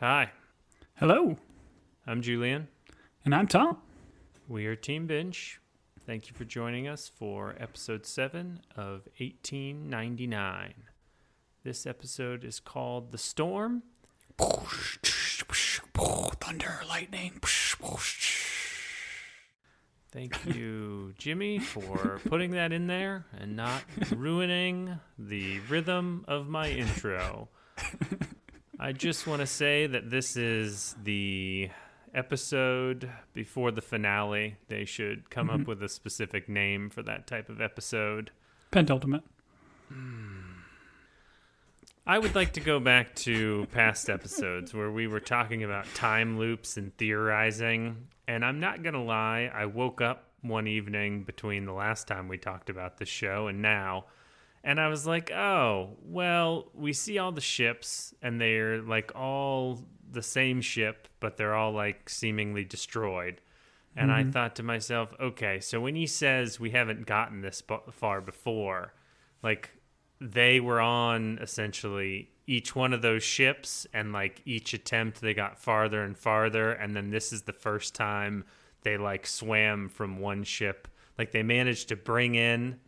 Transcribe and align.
Hi, 0.00 0.30
Hello, 0.94 1.36
I'm 2.06 2.22
Julian. 2.22 2.68
and 3.24 3.34
I'm 3.34 3.46
Tom. 3.46 3.76
We 4.48 4.64
are 4.66 4.74
Team 4.74 5.06
Binge. 5.06 5.60
Thank 6.06 6.28
you 6.28 6.34
for 6.34 6.44
joining 6.44 6.88
us 6.88 7.10
for 7.14 7.54
episode 7.60 8.06
7 8.06 8.60
of 8.76 9.08
1899. 9.18 10.74
This 11.64 11.86
episode 11.86 12.44
is 12.44 12.60
called 12.60 13.12
The 13.12 13.18
Storm. 13.18 13.82
Thunder, 16.40 16.80
lightning. 16.88 17.40
Thank 20.12 20.46
you, 20.46 21.12
Jimmy, 21.18 21.58
for 21.58 22.20
putting 22.24 22.52
that 22.52 22.72
in 22.72 22.86
there 22.86 23.26
and 23.38 23.54
not 23.54 23.82
ruining 24.16 24.98
the 25.18 25.60
rhythm 25.68 26.24
of 26.26 26.48
my 26.48 26.70
intro. 26.70 27.48
I 28.82 28.92
just 28.92 29.26
want 29.26 29.40
to 29.40 29.46
say 29.46 29.86
that 29.86 30.08
this 30.08 30.38
is 30.38 30.96
the 31.04 31.68
episode 32.14 33.10
before 33.34 33.70
the 33.72 33.82
finale. 33.82 34.56
They 34.68 34.86
should 34.86 35.28
come 35.28 35.50
up 35.50 35.60
mm-hmm. 35.60 35.68
with 35.68 35.82
a 35.82 35.88
specific 35.90 36.48
name 36.48 36.88
for 36.88 37.02
that 37.02 37.26
type 37.26 37.50
of 37.50 37.60
episode. 37.60 38.30
Pentultimate. 38.70 39.22
I 42.06 42.18
would 42.18 42.34
like 42.34 42.54
to 42.54 42.60
go 42.60 42.80
back 42.80 43.14
to 43.16 43.66
past 43.70 44.08
episodes 44.08 44.72
where 44.72 44.90
we 44.90 45.06
were 45.06 45.20
talking 45.20 45.62
about 45.62 45.84
time 45.94 46.38
loops 46.38 46.78
and 46.78 46.96
theorizing. 46.96 48.08
And 48.26 48.42
I'm 48.42 48.60
not 48.60 48.82
going 48.82 48.94
to 48.94 49.00
lie, 49.00 49.50
I 49.54 49.66
woke 49.66 50.00
up 50.00 50.24
one 50.40 50.66
evening 50.66 51.24
between 51.24 51.66
the 51.66 51.74
last 51.74 52.08
time 52.08 52.28
we 52.28 52.38
talked 52.38 52.70
about 52.70 52.96
the 52.96 53.04
show 53.04 53.46
and 53.46 53.60
now. 53.60 54.06
And 54.62 54.80
I 54.80 54.88
was 54.88 55.06
like, 55.06 55.30
oh, 55.30 55.96
well, 56.02 56.68
we 56.74 56.92
see 56.92 57.18
all 57.18 57.32
the 57.32 57.40
ships 57.40 58.14
and 58.20 58.40
they're 58.40 58.82
like 58.82 59.12
all 59.14 59.80
the 60.10 60.22
same 60.22 60.60
ship, 60.60 61.08
but 61.18 61.36
they're 61.36 61.54
all 61.54 61.72
like 61.72 62.10
seemingly 62.10 62.64
destroyed. 62.64 63.40
And 63.96 64.10
I 64.12 64.24
thought 64.24 64.56
to 64.56 64.62
myself, 64.62 65.12
okay, 65.20 65.60
so 65.60 65.80
when 65.80 65.96
he 65.96 66.06
says 66.06 66.60
we 66.60 66.70
haven't 66.70 67.06
gotten 67.06 67.40
this 67.40 67.62
far 67.90 68.20
before, 68.20 68.94
like 69.42 69.70
they 70.20 70.60
were 70.60 70.80
on 70.80 71.38
essentially 71.40 72.30
each 72.46 72.74
one 72.74 72.92
of 72.92 73.02
those 73.02 73.22
ships 73.22 73.86
and 73.92 74.12
like 74.12 74.42
each 74.44 74.74
attempt 74.74 75.20
they 75.20 75.34
got 75.34 75.58
farther 75.58 76.02
and 76.02 76.18
farther 76.18 76.72
and 76.72 76.94
then 76.94 77.10
this 77.10 77.32
is 77.32 77.42
the 77.42 77.52
first 77.52 77.94
time 77.94 78.44
they 78.82 78.96
like 78.96 79.26
swam 79.26 79.88
from 79.88 80.18
one 80.18 80.42
ship 80.42 80.88
like 81.16 81.30
they 81.30 81.42
managed 81.42 81.88
to 81.88 81.96
bring 81.96 82.34
in 82.34 82.78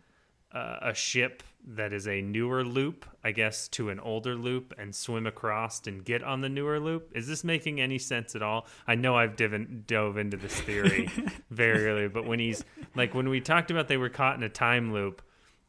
uh, 0.53 0.79
a 0.83 0.95
ship 0.95 1.43
that 1.65 1.93
is 1.93 2.09
a 2.09 2.21
newer 2.21 2.65
loop 2.65 3.07
i 3.23 3.31
guess 3.31 3.69
to 3.69 3.89
an 3.89 4.01
older 4.01 4.35
loop 4.35 4.75
and 4.79 4.95
swim 4.95 5.27
across 5.27 5.87
and 5.87 6.05
get 6.05 6.23
on 6.23 6.41
the 6.41 6.49
newer 6.49 6.81
loop 6.81 7.11
is 7.15 7.29
this 7.29 7.45
making 7.45 7.81
any 7.81 7.99
sense 7.99 8.35
at 8.35 8.43
all 8.43 8.67
i 8.87 8.95
know 8.95 9.17
i've 9.17 9.37
diven, 9.37 9.87
dove 9.87 10.17
into 10.17 10.37
this 10.37 10.61
theory 10.61 11.09
very 11.51 11.87
early 11.87 12.09
but 12.09 12.27
when 12.27 12.39
he's 12.39 12.65
like 12.97 13.15
when 13.15 13.29
we 13.29 13.41
talked 13.41 13.71
about 13.71 13.89
they 13.89 13.97
were 13.97 14.09
caught 14.09 14.37
in 14.37 14.43
a 14.43 14.49
time 14.49 14.93
loop 14.93 15.23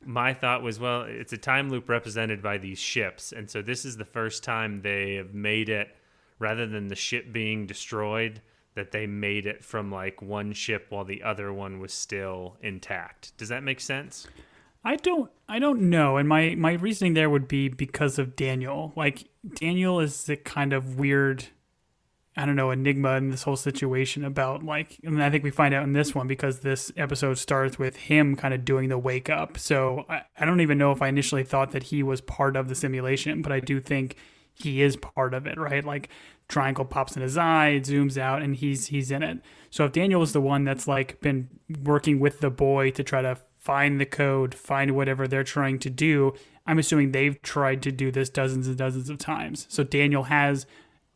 my 0.06 0.34
thought 0.34 0.62
was, 0.62 0.80
well, 0.80 1.04
it's 1.04 1.34
a 1.34 1.38
time 1.38 1.70
loop 1.70 1.90
represented 1.90 2.42
by 2.42 2.58
these 2.58 2.80
ships, 2.80 3.32
and 3.32 3.50
so 3.50 3.62
this 3.62 3.86
is 3.86 3.98
the 3.98 4.06
first 4.06 4.44
time 4.44 4.82
they 4.82 5.16
have 5.16 5.34
made 5.34 5.70
it, 5.70 5.96
rather 6.40 6.66
than 6.66 6.88
the 6.88 6.96
ship 6.96 7.32
being 7.32 7.66
destroyed, 7.66 8.42
that 8.76 8.92
they 8.92 9.06
made 9.06 9.46
it 9.46 9.64
from 9.64 9.92
like 9.92 10.22
one 10.22 10.52
ship 10.52 10.88
while 10.90 11.06
the 11.06 11.24
other 11.24 11.54
one 11.54 11.80
was 11.80 11.94
still 11.94 12.58
intact. 12.62 13.36
Does 13.38 13.50
that 13.50 13.64
make 13.64 13.80
sense? 13.80 14.28
I 14.84 14.98
don't 14.98 15.32
I 15.48 15.60
don't 15.60 15.90
know. 15.90 16.18
And 16.18 16.28
my 16.28 16.56
my 16.56 16.74
reasoning 16.74 17.14
there 17.14 17.30
would 17.30 17.48
be 17.48 17.70
because 17.70 18.20
of 18.20 18.36
Daniel. 18.36 18.94
Like 18.96 19.30
Daniel 19.56 20.00
is 20.00 20.26
the 20.26 20.36
kind 20.36 20.74
of 20.74 21.00
weird 21.00 21.46
I 22.36 22.48
don't 22.48 22.56
know, 22.56 22.72
enigma 22.72 23.12
in 23.18 23.30
this 23.30 23.44
whole 23.44 23.56
situation 23.56 24.26
about 24.26 24.64
like 24.64 25.00
and 25.04 25.24
I 25.24 25.30
think 25.30 25.44
we 25.44 25.52
find 25.52 25.74
out 25.74 25.84
in 25.84 25.94
this 25.94 26.16
one 26.16 26.28
because 26.28 26.60
this 26.60 26.92
episode 26.98 27.38
starts 27.38 27.78
with 27.78 27.96
him 27.96 28.36
kind 28.36 28.54
of 28.54 28.66
doing 28.66 28.90
the 28.90 28.98
wake 28.98 29.30
up. 29.30 29.58
So 29.58 30.06
I, 30.10 30.24
I 30.38 30.46
don't 30.46 30.62
even 30.62 30.78
know 30.78 30.92
if 30.92 31.02
I 31.02 31.08
initially 31.08 31.44
thought 31.44 31.72
that 31.72 31.84
he 31.84 32.04
was 32.04 32.22
part 32.22 32.56
of 32.56 32.68
the 32.68 32.76
simulation, 32.76 33.42
but 33.42 33.52
I 33.52 33.60
do 33.60 33.80
think 33.80 34.16
he 34.54 34.82
is 34.82 34.96
part 34.98 35.34
of 35.34 35.48
it, 35.48 35.58
right? 35.58 35.84
Like 35.84 36.10
triangle 36.48 36.86
pops 36.86 37.16
in 37.16 37.22
his 37.22 37.38
eye, 37.38 37.70
it 37.70 37.84
zooms 37.84 38.18
out, 38.18 38.42
and 38.42 38.56
he's 38.56 38.88
he's 38.88 39.12
in 39.12 39.24
it. 39.24 39.40
So 39.70 39.86
if 39.86 39.92
Daniel 39.92 40.22
is 40.22 40.34
the 40.34 40.42
one 40.42 40.64
that's 40.64 40.88
like 40.88 41.22
been 41.22 41.50
working 41.84 42.20
with 42.20 42.40
the 42.40 42.50
boy 42.50 42.92
to 42.92 43.04
try 43.04 43.22
to 43.22 43.38
find 43.64 44.00
the 44.00 44.06
code, 44.06 44.54
find 44.54 44.92
whatever 44.92 45.26
they're 45.26 45.44
trying 45.44 45.80
to 45.80 45.90
do, 45.90 46.34
I'm 46.68 46.80
assuming 46.80 47.12
they've 47.12 47.42
tried 47.42 47.82
to 47.84 47.92
do 47.92 48.12
this 48.12 48.30
dozens 48.30 48.68
and 48.68 48.78
dozens 48.78 49.10
of 49.10 49.18
times. 49.18 49.66
So 49.70 49.84
Daniel 49.84 50.24
has 50.24 50.66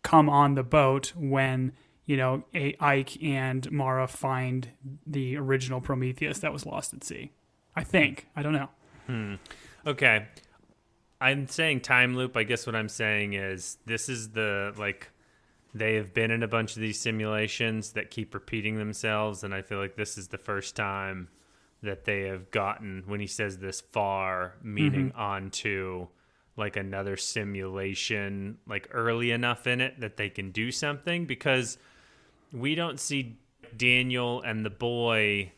come 0.02 0.30
on 0.30 0.56
the 0.56 0.64
boat 0.64 1.12
when 1.16 1.74
you 2.06 2.16
know 2.16 2.44
Ike 2.80 3.22
and 3.22 3.70
Maura 3.70 4.08
find 4.08 4.70
the 5.06 5.36
original 5.36 5.82
Prometheus 5.82 6.40
that 6.40 6.54
was 6.54 6.66
lost 6.66 6.94
at 6.94 7.04
sea. 7.04 7.32
I 7.76 7.84
think 7.84 8.28
I 8.36 8.42
don't 8.42 8.54
know. 8.54 8.70
Hmm. 9.08 9.36
Okay. 9.86 10.26
I'm 11.20 11.48
saying 11.48 11.82
time 11.82 12.16
loop. 12.16 12.38
I 12.38 12.44
guess 12.44 12.66
what 12.66 12.76
I'm 12.76 12.90
saying 12.90 13.34
is 13.34 13.78
this 13.86 14.08
is 14.08 14.30
the 14.30 14.74
like 14.78 15.10
they 15.74 15.96
have 15.96 16.14
been 16.14 16.32
in 16.32 16.44
a 16.44 16.48
bunch 16.48 16.76
of 16.78 16.82
these 16.82 17.00
simulations 17.00 17.92
that 17.92 18.10
keep 18.10 18.34
repeating 18.34 18.78
themselves 18.78 19.44
and 19.44 19.54
I 19.54 19.62
feel 19.62 19.80
like 19.80 19.96
this 19.98 20.18
is 20.18 20.30
the 20.30 20.38
first 20.38 20.76
time 20.76 21.28
that 21.84 22.06
they 22.06 22.24
have 22.24 22.52
gotten 22.52 23.04
when 23.06 23.20
he 23.20 23.28
says 23.28 23.58
this 23.58 23.82
far 23.82 24.56
meaning 24.64 25.10
mm-hmm. 25.10 25.20
onto 25.20 26.08
like 26.56 26.76
another 26.76 27.16
simulation 27.16 28.58
like 28.68 28.88
early 28.92 29.32
enough 29.32 29.68
in 29.68 29.80
it 29.80 30.00
that 30.00 30.18
they 30.18 30.30
can 30.30 30.52
do 30.52 30.72
something 30.72 31.26
because 31.26 31.78
we 32.52 32.74
don't 32.76 33.00
see 33.00 33.38
Daniel 33.76 34.42
and 34.42 34.66
the 34.66 34.70
boy 34.70 35.52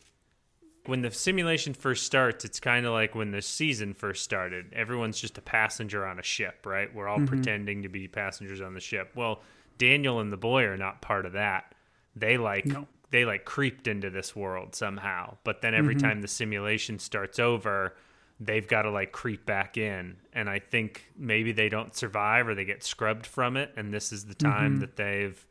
when 0.86 1.02
the 1.02 1.10
simulation 1.10 1.74
first 1.74 2.06
starts, 2.06 2.44
it's 2.44 2.58
kind 2.58 2.86
of 2.86 2.92
like 2.92 3.14
when 3.14 3.30
the 3.30 3.42
season 3.42 3.94
first 3.94 4.24
started. 4.24 4.72
Everyone's 4.72 5.20
just 5.20 5.38
a 5.38 5.42
passenger 5.42 6.06
on 6.06 6.18
a 6.18 6.22
ship, 6.22 6.64
right? 6.66 6.92
We're 6.94 7.06
all 7.06 7.18
mm-hmm. 7.18 7.26
pretending 7.26 7.82
to 7.82 7.88
be 7.88 8.08
passengers 8.08 8.60
on 8.60 8.74
the 8.74 8.80
ship. 8.80 9.12
Well, 9.14 9.42
Daniel 9.78 10.20
and 10.20 10.32
the 10.32 10.36
boy 10.36 10.64
are 10.64 10.76
not 10.76 11.02
part 11.02 11.26
of 11.26 11.32
that. 11.34 11.74
They 12.16 12.38
like 12.38 12.66
No. 12.66 12.86
They 13.10 13.24
like 13.24 13.44
creeped 13.44 13.88
into 13.88 14.10
this 14.10 14.34
world 14.34 14.74
somehow. 14.74 15.36
But 15.44 15.62
then 15.62 15.74
every 15.74 15.94
mm-hmm. 15.94 16.06
time 16.06 16.20
the 16.22 16.28
simulation 16.28 16.98
starts 16.98 17.38
over, 17.38 17.96
they've 18.38 18.66
got 18.66 18.82
to 18.82 18.90
like 18.90 19.12
creep 19.12 19.44
back 19.46 19.76
in. 19.76 20.16
And 20.32 20.48
I 20.48 20.60
think 20.60 21.04
maybe 21.16 21.52
they 21.52 21.68
don't 21.68 21.94
survive 21.94 22.48
or 22.48 22.54
they 22.54 22.64
get 22.64 22.82
scrubbed 22.82 23.26
from 23.26 23.56
it. 23.56 23.72
And 23.76 23.92
this 23.92 24.12
is 24.12 24.24
the 24.24 24.34
time 24.34 24.72
mm-hmm. 24.72 24.80
that 24.80 24.96
they've. 24.96 25.46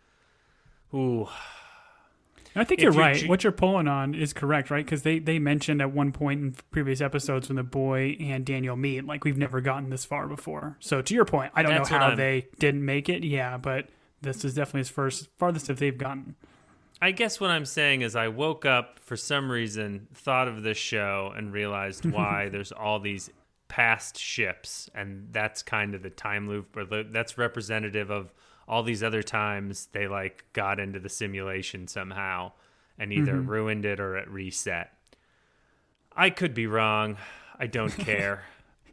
Ooh, 0.93 1.27
I 2.55 2.63
think 2.63 2.79
If 2.79 2.83
you're 2.83 2.93
you 2.93 2.99
right. 2.99 3.15
ju- 3.15 3.27
what 3.27 3.43
you're 3.43 3.51
pulling 3.51 3.87
on 3.87 4.15
is 4.15 4.33
correct, 4.33 4.71
right? 4.71 4.83
Because 4.83 5.03
they, 5.03 5.19
they 5.19 5.37
mentioned 5.37 5.81
at 5.81 5.91
one 5.91 6.11
point 6.11 6.41
in 6.41 6.55
previous 6.71 6.99
episodes 6.99 7.47
when 7.47 7.57
the 7.57 7.63
boy 7.63 8.17
and 8.19 8.45
Daniel 8.45 8.75
meet, 8.75 9.05
like 9.05 9.23
we've 9.23 9.37
never 9.37 9.61
gotten 9.61 9.89
this 9.89 10.03
far 10.03 10.27
before. 10.27 10.75
So 10.79 11.01
to 11.01 11.13
your 11.13 11.25
point, 11.25 11.51
I 11.55 11.61
don't 11.61 11.75
know 11.75 11.97
how 11.97 12.15
they 12.15 12.47
didn't 12.57 12.83
make 12.83 13.07
it. 13.07 13.23
Yeah, 13.23 13.57
but 13.57 13.89
this 14.21 14.43
is 14.43 14.55
definitely 14.55 14.79
his 14.79 14.89
first 14.89 15.29
farthest 15.37 15.67
that 15.67 15.77
they've 15.77 15.97
gotten. 15.97 16.35
I 17.01 17.11
guess 17.11 17.39
what 17.39 17.49
I'm 17.49 17.65
saying 17.65 18.01
is 18.01 18.15
I 18.15 18.27
woke 18.27 18.65
up 18.65 18.99
for 18.99 19.15
some 19.15 19.49
reason, 19.49 20.07
thought 20.13 20.47
of 20.47 20.63
this 20.63 20.77
show, 20.77 21.33
and 21.35 21.53
realized 21.53 22.05
why 22.11 22.49
there's 22.49 22.71
all 22.71 22.99
these 22.99 23.29
past 23.67 24.17
ships, 24.17 24.89
and 24.93 25.27
that's 25.31 25.63
kind 25.63 25.95
of 25.95 26.03
the 26.03 26.09
time 26.09 26.47
loop, 26.47 26.75
or 26.75 26.85
the, 26.85 27.07
that's 27.09 27.37
representative 27.37 28.09
of 28.09 28.33
all 28.67 28.83
these 28.83 29.01
other 29.01 29.23
times 29.23 29.87
they 29.93 30.07
like 30.07 30.45
got 30.53 30.79
into 30.79 30.99
the 30.99 31.09
simulation 31.09 31.87
somehow 31.87 32.51
and 32.99 33.11
either 33.11 33.39
ruined 33.41 33.85
it 33.85 33.99
or 33.99 34.17
it 34.17 34.29
reset. 34.29 34.93
I 36.15 36.29
could 36.29 36.53
be 36.53 36.67
wrong. 36.67 37.17
I 37.57 37.67
don't 37.67 37.97
care. 37.97 38.43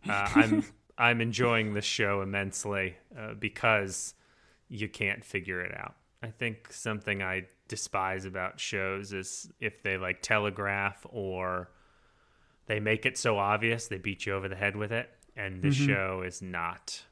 uh, 0.09 0.31
I'm 0.35 0.65
I'm 0.97 1.21
enjoying 1.21 1.75
this 1.75 1.85
show 1.85 2.23
immensely 2.23 2.97
uh, 3.19 3.35
because 3.35 4.15
you 4.69 4.89
can't 4.89 5.25
figure 5.25 5.61
it 5.61 5.77
out. 5.77 5.97
I 6.23 6.29
think 6.29 6.73
something 6.73 7.23
I 7.23 7.47
despise 7.69 8.25
about 8.25 8.61
shows 8.61 9.13
is 9.13 9.51
if 9.61 9.83
they 9.83 9.99
like 9.99 10.23
telegraph 10.23 11.05
or 11.09 11.71
they 12.67 12.81
make 12.81 13.07
it 13.07 13.17
so 13.17 13.39
obvious 13.39 13.89
they 13.89 13.99
beat 13.99 14.27
you 14.27 14.35
over 14.35 14.49
the 14.49 14.57
head 14.57 14.77
with 14.77 14.93
it, 14.93 15.09
and 15.37 15.63
this 15.63 15.75
show 15.75 16.23
is 16.25 16.43
not. 16.43 17.03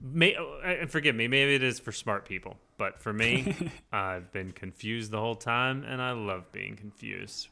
May 0.00 0.36
uh, 0.36 0.44
and 0.64 0.90
forgive 0.90 1.16
me, 1.16 1.28
maybe 1.28 1.54
it 1.54 1.62
is 1.62 1.78
for 1.78 1.92
smart 1.92 2.26
people, 2.26 2.56
but 2.76 3.00
for 3.00 3.12
me, 3.12 3.54
I've 3.92 4.30
been 4.32 4.52
confused 4.52 5.10
the 5.10 5.18
whole 5.18 5.34
time, 5.34 5.84
and 5.84 6.00
I 6.00 6.12
love 6.12 6.52
being 6.52 6.76
confused. 6.76 7.48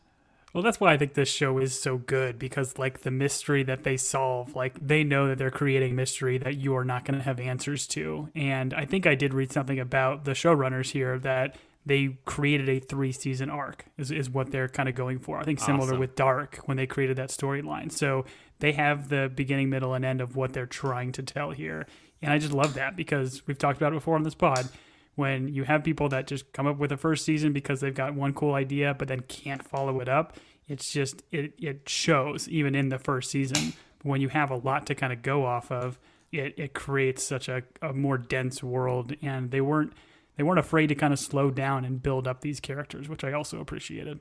Well, 0.57 0.63
that's 0.63 0.81
why 0.81 0.95
I 0.95 0.97
think 0.97 1.13
this 1.13 1.29
show 1.29 1.59
is 1.59 1.79
so 1.79 1.99
good 1.99 2.39
because, 2.39 2.79
like, 2.79 3.03
the 3.03 3.11
mystery 3.11 3.63
that 3.65 3.85
they 3.85 3.99
solve, 3.99 4.57
like, 4.57 4.75
they 4.81 5.05
know 5.05 5.29
that 5.29 5.37
they're 5.37 5.51
creating 5.51 5.95
mystery 5.95 6.39
that 6.39 6.57
you 6.57 6.75
are 6.77 6.85
not 6.85 7.05
going 7.05 7.19
to 7.19 7.25
have 7.25 7.39
answers 7.39 7.87
to. 7.89 8.31
And 8.35 8.73
I 8.73 8.87
think 8.87 9.07
I 9.07 9.17
did 9.17 9.35
read 9.35 9.53
something 9.53 9.79
about 9.79 10.25
the 10.25 10.33
showrunners 10.33 10.93
here 10.93 11.19
that 11.19 11.57
they 11.87 12.19
created 12.25 12.69
a 12.69 12.81
three 12.81 13.13
season 13.13 13.49
arc, 13.49 13.87
is, 13.97 14.11
is 14.11 14.29
what 14.29 14.51
they're 14.51 14.69
kind 14.69 14.89
of 14.89 14.95
going 14.95 15.21
for. 15.21 15.39
I 15.39 15.45
think 15.45 15.61
similar 15.61 15.85
Awesome. 15.85 16.01
with 16.01 16.17
Dark 16.17 16.57
when 16.67 16.77
they 16.77 16.87
created 16.87 17.17
that 17.17 17.31
storyline. 17.31 17.91
So 17.93 18.25
they 18.59 18.73
have 18.73 19.09
the 19.09 19.31
beginning, 19.35 19.71
middle, 19.71 19.95
and 19.95 20.05
end 20.05 20.21
of 20.21 20.35
what 20.37 20.53
they're 20.53 20.67
trying 20.67 21.13
to 21.13 21.23
tell 21.23 21.53
here. 21.53 21.87
And 22.21 22.33
I 22.33 22.39
just 22.39 22.53
love 22.53 22.75
that 22.75 22.97
because 22.97 23.47
we've 23.47 23.59
talked 23.59 23.79
about 23.79 23.93
it 23.93 23.97
before 23.97 24.17
on 24.17 24.25
this 24.25 24.35
pod 24.35 24.69
when 25.15 25.49
you 25.49 25.65
have 25.65 25.83
people 25.83 26.09
that 26.11 26.27
just 26.27 26.53
come 26.53 26.67
up 26.67 26.77
with 26.77 26.93
a 26.93 26.97
first 26.97 27.25
season 27.25 27.53
because 27.53 27.81
they've 27.81 27.95
got 27.95 28.15
one 28.15 28.33
cool 28.35 28.55
idea 28.55 28.95
but 28.95 29.09
then 29.09 29.21
can't 29.21 29.63
follow 29.63 30.01
it 30.01 30.09
up 30.09 30.37
it's 30.69 30.93
just 30.93 31.23
it, 31.31 31.55
it 31.59 31.89
shows 31.89 32.49
even 32.49 32.75
in 32.75 32.91
the 32.91 32.99
first 32.99 33.31
season 33.31 33.73
when 34.03 34.21
you 34.21 34.29
have 34.29 34.51
a 34.51 34.57
lot 34.57 34.87
to 34.87 34.95
kind 34.95 35.13
of 35.13 35.23
go 35.23 35.45
off 35.45 35.73
of 35.73 35.99
it, 36.33 36.55
it 36.59 36.75
creates 36.75 37.23
such 37.23 37.49
a, 37.49 37.63
a 37.81 37.93
more 37.93 38.19
dense 38.19 38.63
world 38.63 39.15
and 39.23 39.51
they 39.51 39.61
weren't 39.61 39.93
they 40.37 40.43
weren't 40.43 40.59
afraid 40.59 40.87
to 40.89 40.95
kind 40.95 41.13
of 41.13 41.19
slow 41.19 41.51
down 41.51 41.85
and 41.85 42.03
build 42.03 42.29
up 42.29 42.41
these 42.41 42.61
characters 42.61 43.09
which 43.09 43.25
i 43.25 43.33
also 43.33 43.61
appreciated 43.61 44.21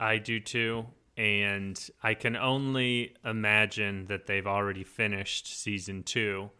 I 0.00 0.16
do 0.16 0.40
too. 0.40 0.86
And 1.16 1.78
I 2.02 2.14
can 2.14 2.34
only 2.34 3.14
imagine 3.24 4.06
that 4.06 4.26
they've 4.26 4.46
already 4.46 4.84
finished 4.84 5.60
season 5.60 6.02
two 6.02 6.50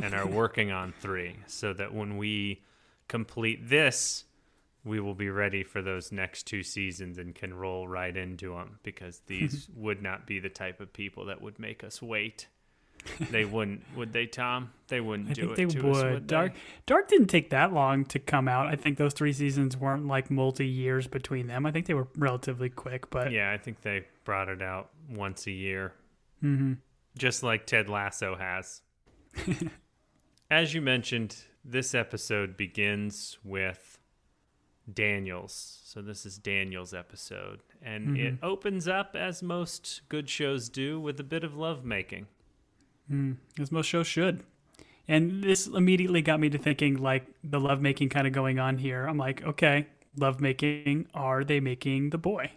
and 0.00 0.14
are 0.14 0.26
working 0.28 0.70
on 0.70 0.92
three 1.00 1.36
so 1.46 1.72
that 1.72 1.94
when 1.94 2.18
we 2.18 2.62
complete 3.08 3.68
this, 3.68 4.24
we 4.84 5.00
will 5.00 5.14
be 5.14 5.30
ready 5.30 5.62
for 5.62 5.80
those 5.80 6.12
next 6.12 6.42
two 6.46 6.62
seasons 6.62 7.16
and 7.16 7.34
can 7.34 7.54
roll 7.54 7.88
right 7.88 8.14
into 8.14 8.54
them 8.54 8.78
because 8.82 9.20
these 9.26 9.68
would 9.74 10.02
not 10.02 10.26
be 10.26 10.38
the 10.38 10.50
type 10.50 10.80
of 10.80 10.92
people 10.92 11.24
that 11.24 11.40
would 11.40 11.58
make 11.58 11.82
us 11.82 12.02
wait. 12.02 12.48
They 13.30 13.44
wouldn't, 13.44 13.82
would 13.96 14.12
they, 14.12 14.26
Tom? 14.26 14.70
They 14.88 15.00
wouldn't 15.00 15.30
I 15.30 15.32
do 15.32 15.54
think 15.54 15.72
it 15.74 15.82
they 15.82 15.88
would. 15.88 15.96
us, 15.96 16.02
would 16.02 16.26
Dark 16.26 16.54
they? 16.54 16.60
Dark 16.86 17.08
didn't 17.08 17.28
take 17.28 17.50
that 17.50 17.72
long 17.72 18.04
to 18.06 18.18
come 18.18 18.48
out. 18.48 18.66
I 18.66 18.76
think 18.76 18.98
those 18.98 19.14
three 19.14 19.32
seasons 19.32 19.76
weren't 19.76 20.06
like 20.06 20.30
multi 20.30 20.66
years 20.66 21.06
between 21.06 21.46
them. 21.46 21.64
I 21.66 21.70
think 21.72 21.86
they 21.86 21.94
were 21.94 22.08
relatively 22.16 22.68
quick, 22.68 23.08
but 23.10 23.32
Yeah, 23.32 23.52
I 23.52 23.58
think 23.58 23.80
they 23.82 24.04
brought 24.24 24.48
it 24.48 24.60
out 24.62 24.90
once 25.08 25.46
a 25.46 25.50
year, 25.52 25.92
hmm 26.40 26.74
just 27.18 27.42
like 27.42 27.66
Ted 27.66 27.88
Lasso 27.88 28.36
has. 28.36 28.82
As 30.50 30.74
you 30.74 30.80
mentioned, 30.80 31.36
this 31.64 31.94
episode 31.94 32.56
begins 32.56 33.38
with 33.44 33.98
Daniels. 34.92 35.80
So 35.84 36.02
this 36.02 36.24
is 36.26 36.38
Daniel's 36.38 36.94
episode, 36.94 37.60
and 37.82 38.16
it 38.16 38.34
opens 38.42 38.88
up 38.88 39.14
as 39.16 39.42
most 39.42 40.02
good 40.08 40.28
shows 40.28 40.68
do 40.68 41.00
with 41.00 41.18
a 41.20 41.24
bit 41.24 41.44
of 41.44 41.56
lovemaking. 41.56 42.26
Mm, 43.10 43.36
as 43.58 43.72
most 43.72 43.86
shows 43.86 44.06
should. 44.06 44.42
And 45.08 45.42
this 45.42 45.66
immediately 45.66 46.22
got 46.22 46.38
me 46.38 46.50
to 46.50 46.58
thinking 46.58 46.98
like 46.98 47.26
the 47.42 47.58
lovemaking 47.58 48.10
kind 48.10 48.26
of 48.26 48.32
going 48.32 48.58
on 48.58 48.78
here. 48.78 49.06
I'm 49.06 49.18
like, 49.18 49.42
okay, 49.42 49.86
lovemaking. 50.16 51.06
Are 51.14 51.42
they 51.42 51.58
making 51.60 52.10
the 52.10 52.18
boy? 52.18 52.52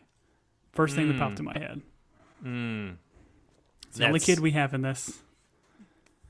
First 0.71 0.95
thing 0.95 1.07
that 1.07 1.17
popped 1.17 1.39
in 1.39 1.45
my 1.45 1.57
head. 1.57 1.81
Mm. 2.43 2.95
It's 3.87 3.97
the 3.97 4.07
only 4.07 4.19
kid 4.19 4.39
we 4.39 4.51
have 4.51 4.73
in 4.73 4.81
this. 4.81 5.19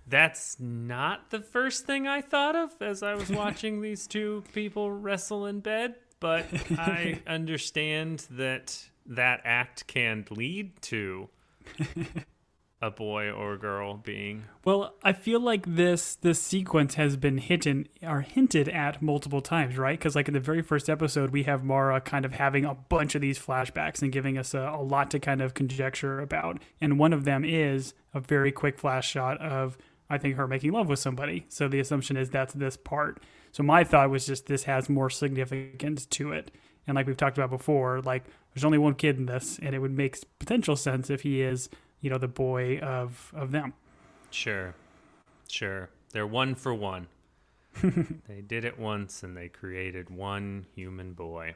That's 0.05 0.59
not 0.59 1.29
the 1.29 1.39
first 1.39 1.85
thing 1.85 2.07
I 2.07 2.21
thought 2.21 2.55
of 2.55 2.71
as 2.81 3.03
I 3.03 3.15
was 3.15 3.29
watching 3.29 3.81
these 3.81 4.05
two 4.05 4.43
people 4.53 4.91
wrestle 4.91 5.45
in 5.45 5.61
bed, 5.61 5.95
but 6.19 6.45
I 6.77 7.21
understand 7.27 8.27
that 8.31 8.83
that 9.05 9.41
act 9.45 9.87
can 9.87 10.25
lead 10.29 10.81
to 10.83 11.29
a 12.83 12.91
boy 12.91 13.31
or 13.31 13.53
a 13.53 13.57
girl 13.57 13.95
being 13.95 14.43
Well, 14.65 14.93
I 15.03 15.13
feel 15.13 15.39
like 15.39 15.75
this 15.75 16.15
this 16.15 16.41
sequence 16.41 16.95
has 16.95 17.15
been 17.15 17.37
hinted 17.37 17.87
or 18.01 18.21
hinted 18.21 18.67
at 18.67 19.01
multiple 19.01 19.39
times, 19.39 19.77
right? 19.77 19.97
Because 19.97 20.15
like 20.15 20.27
in 20.27 20.33
the 20.33 20.41
very 20.41 20.61
first 20.61 20.89
episode, 20.89 21.29
we 21.29 21.43
have 21.43 21.63
Maura 21.63 22.01
kind 22.01 22.25
of 22.25 22.33
having 22.33 22.65
a 22.65 22.75
bunch 22.75 23.15
of 23.15 23.21
these 23.21 23.39
flashbacks 23.39 24.01
and 24.01 24.11
giving 24.11 24.37
us 24.37 24.53
a, 24.53 24.73
a 24.75 24.83
lot 24.83 25.09
to 25.11 25.19
kind 25.19 25.41
of 25.41 25.53
conjecture 25.53 26.19
about. 26.19 26.61
And 26.81 26.99
one 26.99 27.13
of 27.13 27.23
them 27.23 27.45
is 27.45 27.93
a 28.13 28.19
very 28.19 28.51
quick 28.51 28.77
flash 28.77 29.09
shot 29.09 29.39
of 29.39 29.77
I 30.09 30.17
think 30.17 30.35
her 30.35 30.47
making 30.47 30.73
love 30.73 30.89
with 30.89 30.99
somebody. 30.99 31.45
So 31.47 31.69
the 31.69 31.79
assumption 31.79 32.17
is 32.17 32.29
that's 32.29 32.53
this 32.53 32.75
part. 32.75 33.23
So 33.53 33.63
my 33.63 33.85
thought 33.85 34.09
was 34.09 34.25
just 34.25 34.47
this 34.47 34.63
has 34.63 34.89
more 34.89 35.09
significance 35.09 36.05
to 36.07 36.33
it. 36.33 36.51
And 36.85 36.95
like 36.95 37.07
we've 37.07 37.15
talked 37.15 37.37
about 37.37 37.49
before, 37.49 38.01
like 38.01 38.25
there's 38.53 38.65
only 38.65 38.77
one 38.77 38.95
kid 38.95 39.17
in 39.17 39.25
this, 39.25 39.57
and 39.61 39.73
it 39.73 39.79
would 39.79 39.95
make 39.95 40.17
potential 40.37 40.75
sense 40.75 41.09
if 41.09 41.21
he 41.21 41.41
is, 41.41 41.69
you 42.03 42.09
know, 42.09 42.19
the 42.19 42.27
boy 42.27 42.77
of 42.79 43.31
of 43.33 43.51
them. 43.51 43.73
Sure. 44.29 44.75
Sure. 45.47 45.89
They're 46.11 46.27
one 46.27 46.53
for 46.53 46.73
one. 46.73 47.07
they 47.81 48.41
did 48.45 48.65
it 48.65 48.77
once 48.77 49.23
and 49.23 49.35
they 49.35 49.47
created 49.47 50.09
one 50.09 50.67
human 50.75 51.13
boy. 51.13 51.55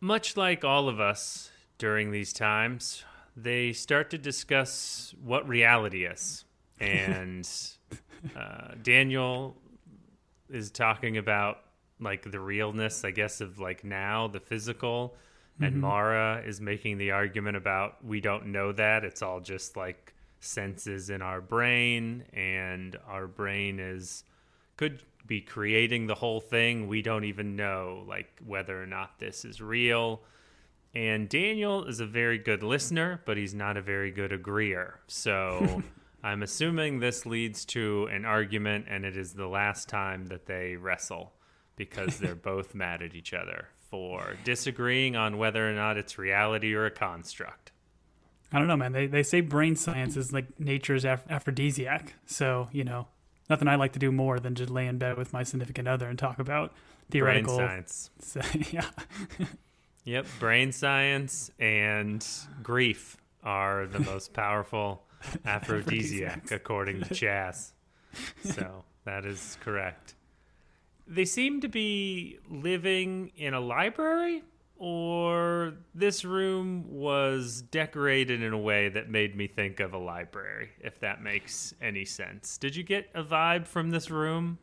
Much 0.00 0.36
like 0.36 0.64
all 0.64 0.88
of 0.88 1.00
us 1.00 1.50
during 1.78 2.10
these 2.10 2.32
times, 2.32 3.04
they 3.36 3.72
start 3.72 4.10
to 4.10 4.18
discuss 4.18 5.14
what 5.22 5.48
reality 5.48 6.04
is. 6.04 6.44
And 6.80 7.48
uh, 8.36 8.74
Daniel 8.84 9.56
is 10.48 10.70
talking 10.70 11.16
about 11.18 11.58
like 11.98 12.30
the 12.30 12.38
realness, 12.38 13.04
I 13.04 13.10
guess, 13.10 13.40
of 13.40 13.58
like 13.58 13.82
now, 13.82 14.28
the 14.28 14.38
physical. 14.38 15.16
And 15.60 15.72
mm-hmm. 15.72 15.80
Maura 15.80 16.42
is 16.46 16.60
making 16.60 16.98
the 16.98 17.10
argument 17.10 17.56
about 17.56 18.04
we 18.04 18.20
don't 18.20 18.46
know 18.46 18.72
that. 18.72 19.04
It's 19.04 19.22
all 19.22 19.40
just 19.40 19.76
like 19.76 20.14
senses 20.40 21.10
in 21.10 21.20
our 21.20 21.40
brain, 21.40 22.24
and 22.32 22.96
our 23.08 23.26
brain 23.26 23.80
is 23.80 24.24
could 24.76 25.02
be 25.26 25.40
creating 25.40 26.06
the 26.06 26.14
whole 26.14 26.40
thing. 26.40 26.86
We 26.86 27.02
don't 27.02 27.24
even 27.24 27.56
know 27.56 28.04
like 28.06 28.40
whether 28.46 28.80
or 28.80 28.86
not 28.86 29.18
this 29.18 29.44
is 29.44 29.60
real. 29.60 30.22
And 30.94 31.28
Daniel 31.28 31.84
is 31.84 32.00
a 32.00 32.06
very 32.06 32.38
good 32.38 32.62
listener, 32.62 33.20
but 33.26 33.36
he's 33.36 33.54
not 33.54 33.76
a 33.76 33.82
very 33.82 34.10
good 34.10 34.32
agreeer. 34.32 35.00
So 35.06 35.82
I'm 36.22 36.42
assuming 36.42 37.00
this 37.00 37.26
leads 37.26 37.64
to 37.66 38.08
an 38.10 38.24
argument, 38.24 38.86
and 38.88 39.04
it 39.04 39.16
is 39.16 39.34
the 39.34 39.46
last 39.46 39.88
time 39.88 40.26
that 40.26 40.46
they 40.46 40.76
wrestle 40.76 41.32
because 41.76 42.18
they're 42.18 42.34
both 42.52 42.74
mad 42.74 43.02
at 43.02 43.14
each 43.14 43.34
other 43.34 43.68
for 43.90 44.36
disagreeing 44.44 45.16
on 45.16 45.38
whether 45.38 45.68
or 45.68 45.72
not 45.72 45.96
it's 45.96 46.18
reality 46.18 46.74
or 46.74 46.86
a 46.86 46.90
construct. 46.90 47.72
I 48.52 48.58
don't 48.58 48.66
know, 48.68 48.76
man. 48.76 48.92
They 48.92 49.06
they 49.06 49.22
say 49.22 49.40
brain 49.40 49.76
science 49.76 50.16
is 50.16 50.32
like 50.32 50.58
nature's 50.58 51.04
aph- 51.04 51.28
aphrodisiac. 51.30 52.14
So 52.26 52.68
you 52.72 52.84
know, 52.84 53.08
nothing 53.50 53.68
I 53.68 53.76
like 53.76 53.92
to 53.92 53.98
do 53.98 54.10
more 54.12 54.38
than 54.40 54.54
just 54.54 54.70
lay 54.70 54.86
in 54.86 54.98
bed 54.98 55.16
with 55.18 55.32
my 55.32 55.42
significant 55.42 55.86
other 55.88 56.08
and 56.08 56.18
talk 56.18 56.38
about 56.38 56.70
Brain 57.10 57.44
theoretical. 57.44 57.56
science. 57.56 58.10
So, 58.20 58.40
yeah, 58.70 58.86
Yep, 60.04 60.26
brain 60.40 60.72
science 60.72 61.50
and 61.58 62.26
grief 62.62 63.16
are 63.42 63.86
the 63.86 63.98
most 64.10 64.32
powerful 64.32 65.02
aphrodisiac, 65.44 66.50
according 66.50 67.02
to 67.02 67.14
Chas. 67.14 67.72
So 68.44 68.84
that 69.04 69.24
is 69.26 69.58
correct. 69.60 70.14
They 71.10 71.24
seem 71.24 71.62
to 71.62 71.68
be 71.68 72.38
living 72.50 73.32
in 73.34 73.54
a 73.54 73.60
library, 73.60 74.42
or 74.76 75.74
this 75.94 76.24
room 76.24 76.84
was 76.88 77.62
decorated 77.62 78.42
in 78.42 78.52
a 78.52 78.58
way 78.58 78.90
that 78.90 79.08
made 79.08 79.34
me 79.34 79.46
think 79.46 79.80
of 79.80 79.94
a 79.94 79.98
library, 79.98 80.70
if 80.80 81.00
that 81.00 81.22
makes 81.22 81.72
any 81.80 82.04
sense. 82.04 82.58
Did 82.58 82.76
you 82.76 82.82
get 82.82 83.08
a 83.14 83.24
vibe 83.24 83.66
from 83.66 83.90
this 83.90 84.10
room? 84.10 84.58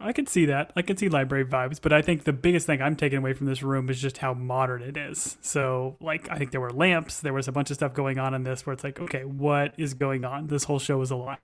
I 0.00 0.12
can 0.12 0.28
see 0.28 0.46
that. 0.46 0.72
I 0.76 0.82
can 0.82 0.96
see 0.96 1.08
library 1.08 1.44
vibes, 1.44 1.80
but 1.82 1.92
I 1.92 2.02
think 2.02 2.22
the 2.22 2.32
biggest 2.32 2.66
thing 2.66 2.80
I'm 2.80 2.94
taking 2.94 3.18
away 3.18 3.32
from 3.32 3.46
this 3.46 3.62
room 3.62 3.90
is 3.90 4.00
just 4.00 4.18
how 4.18 4.32
modern 4.32 4.80
it 4.80 4.96
is. 4.96 5.38
So, 5.42 5.96
like, 6.00 6.30
I 6.30 6.38
think 6.38 6.52
there 6.52 6.60
were 6.60 6.70
lamps. 6.70 7.20
There 7.20 7.32
was 7.32 7.48
a 7.48 7.52
bunch 7.52 7.70
of 7.70 7.74
stuff 7.74 7.94
going 7.94 8.16
on 8.16 8.32
in 8.32 8.44
this 8.44 8.64
where 8.64 8.74
it's 8.74 8.84
like, 8.84 9.00
okay, 9.00 9.24
what 9.24 9.74
is 9.76 9.94
going 9.94 10.24
on? 10.24 10.46
This 10.46 10.64
whole 10.64 10.78
show 10.78 11.02
is 11.02 11.10
a 11.10 11.16
lie. 11.16 11.38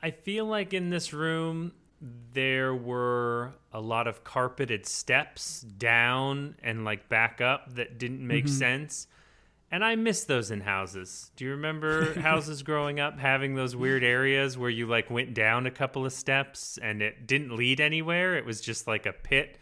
I 0.00 0.12
feel 0.12 0.46
like 0.46 0.72
in 0.72 0.90
this 0.90 1.12
room 1.12 1.72
there 2.00 2.74
were 2.74 3.54
a 3.72 3.80
lot 3.80 4.06
of 4.06 4.24
carpeted 4.24 4.86
steps 4.86 5.62
down 5.62 6.54
and 6.62 6.84
like 6.84 7.08
back 7.08 7.40
up 7.40 7.74
that 7.74 7.98
didn't 7.98 8.26
make 8.26 8.44
mm-hmm. 8.44 8.54
sense. 8.54 9.06
And 9.70 9.84
I 9.84 9.96
miss 9.96 10.24
those 10.24 10.50
in 10.50 10.60
houses. 10.60 11.30
Do 11.36 11.44
you 11.44 11.50
remember 11.50 12.18
houses 12.20 12.62
growing 12.62 13.00
up 13.00 13.18
having 13.18 13.54
those 13.54 13.76
weird 13.76 14.02
areas 14.02 14.56
where 14.56 14.70
you 14.70 14.86
like 14.86 15.10
went 15.10 15.34
down 15.34 15.66
a 15.66 15.70
couple 15.70 16.06
of 16.06 16.12
steps 16.12 16.78
and 16.80 17.02
it 17.02 17.26
didn't 17.26 17.54
lead 17.54 17.80
anywhere? 17.80 18.36
It 18.36 18.46
was 18.46 18.60
just 18.60 18.86
like 18.86 19.04
a 19.04 19.12
pit 19.12 19.58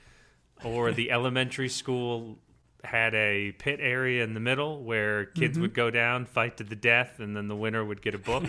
or 0.63 0.93
the 0.93 1.11
elementary 1.11 1.69
school 1.69 2.39
had 2.85 3.15
a 3.15 3.53
pit 3.53 3.81
area 3.83 4.23
in 4.23 4.35
the 4.35 4.41
middle 4.41 4.83
where 4.83 5.25
kids 5.25 5.55
mm-hmm. 5.55 5.63
would 5.63 5.75
go 5.75 5.91
down, 5.91 6.25
fight 6.25 6.59
to 6.59 6.65
the 6.65 6.77
death, 6.77 7.19
and 7.19 7.37
then 7.37 7.49
the 7.49 7.57
winner 7.57 7.85
would 7.85 8.01
get 8.01 8.15
a 8.15 8.19
book. 8.19 8.45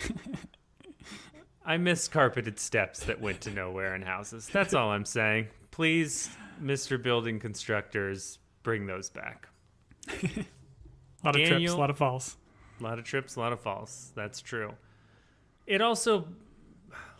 I 1.66 1.78
miss 1.78 2.06
carpeted 2.06 2.60
steps 2.60 3.00
that 3.06 3.20
went 3.20 3.40
to 3.42 3.50
nowhere 3.50 3.96
in 3.96 4.02
houses. 4.02 4.48
That's 4.52 4.72
all 4.72 4.90
I'm 4.90 5.04
saying. 5.04 5.48
Please, 5.72 6.30
Mr. 6.62 7.02
Building 7.02 7.40
Constructors, 7.40 8.38
bring 8.62 8.86
those 8.86 9.10
back. 9.10 9.48
A 10.08 10.12
lot 11.24 11.34
of 11.34 11.48
trips, 11.48 11.72
a 11.72 11.76
lot 11.76 11.90
of 11.90 11.98
falls. 11.98 12.36
A 12.78 12.84
lot 12.84 13.00
of 13.00 13.04
trips, 13.04 13.34
a 13.34 13.40
lot 13.40 13.52
of 13.52 13.60
falls. 13.60 14.12
That's 14.14 14.40
true. 14.40 14.74
It 15.66 15.82
also, 15.82 16.28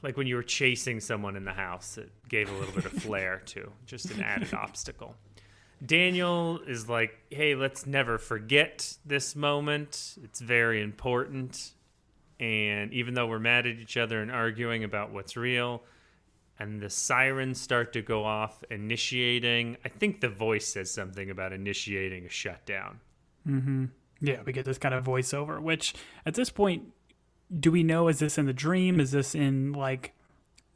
like 0.03 0.17
when 0.17 0.29
you 0.29 0.37
were 0.37 0.45
chasing 0.45 1.01
someone 1.01 1.35
in 1.35 1.45
the 1.45 1.53
house, 1.53 1.99
it 1.99 2.11
gave 2.29 2.49
a 2.49 2.55
little 2.55 2.75
bit 2.75 2.85
of 2.85 2.93
flair 3.03 3.43
too, 3.45 3.73
just 3.85 4.13
an 4.13 4.23
added 4.23 4.55
obstacle. 4.55 5.17
Daniel 5.85 6.61
is 6.67 6.89
like, 6.89 7.19
hey, 7.31 7.57
let's 7.57 7.85
never 7.85 8.17
forget 8.17 8.97
this 9.05 9.35
moment. 9.35 10.17
It's 10.23 10.41
very 10.41 10.81
important. 10.81 11.73
And 12.39 12.93
even 12.93 13.15
though 13.15 13.27
we're 13.27 13.39
mad 13.39 13.67
at 13.67 13.77
each 13.77 13.97
other 13.97 14.21
and 14.21 14.31
arguing 14.31 14.85
about 14.85 15.13
what's 15.13 15.37
real, 15.37 15.83
and 16.59 16.81
the 16.81 16.91
sirens 16.91 17.61
start 17.61 17.93
to 17.93 18.03
go 18.03 18.25
off, 18.25 18.65
initiating. 18.71 19.77
I 19.85 19.89
think 19.89 20.21
the 20.21 20.29
voice 20.29 20.67
says 20.67 20.91
something 20.91 21.31
about 21.31 21.53
initiating 21.53 22.27
a 22.27 22.31
shutdown. 22.31 23.01
Mm-hmm. 23.47 23.87
Yeah, 24.21 24.41
we 24.45 24.53
get 24.53 24.65
this 24.65 24.79
kind 24.79 24.95
of 24.95 25.05
voiceover, 25.05 25.61
which 25.61 25.95
at 26.25 26.35
this 26.35 26.49
point, 26.49 26.85
do 27.61 27.71
we 27.71 27.83
know 27.83 28.09
is 28.09 28.19
this 28.19 28.39
in 28.39 28.47
the 28.47 28.55
dream? 28.55 28.99
Is 29.01 29.11
this 29.11 29.35
in 29.35 29.73
like 29.73 30.15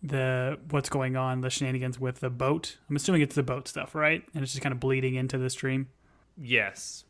the 0.03 0.59
what's 0.69 0.91
going 0.91 1.17
on, 1.17 1.41
the 1.41 1.51
shenanigans 1.51 1.99
with 1.99 2.21
the 2.21 2.31
boat? 2.31 2.77
I'm 2.89 2.97
assuming 2.97 3.23
it's 3.23 3.35
the 3.35 3.43
boat 3.43 3.67
stuff, 3.67 3.95
right? 3.95 4.23
And 4.35 4.43
it's 4.43 4.53
just 4.53 4.63
kind 4.63 4.75
of 4.75 4.81
bleeding 4.81 5.15
into 5.15 5.39
this 5.39 5.55
dream. 5.55 5.89
Yes, 6.37 7.05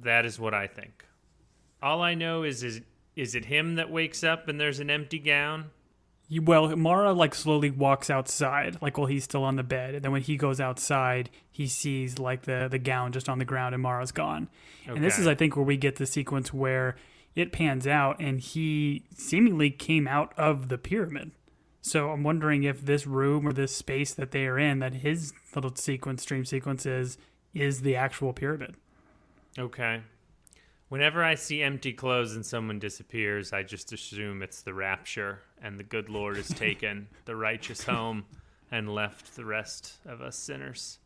that 0.00 0.26
is 0.26 0.40
what 0.40 0.54
I 0.54 0.66
think. 0.66 1.04
All 1.80 2.02
I 2.02 2.14
know 2.14 2.42
is 2.42 2.64
is 2.64 2.80
is 3.16 3.34
it 3.34 3.46
him 3.46 3.74
that 3.76 3.90
wakes 3.90 4.22
up 4.22 4.46
and 4.46 4.60
there's 4.60 4.78
an 4.78 4.90
empty 4.90 5.18
gown? 5.18 5.70
Well, 6.42 6.74
Maura 6.76 7.12
like 7.12 7.34
slowly 7.34 7.70
walks 7.70 8.10
outside, 8.10 8.78
like 8.82 8.98
while 8.98 9.06
he's 9.06 9.24
still 9.24 9.44
on 9.44 9.56
the 9.56 9.62
bed, 9.62 9.94
and 9.94 10.04
then 10.04 10.12
when 10.12 10.22
he 10.22 10.36
goes 10.36 10.60
outside, 10.60 11.30
he 11.50 11.68
sees 11.68 12.18
like 12.18 12.42
the 12.42 12.66
the 12.68 12.78
gown 12.78 13.12
just 13.12 13.28
on 13.28 13.38
the 13.38 13.44
ground, 13.44 13.74
and 13.74 13.82
Maura's 13.82 14.10
gone. 14.10 14.48
And 14.86 15.04
this 15.04 15.18
is, 15.18 15.26
I 15.26 15.34
think, 15.34 15.56
where 15.56 15.64
we 15.64 15.76
get 15.76 15.96
the 15.96 16.06
sequence 16.06 16.52
where 16.52 16.96
it 17.36 17.52
pans 17.52 17.86
out, 17.86 18.20
and 18.20 18.40
he 18.40 19.04
seemingly 19.14 19.70
came 19.70 20.08
out 20.08 20.32
of 20.36 20.68
the 20.68 20.78
pyramid. 20.78 21.30
So 21.80 22.10
I'm 22.10 22.24
wondering 22.24 22.64
if 22.64 22.84
this 22.84 23.06
room 23.06 23.46
or 23.46 23.52
this 23.52 23.74
space 23.74 24.12
that 24.14 24.32
they 24.32 24.46
are 24.46 24.58
in, 24.58 24.80
that 24.80 24.94
his 24.94 25.32
little 25.54 25.74
sequence, 25.76 26.22
stream 26.22 26.44
sequence 26.44 26.84
is, 26.86 27.18
is 27.54 27.82
the 27.82 27.94
actual 27.94 28.32
pyramid. 28.32 28.74
Okay. 29.56 30.02
Whenever 30.88 31.24
I 31.24 31.34
see 31.34 31.62
empty 31.62 31.92
clothes 31.92 32.36
and 32.36 32.46
someone 32.46 32.78
disappears, 32.78 33.52
I 33.52 33.64
just 33.64 33.92
assume 33.92 34.42
it's 34.42 34.62
the 34.62 34.72
rapture 34.72 35.40
and 35.60 35.78
the 35.78 35.84
good 35.84 36.08
Lord 36.08 36.36
has 36.36 36.48
taken 36.48 37.08
the 37.24 37.34
righteous 37.34 37.82
home 37.82 38.24
and 38.70 38.94
left 38.94 39.34
the 39.34 39.44
rest 39.44 39.94
of 40.06 40.20
us 40.20 40.36
sinners. 40.36 40.98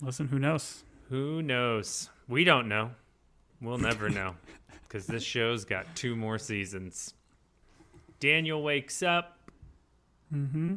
Listen, 0.00 0.28
who 0.28 0.38
knows? 0.38 0.82
Who 1.10 1.42
knows? 1.42 2.08
We 2.26 2.44
don't 2.44 2.68
know. 2.68 2.92
We'll 3.60 3.78
never 3.78 4.08
know 4.08 4.34
because 4.82 5.06
this 5.06 5.22
show's 5.22 5.64
got 5.64 5.94
two 5.94 6.16
more 6.16 6.38
seasons. 6.38 7.14
Daniel 8.18 8.62
wakes 8.62 9.02
up. 9.02 9.38
Mm-hmm. 10.34 10.76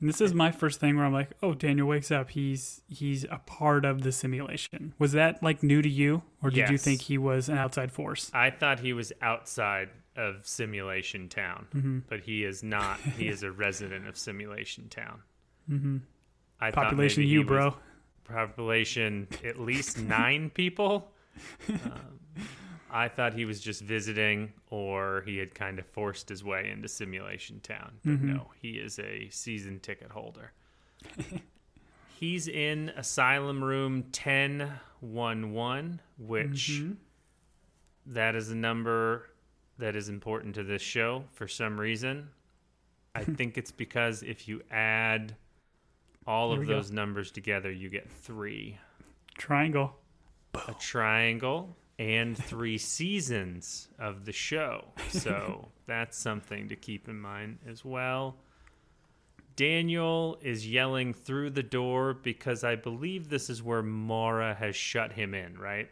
And 0.00 0.08
this 0.08 0.20
is 0.20 0.32
my 0.32 0.50
first 0.50 0.80
thing 0.80 0.96
where 0.96 1.04
I'm 1.04 1.12
like, 1.12 1.30
oh, 1.42 1.52
Daniel 1.54 1.86
wakes 1.86 2.10
up. 2.10 2.30
He's 2.30 2.82
he's 2.88 3.24
a 3.24 3.40
part 3.44 3.84
of 3.84 4.02
the 4.02 4.12
simulation. 4.12 4.94
Was 4.98 5.12
that 5.12 5.42
like 5.42 5.62
new 5.62 5.82
to 5.82 5.88
you, 5.88 6.22
or 6.42 6.50
did 6.50 6.70
you 6.70 6.78
think 6.78 7.02
he 7.02 7.18
was 7.18 7.48
an 7.48 7.58
outside 7.58 7.92
force? 7.92 8.30
I 8.32 8.50
thought 8.50 8.80
he 8.80 8.92
was 8.92 9.12
outside 9.20 9.90
of 10.16 10.46
Simulation 10.46 11.28
Town, 11.28 12.04
but 12.08 12.20
he 12.20 12.44
is 12.44 12.62
not. 12.62 12.98
He 13.00 13.28
is 13.28 13.42
a 13.42 13.50
resident 13.66 14.08
of 14.08 14.16
Simulation 14.16 14.88
Town. 14.88 15.20
Mm-hmm. 15.70 15.98
I 16.60 16.70
Population 16.70 17.22
you, 17.22 17.44
bro. 17.44 17.74
population 18.24 19.28
at 19.44 19.60
least 19.60 19.98
nine 19.98 20.50
people. 20.50 21.12
Um, 21.68 22.18
I 22.92 23.08
thought 23.08 23.34
he 23.34 23.44
was 23.44 23.60
just 23.60 23.82
visiting, 23.82 24.52
or 24.68 25.22
he 25.26 25.38
had 25.38 25.54
kind 25.54 25.78
of 25.78 25.86
forced 25.86 26.28
his 26.28 26.42
way 26.42 26.70
into 26.70 26.88
Simulation 26.88 27.60
Town. 27.60 27.92
But 28.04 28.14
mm-hmm. 28.14 28.34
no, 28.34 28.50
he 28.60 28.70
is 28.72 28.98
a 28.98 29.28
season 29.30 29.80
ticket 29.80 30.10
holder. 30.10 30.52
He's 32.18 32.48
in 32.48 32.90
Asylum 32.96 33.64
Room 33.64 34.02
1011, 34.12 36.00
which 36.18 36.70
mm-hmm. 36.70 36.92
that 38.06 38.34
is 38.34 38.50
a 38.50 38.54
number 38.54 39.30
that 39.78 39.96
is 39.96 40.10
important 40.10 40.54
to 40.56 40.62
this 40.62 40.82
show 40.82 41.24
for 41.32 41.48
some 41.48 41.80
reason. 41.80 42.28
I 43.14 43.24
think 43.36 43.56
it's 43.56 43.70
because 43.70 44.22
if 44.22 44.46
you 44.48 44.62
add 44.70 45.34
all 46.26 46.50
Here 46.50 46.54
of 46.56 46.60
we 46.60 46.66
go. 46.66 46.74
those 46.74 46.90
numbers 46.90 47.30
together, 47.30 47.70
you 47.70 47.88
get 47.88 48.10
three 48.10 48.76
Triangle. 49.38 49.96
a 50.68 50.74
triangle 50.74 51.74
and 52.00 52.34
three 52.34 52.78
seasons 52.78 53.88
of 53.98 54.24
the 54.24 54.32
show. 54.32 54.86
So 55.10 55.68
that's 55.86 56.16
something 56.16 56.68
to 56.68 56.76
keep 56.76 57.08
in 57.08 57.20
mind 57.20 57.58
as 57.68 57.84
well. 57.84 58.36
Daniel 59.56 60.38
is 60.40 60.66
yelling 60.66 61.12
through 61.12 61.50
the 61.50 61.64
door 61.64 62.14
because 62.14 62.64
I 62.64 62.76
believe 62.76 63.28
this 63.28 63.50
is 63.50 63.62
where 63.62 63.82
Maura 63.82 64.54
has 64.54 64.76
shut 64.76 65.12
him 65.12 65.34
in, 65.34 65.58
right? 65.58 65.90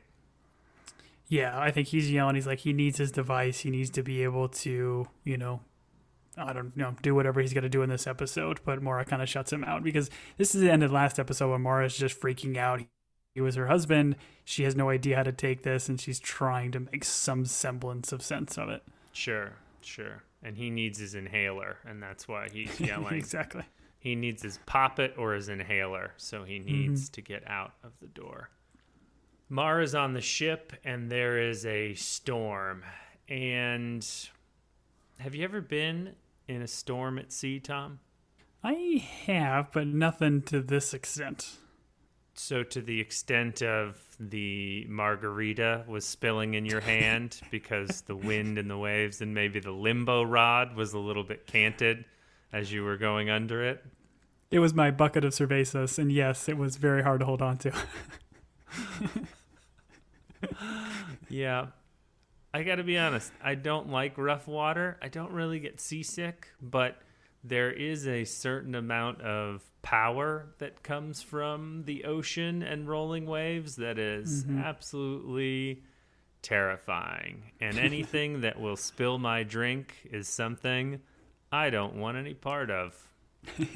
Yeah, 1.27 1.59
I 1.59 1.73
think 1.73 1.89
he's 1.89 2.11
yelling. 2.11 2.37
He's 2.37 2.47
like, 2.47 2.61
he 2.61 2.73
needs 2.73 2.97
his 2.97 3.11
device. 3.11 3.61
He 3.61 3.71
needs 3.71 3.91
to 3.91 4.03
be 4.03 4.23
able 4.23 4.49
to, 4.49 5.07
you 5.25 5.37
know, 5.37 5.61
I 6.39 6.53
don't 6.53 6.75
know, 6.77 6.95
do 7.03 7.15
whatever 7.15 7.41
he's 7.41 7.53
got 7.53 7.63
to 7.63 7.69
do 7.69 7.83
in 7.83 7.91
this 7.91 8.07
episode. 8.07 8.61
But 8.65 8.81
Maura 8.83 9.05
kind 9.05 9.21
of 9.21 9.29
shuts 9.29 9.53
him 9.53 9.65
out 9.65 9.83
because 9.83 10.09
this 10.39 10.55
is 10.55 10.63
the 10.63 10.71
end 10.71 10.85
of 10.85 10.91
the 10.91 10.95
last 10.95 11.19
episode 11.19 11.51
where 11.51 11.59
Maura's 11.59 11.99
just 11.99 12.19
freaking 12.19 12.57
out. 12.57 12.81
He 13.39 13.43
was 13.43 13.55
her 13.55 13.69
husband. 13.69 14.17
She 14.45 14.65
has 14.65 14.75
no 14.75 14.91
idea 14.91 15.15
how 15.15 15.23
to 15.23 15.31
take 15.31 15.63
this, 15.63 15.89
and 15.89 16.01
she's 16.01 16.19
trying 16.19 16.73
to 16.73 16.81
make 16.81 17.05
some 17.05 17.45
semblance 17.45 18.11
of 18.11 18.21
sense 18.21 18.59
of 18.59 18.69
it. 18.69 18.83
Sure, 19.13 19.53
sure. 19.81 20.25
And 20.43 20.57
he 20.57 20.71
needs 20.71 20.99
his 20.99 21.15
inhaler, 21.15 21.77
and 21.87 22.03
that's 22.03 22.27
why 22.27 22.49
he's 22.53 22.81
yelling. 22.81 23.15
exactly. 23.15 23.63
He 24.01 24.17
needs 24.17 24.43
his 24.43 24.59
poppet 24.67 25.15
or 25.17 25.35
his 25.35 25.49
inhaler, 25.49 26.15
so 26.17 26.43
he 26.43 26.57
mm-hmm. 26.57 26.67
needs 26.67 27.09
to 27.11 27.21
get 27.21 27.49
out 27.49 27.75
of 27.85 27.93
the 28.01 28.09
door. 28.09 28.51
Maura's 29.49 29.95
on 29.95 30.15
the 30.15 30.21
ship, 30.21 30.73
and 30.83 31.09
there 31.09 31.41
is 31.41 31.65
a 31.65 31.95
storm. 31.95 32.83
And 33.29 34.05
have 35.21 35.37
you 35.37 35.45
ever 35.45 35.61
been 35.61 36.17
in 36.49 36.61
a 36.61 36.67
storm 36.67 37.21
at 37.21 37.31
sea, 37.31 37.61
Tom? 37.61 38.01
I 38.65 39.07
have, 39.27 39.71
but 39.71 39.87
nothing 39.87 40.43
to 40.43 40.61
this 40.61 40.93
extent. 40.93 41.59
So, 42.39 42.63
to 42.63 42.81
the 42.81 43.01
extent 43.01 43.63
of 43.63 44.01
the 44.21 44.87
margarita 44.89 45.85
was 45.89 46.05
spilling 46.05 46.55
in 46.55 46.65
your 46.65 46.81
hand 46.81 47.41
because 47.51 48.03
the 48.03 48.17
wind 48.17 48.59
and 48.59 48.71
the 48.71 48.79
waves 48.79 49.21
and 49.21 49.35
maybe 49.35 49.61
the 49.61 49.73
limbo 49.73 50.23
rod 50.23 50.77
was 50.77 50.93
a 50.93 50.99
little 50.99 51.25
bit 51.25 51.47
canted 51.47 52.05
as 52.53 52.73
you 52.73 52.85
were 52.85 52.97
going 52.97 53.29
under 53.29 53.65
it. 53.65 53.85
It 54.51 54.61
was 54.61 54.73
my 54.73 54.91
bucket 54.91 55.25
of 55.25 55.35
cervezas, 55.35 55.99
and 55.99 56.11
yes, 56.11 56.49
it 56.49 56.57
was 56.57 56.77
very 56.77 57.03
hard 57.03 57.21
to 57.21 57.27
hold 57.27 57.43
on 57.43 57.59
to. 57.59 57.73
Yeah. 61.29 61.67
I 62.53 62.63
got 62.63 62.77
to 62.77 62.85
be 62.85 62.99
honest. 62.99 63.33
I 63.43 63.55
don't 63.55 63.91
like 63.91 64.17
rough 64.17 64.49
water. 64.49 64.99
I 65.03 65.09
don't 65.09 65.33
really 65.33 65.61
get 65.61 65.81
seasick, 65.81 66.49
but 66.61 66.97
there 67.45 67.71
is 67.71 68.09
a 68.09 68.25
certain 68.25 68.75
amount 68.75 69.21
of 69.21 69.63
power 69.83 70.49
that 70.59 70.83
comes 70.83 71.23
from 71.23 71.85
the 71.85 72.05
ocean 72.05 72.63
and 72.63 72.89
rolling 72.89 73.27
waves 73.27 73.77
that 73.77 73.99
is 73.99 74.45
mm-hmm. 74.45 74.59
absolutely 74.59 75.83
terrifying. 76.43 77.43
And 77.61 77.79
anything 77.79 78.43
that 78.43 78.61
will 78.61 78.77
spill 78.77 79.19
my 79.19 79.43
drink 79.43 79.95
is 80.11 80.29
something 80.29 81.01
I 81.51 81.71
don't 81.71 81.97
want 81.97 82.17
any 82.17 82.35
part 82.35 82.71
of. 82.71 82.95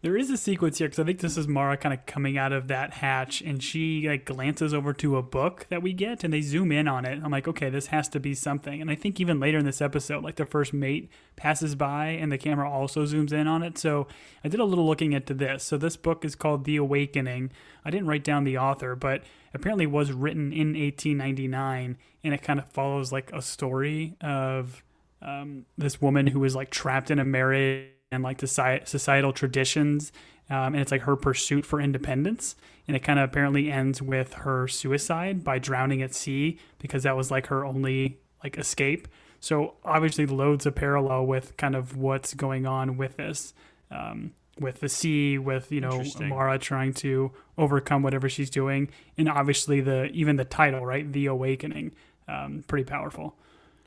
There 0.00 0.16
is 0.16 0.30
a 0.30 0.36
sequence 0.36 0.78
here 0.78 0.86
because 0.86 1.00
I 1.00 1.04
think 1.04 1.18
this 1.18 1.36
is 1.36 1.48
Maura 1.48 1.76
kind 1.76 1.92
of 1.92 2.06
coming 2.06 2.38
out 2.38 2.52
of 2.52 2.68
that 2.68 2.94
hatch, 2.94 3.40
and 3.42 3.60
she 3.60 4.08
like 4.08 4.24
glances 4.24 4.72
over 4.72 4.92
to 4.92 5.16
a 5.16 5.22
book 5.22 5.66
that 5.70 5.82
we 5.82 5.92
get, 5.92 6.22
and 6.22 6.32
they 6.32 6.40
zoom 6.40 6.70
in 6.70 6.86
on 6.86 7.04
it. 7.04 7.20
I'm 7.20 7.32
like, 7.32 7.48
okay, 7.48 7.68
this 7.68 7.88
has 7.88 8.08
to 8.10 8.20
be 8.20 8.32
something. 8.32 8.80
And 8.80 8.92
I 8.92 8.94
think 8.94 9.18
even 9.18 9.40
later 9.40 9.58
in 9.58 9.64
this 9.64 9.82
episode, 9.82 10.22
like 10.22 10.36
the 10.36 10.46
first 10.46 10.72
mate 10.72 11.10
passes 11.34 11.74
by, 11.74 12.10
and 12.10 12.30
the 12.30 12.38
camera 12.38 12.70
also 12.70 13.06
zooms 13.06 13.32
in 13.32 13.48
on 13.48 13.64
it. 13.64 13.76
So 13.76 14.06
I 14.44 14.48
did 14.48 14.60
a 14.60 14.64
little 14.64 14.86
looking 14.86 15.14
into 15.14 15.34
this. 15.34 15.64
So 15.64 15.76
this 15.76 15.96
book 15.96 16.24
is 16.24 16.36
called 16.36 16.64
The 16.64 16.76
Awakening. 16.76 17.50
I 17.84 17.90
didn't 17.90 18.06
write 18.06 18.22
down 18.22 18.44
the 18.44 18.56
author, 18.56 18.94
but 18.94 19.24
apparently 19.52 19.86
was 19.86 20.12
written 20.12 20.52
in 20.52 20.74
1899, 20.74 21.98
and 22.22 22.34
it 22.34 22.42
kind 22.42 22.60
of 22.60 22.70
follows 22.70 23.10
like 23.10 23.32
a 23.32 23.42
story 23.42 24.14
of 24.20 24.84
um, 25.22 25.66
this 25.76 26.00
woman 26.00 26.28
who 26.28 26.38
was 26.38 26.54
like 26.54 26.70
trapped 26.70 27.10
in 27.10 27.18
a 27.18 27.24
marriage 27.24 27.88
and 28.10 28.22
like 28.22 28.38
the 28.38 28.46
societal 28.46 29.32
traditions 29.32 30.12
um, 30.50 30.74
and 30.74 30.76
it's 30.76 30.90
like 30.90 31.02
her 31.02 31.16
pursuit 31.16 31.66
for 31.66 31.80
independence. 31.80 32.56
And 32.86 32.96
it 32.96 33.00
kind 33.00 33.18
of 33.18 33.28
apparently 33.28 33.70
ends 33.70 34.00
with 34.00 34.34
her 34.34 34.66
suicide 34.66 35.44
by 35.44 35.58
drowning 35.58 36.00
at 36.00 36.14
sea 36.14 36.58
because 36.78 37.02
that 37.02 37.16
was 37.16 37.30
like 37.30 37.48
her 37.48 37.64
only 37.64 38.18
like 38.42 38.56
escape. 38.56 39.08
So 39.40 39.74
obviously 39.84 40.26
loads 40.26 40.64
of 40.64 40.74
parallel 40.74 41.26
with 41.26 41.56
kind 41.56 41.76
of 41.76 41.96
what's 41.96 42.34
going 42.34 42.66
on 42.66 42.96
with 42.96 43.16
this 43.16 43.52
um, 43.90 44.32
with 44.58 44.80
the 44.80 44.88
sea 44.88 45.38
with 45.38 45.70
you 45.70 45.80
know 45.80 46.02
maura 46.20 46.58
trying 46.58 46.92
to 46.92 47.30
overcome 47.56 48.02
whatever 48.02 48.28
she's 48.28 48.50
doing 48.50 48.88
and 49.16 49.28
obviously 49.28 49.80
the 49.80 50.06
even 50.06 50.34
the 50.36 50.44
title 50.44 50.84
right? 50.84 51.12
The 51.12 51.26
awakening 51.26 51.92
um, 52.26 52.64
pretty 52.66 52.84
powerful. 52.84 53.36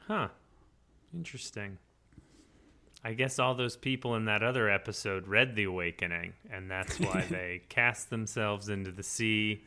Huh. 0.08 0.30
Interesting. 1.14 1.78
I 3.04 3.14
guess 3.14 3.40
all 3.40 3.56
those 3.56 3.76
people 3.76 4.16
in 4.16 4.26
that 4.26 4.44
other 4.44 4.70
episode 4.70 5.28
read 5.28 5.56
The 5.56 5.64
Awakening, 5.64 6.34
and 6.52 6.70
that's 6.70 7.00
why 7.00 7.22
they 7.30 7.64
cast 7.70 8.10
themselves 8.10 8.70
into 8.70 8.92
the 8.92 9.04
sea 9.04 9.64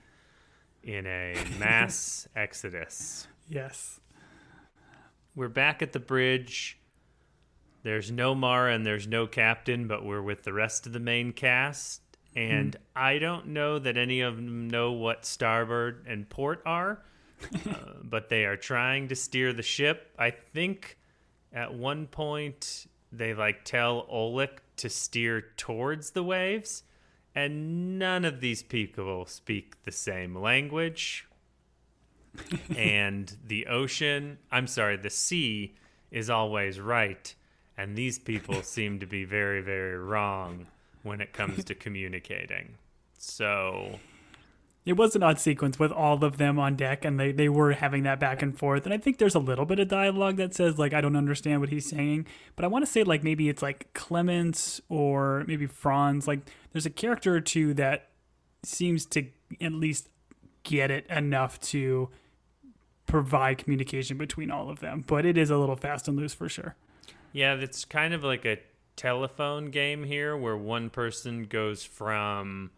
in 0.82 1.06
a 1.06 1.34
mass 1.58 2.28
exodus. 2.36 3.26
yes 3.48 3.98
We're 5.34 5.48
back 5.48 5.82
at 5.82 5.92
the 5.92 6.00
bridge. 6.00 6.78
there's 7.82 8.10
no 8.10 8.34
Maura 8.34 8.72
and 8.72 8.86
there's 8.86 9.06
no 9.08 9.26
Captain, 9.26 9.88
but 9.88 10.04
we're 10.04 10.22
with 10.22 10.44
the 10.44 10.52
rest 10.52 10.86
of 10.86 10.92
the 10.92 11.00
main 11.00 11.32
cast. 11.32 12.02
And 12.36 12.76
I 12.96 13.18
don't 13.18 13.48
know 13.48 13.78
that 13.78 13.96
any 13.96 14.20
of 14.20 14.36
them 14.36 14.68
know 14.68 14.92
what 14.92 15.24
starboard 15.24 16.04
and 16.08 16.28
port 16.28 16.62
are, 16.66 17.02
uh, 17.68 17.74
but 18.02 18.28
they 18.28 18.44
are 18.44 18.56
trying 18.56 19.08
to 19.08 19.16
steer 19.16 19.52
the 19.52 19.62
ship. 19.62 20.12
I 20.18 20.30
think 20.30 20.98
at 21.52 21.72
one 21.74 22.06
point 22.06 22.86
they 23.18 23.34
like 23.34 23.64
tell 23.64 24.06
Olek 24.12 24.58
to 24.76 24.88
steer 24.88 25.44
towards 25.56 26.10
the 26.10 26.22
waves, 26.22 26.82
and 27.34 27.98
none 27.98 28.24
of 28.24 28.40
these 28.40 28.62
people 28.62 29.26
speak 29.26 29.82
the 29.84 29.92
same 29.92 30.36
language. 30.36 31.26
and 32.76 33.36
the 33.46 33.66
ocean, 33.66 34.38
I'm 34.50 34.66
sorry, 34.66 34.96
the 34.96 35.10
sea 35.10 35.74
is 36.10 36.30
always 36.30 36.80
right, 36.80 37.34
and 37.76 37.96
these 37.96 38.18
people 38.18 38.62
seem 38.62 38.98
to 39.00 39.06
be 39.06 39.24
very, 39.24 39.60
very 39.60 39.96
wrong 39.96 40.66
when 41.02 41.20
it 41.20 41.32
comes 41.32 41.64
to 41.64 41.74
communicating. 41.74 42.74
So 43.18 44.00
It 44.84 44.98
was 44.98 45.16
an 45.16 45.22
odd 45.22 45.38
sequence 45.38 45.78
with 45.78 45.90
all 45.90 46.22
of 46.22 46.36
them 46.36 46.58
on 46.58 46.76
deck, 46.76 47.06
and 47.06 47.18
they, 47.18 47.32
they 47.32 47.48
were 47.48 47.72
having 47.72 48.02
that 48.02 48.20
back 48.20 48.42
and 48.42 48.56
forth. 48.56 48.84
And 48.84 48.92
I 48.92 48.98
think 48.98 49.16
there's 49.16 49.34
a 49.34 49.38
little 49.38 49.64
bit 49.64 49.78
of 49.78 49.88
dialogue 49.88 50.36
that 50.36 50.54
says, 50.54 50.78
like, 50.78 50.92
I 50.92 51.00
don't 51.00 51.16
understand 51.16 51.60
what 51.60 51.70
he's 51.70 51.88
saying. 51.88 52.26
But 52.54 52.66
I 52.66 52.68
want 52.68 52.84
to 52.84 52.90
say, 52.90 53.02
like, 53.02 53.24
maybe 53.24 53.48
it's 53.48 53.62
like 53.62 53.92
Clémence 53.94 54.82
or 54.90 55.44
maybe 55.46 55.66
Franz. 55.66 56.28
Like, 56.28 56.40
there's 56.72 56.84
a 56.84 56.90
character 56.90 57.34
or 57.34 57.40
two 57.40 57.72
that 57.74 58.10
seems 58.62 59.06
to 59.06 59.26
at 59.60 59.72
least 59.72 60.10
get 60.64 60.90
it 60.90 61.06
enough 61.08 61.58
to 61.60 62.10
provide 63.06 63.58
communication 63.58 64.18
between 64.18 64.50
all 64.50 64.68
of 64.68 64.80
them. 64.80 65.02
But 65.06 65.24
it 65.24 65.38
is 65.38 65.48
a 65.48 65.56
little 65.56 65.76
fast 65.76 66.08
and 66.08 66.16
loose 66.16 66.34
for 66.34 66.48
sure. 66.48 66.76
Yeah, 67.32 67.54
it's 67.54 67.86
kind 67.86 68.12
of 68.12 68.22
like 68.22 68.44
a 68.44 68.58
telephone 68.96 69.70
game 69.70 70.04
here 70.04 70.36
where 70.36 70.56
one 70.56 70.90
person 70.90 71.44
goes 71.44 71.84
from 71.84 72.70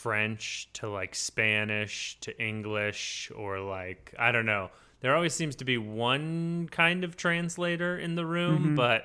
French 0.00 0.68
to 0.72 0.88
like 0.88 1.14
Spanish 1.14 2.18
to 2.20 2.42
English 2.42 3.30
or 3.36 3.60
like 3.60 4.14
I 4.18 4.32
don't 4.32 4.46
know. 4.46 4.70
There 5.00 5.14
always 5.14 5.34
seems 5.34 5.56
to 5.56 5.64
be 5.64 5.78
one 5.78 6.68
kind 6.70 7.04
of 7.04 7.16
translator 7.16 7.98
in 7.98 8.14
the 8.14 8.24
room, 8.24 8.58
mm-hmm. 8.58 8.74
but 8.76 9.04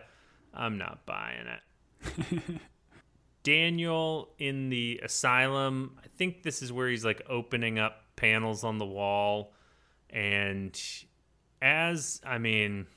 I'm 0.53 0.77
not 0.77 1.05
buying 1.05 1.47
it. 1.47 2.61
Daniel 3.43 4.29
in 4.39 4.69
the 4.69 5.01
asylum, 5.03 5.97
I 6.03 6.07
think 6.07 6.43
this 6.43 6.61
is 6.61 6.71
where 6.71 6.89
he's 6.89 7.05
like 7.05 7.21
opening 7.29 7.77
up 7.77 8.03
panels 8.15 8.63
on 8.63 8.77
the 8.77 8.85
wall 8.85 9.53
and 10.09 10.81
as 11.61 12.21
I 12.25 12.37
mean 12.37 12.87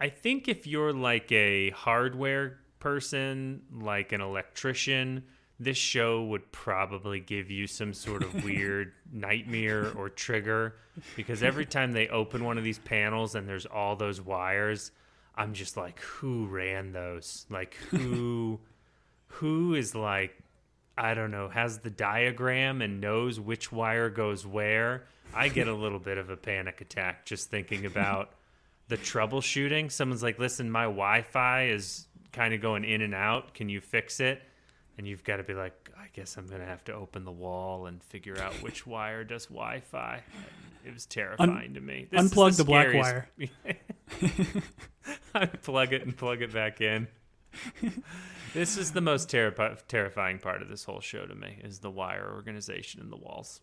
I 0.00 0.08
think 0.08 0.48
if 0.48 0.66
you're 0.66 0.94
like 0.94 1.30
a 1.30 1.70
hardware 1.70 2.60
person, 2.78 3.60
like 3.70 4.12
an 4.12 4.22
electrician, 4.22 5.24
this 5.60 5.76
show 5.76 6.24
would 6.24 6.50
probably 6.50 7.20
give 7.20 7.50
you 7.50 7.66
some 7.66 7.92
sort 7.92 8.22
of 8.22 8.44
weird 8.44 8.92
nightmare 9.12 9.92
or 9.94 10.08
trigger 10.08 10.76
because 11.16 11.42
every 11.42 11.66
time 11.66 11.92
they 11.92 12.08
open 12.08 12.44
one 12.44 12.56
of 12.56 12.64
these 12.64 12.78
panels 12.78 13.34
and 13.34 13.46
there's 13.46 13.66
all 13.66 13.94
those 13.94 14.22
wires, 14.22 14.90
I'm 15.36 15.52
just 15.52 15.76
like, 15.76 16.00
who 16.00 16.46
ran 16.46 16.92
those? 16.92 17.44
Like, 17.50 17.74
who, 17.90 18.58
who 19.26 19.74
is 19.74 19.94
like, 19.94 20.34
I 20.96 21.12
don't 21.12 21.30
know, 21.30 21.50
has 21.50 21.78
the 21.78 21.90
diagram 21.90 22.80
and 22.80 23.00
knows 23.00 23.38
which 23.38 23.70
wire 23.70 24.08
goes 24.08 24.46
where? 24.46 25.04
I 25.34 25.48
get 25.48 25.68
a 25.68 25.74
little 25.74 26.00
bit 26.00 26.16
of 26.16 26.30
a 26.30 26.36
panic 26.36 26.80
attack 26.80 27.26
just 27.26 27.50
thinking 27.50 27.84
about 27.84 28.32
the 28.88 28.96
troubleshooting. 28.96 29.92
Someone's 29.92 30.22
like, 30.22 30.38
listen, 30.38 30.70
my 30.70 30.84
Wi 30.84 31.22
Fi 31.22 31.66
is 31.68 32.06
kind 32.32 32.54
of 32.54 32.62
going 32.62 32.84
in 32.84 33.02
and 33.02 33.14
out. 33.14 33.52
Can 33.54 33.68
you 33.68 33.80
fix 33.80 34.20
it? 34.20 34.42
And 35.00 35.08
you've 35.08 35.24
got 35.24 35.38
to 35.38 35.42
be 35.42 35.54
like, 35.54 35.88
I 35.98 36.08
guess 36.12 36.36
I'm 36.36 36.46
going 36.46 36.60
to 36.60 36.66
have 36.66 36.84
to 36.84 36.92
open 36.92 37.24
the 37.24 37.32
wall 37.32 37.86
and 37.86 38.04
figure 38.04 38.36
out 38.38 38.52
which 38.56 38.86
wire 38.86 39.24
does 39.24 39.46
Wi 39.46 39.80
Fi. 39.80 40.22
It 40.84 40.92
was 40.92 41.06
terrifying 41.06 41.72
to 41.72 41.80
me. 41.80 42.06
This 42.10 42.20
unplug 42.30 42.58
the 42.58 42.64
black 42.64 42.88
scariest- 42.88 43.10
wire. 43.10 43.28
Unplug 45.34 45.92
it 45.92 46.02
and 46.04 46.14
plug 46.14 46.42
it 46.42 46.52
back 46.52 46.82
in. 46.82 47.08
this 48.52 48.76
is 48.76 48.92
the 48.92 49.00
most 49.00 49.30
terri- 49.30 49.78
terrifying 49.88 50.38
part 50.38 50.60
of 50.60 50.68
this 50.68 50.84
whole 50.84 51.00
show 51.00 51.24
to 51.24 51.34
me 51.34 51.58
is 51.64 51.78
the 51.78 51.90
wire 51.90 52.30
organization 52.34 53.00
in 53.00 53.08
the 53.08 53.16
walls. 53.16 53.58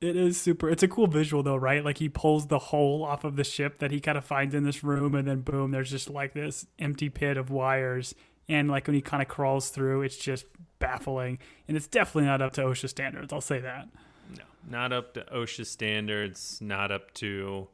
It 0.00 0.16
is 0.16 0.40
super. 0.40 0.68
It's 0.68 0.82
a 0.82 0.88
cool 0.88 1.06
visual 1.06 1.44
though, 1.44 1.54
right? 1.54 1.84
Like 1.84 1.98
he 1.98 2.08
pulls 2.08 2.48
the 2.48 2.58
hole 2.58 3.04
off 3.04 3.22
of 3.22 3.36
the 3.36 3.44
ship 3.44 3.78
that 3.78 3.92
he 3.92 4.00
kind 4.00 4.18
of 4.18 4.24
finds 4.24 4.56
in 4.56 4.64
this 4.64 4.82
room, 4.82 5.14
and 5.14 5.28
then 5.28 5.42
boom, 5.42 5.70
there's 5.70 5.90
just 5.92 6.10
like 6.10 6.32
this 6.32 6.66
empty 6.80 7.10
pit 7.10 7.36
of 7.36 7.48
wires. 7.50 8.12
And 8.50 8.68
like 8.68 8.88
when 8.88 8.94
he 8.94 9.00
kind 9.00 9.22
of 9.22 9.28
crawls 9.28 9.70
through, 9.70 10.02
it's 10.02 10.16
just 10.16 10.44
baffling. 10.80 11.38
And 11.68 11.76
it's 11.76 11.86
definitely 11.86 12.26
not 12.26 12.42
up 12.42 12.52
to 12.54 12.62
OSHA 12.62 12.88
standards. 12.88 13.32
I'll 13.32 13.40
say 13.40 13.60
that. 13.60 13.88
No, 14.36 14.42
not 14.68 14.92
up 14.92 15.14
to 15.14 15.20
OSHA 15.32 15.66
standards, 15.66 16.58
not 16.60 16.90
up 16.90 17.14
to 17.14 17.68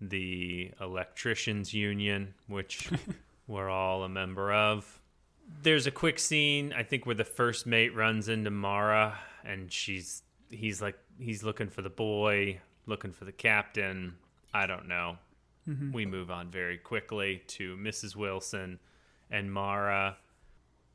the 0.00 0.72
electricians 0.80 1.72
union, 1.72 2.34
which 2.48 2.90
we're 3.46 3.70
all 3.70 4.02
a 4.02 4.08
member 4.08 4.52
of. 4.52 5.00
There's 5.62 5.86
a 5.86 5.92
quick 5.92 6.18
scene, 6.18 6.74
I 6.76 6.82
think, 6.82 7.06
where 7.06 7.14
the 7.14 7.24
first 7.24 7.64
mate 7.64 7.94
runs 7.94 8.28
into 8.28 8.50
Maura 8.50 9.16
and 9.44 9.72
she's 9.72 10.24
he's 10.50 10.82
like 10.82 10.98
he's 11.20 11.44
looking 11.44 11.68
for 11.68 11.82
the 11.82 11.90
boy, 11.90 12.60
looking 12.86 13.12
for 13.12 13.24
the 13.24 13.32
captain. 13.32 14.16
I 14.52 14.66
don't 14.66 14.88
know. 14.88 15.18
Mm-hmm. 15.68 15.92
We 15.92 16.04
move 16.04 16.32
on 16.32 16.50
very 16.50 16.78
quickly 16.78 17.42
to 17.46 17.76
Mrs. 17.76 18.16
Wilson 18.16 18.80
and 19.30 19.52
Maura. 19.52 20.16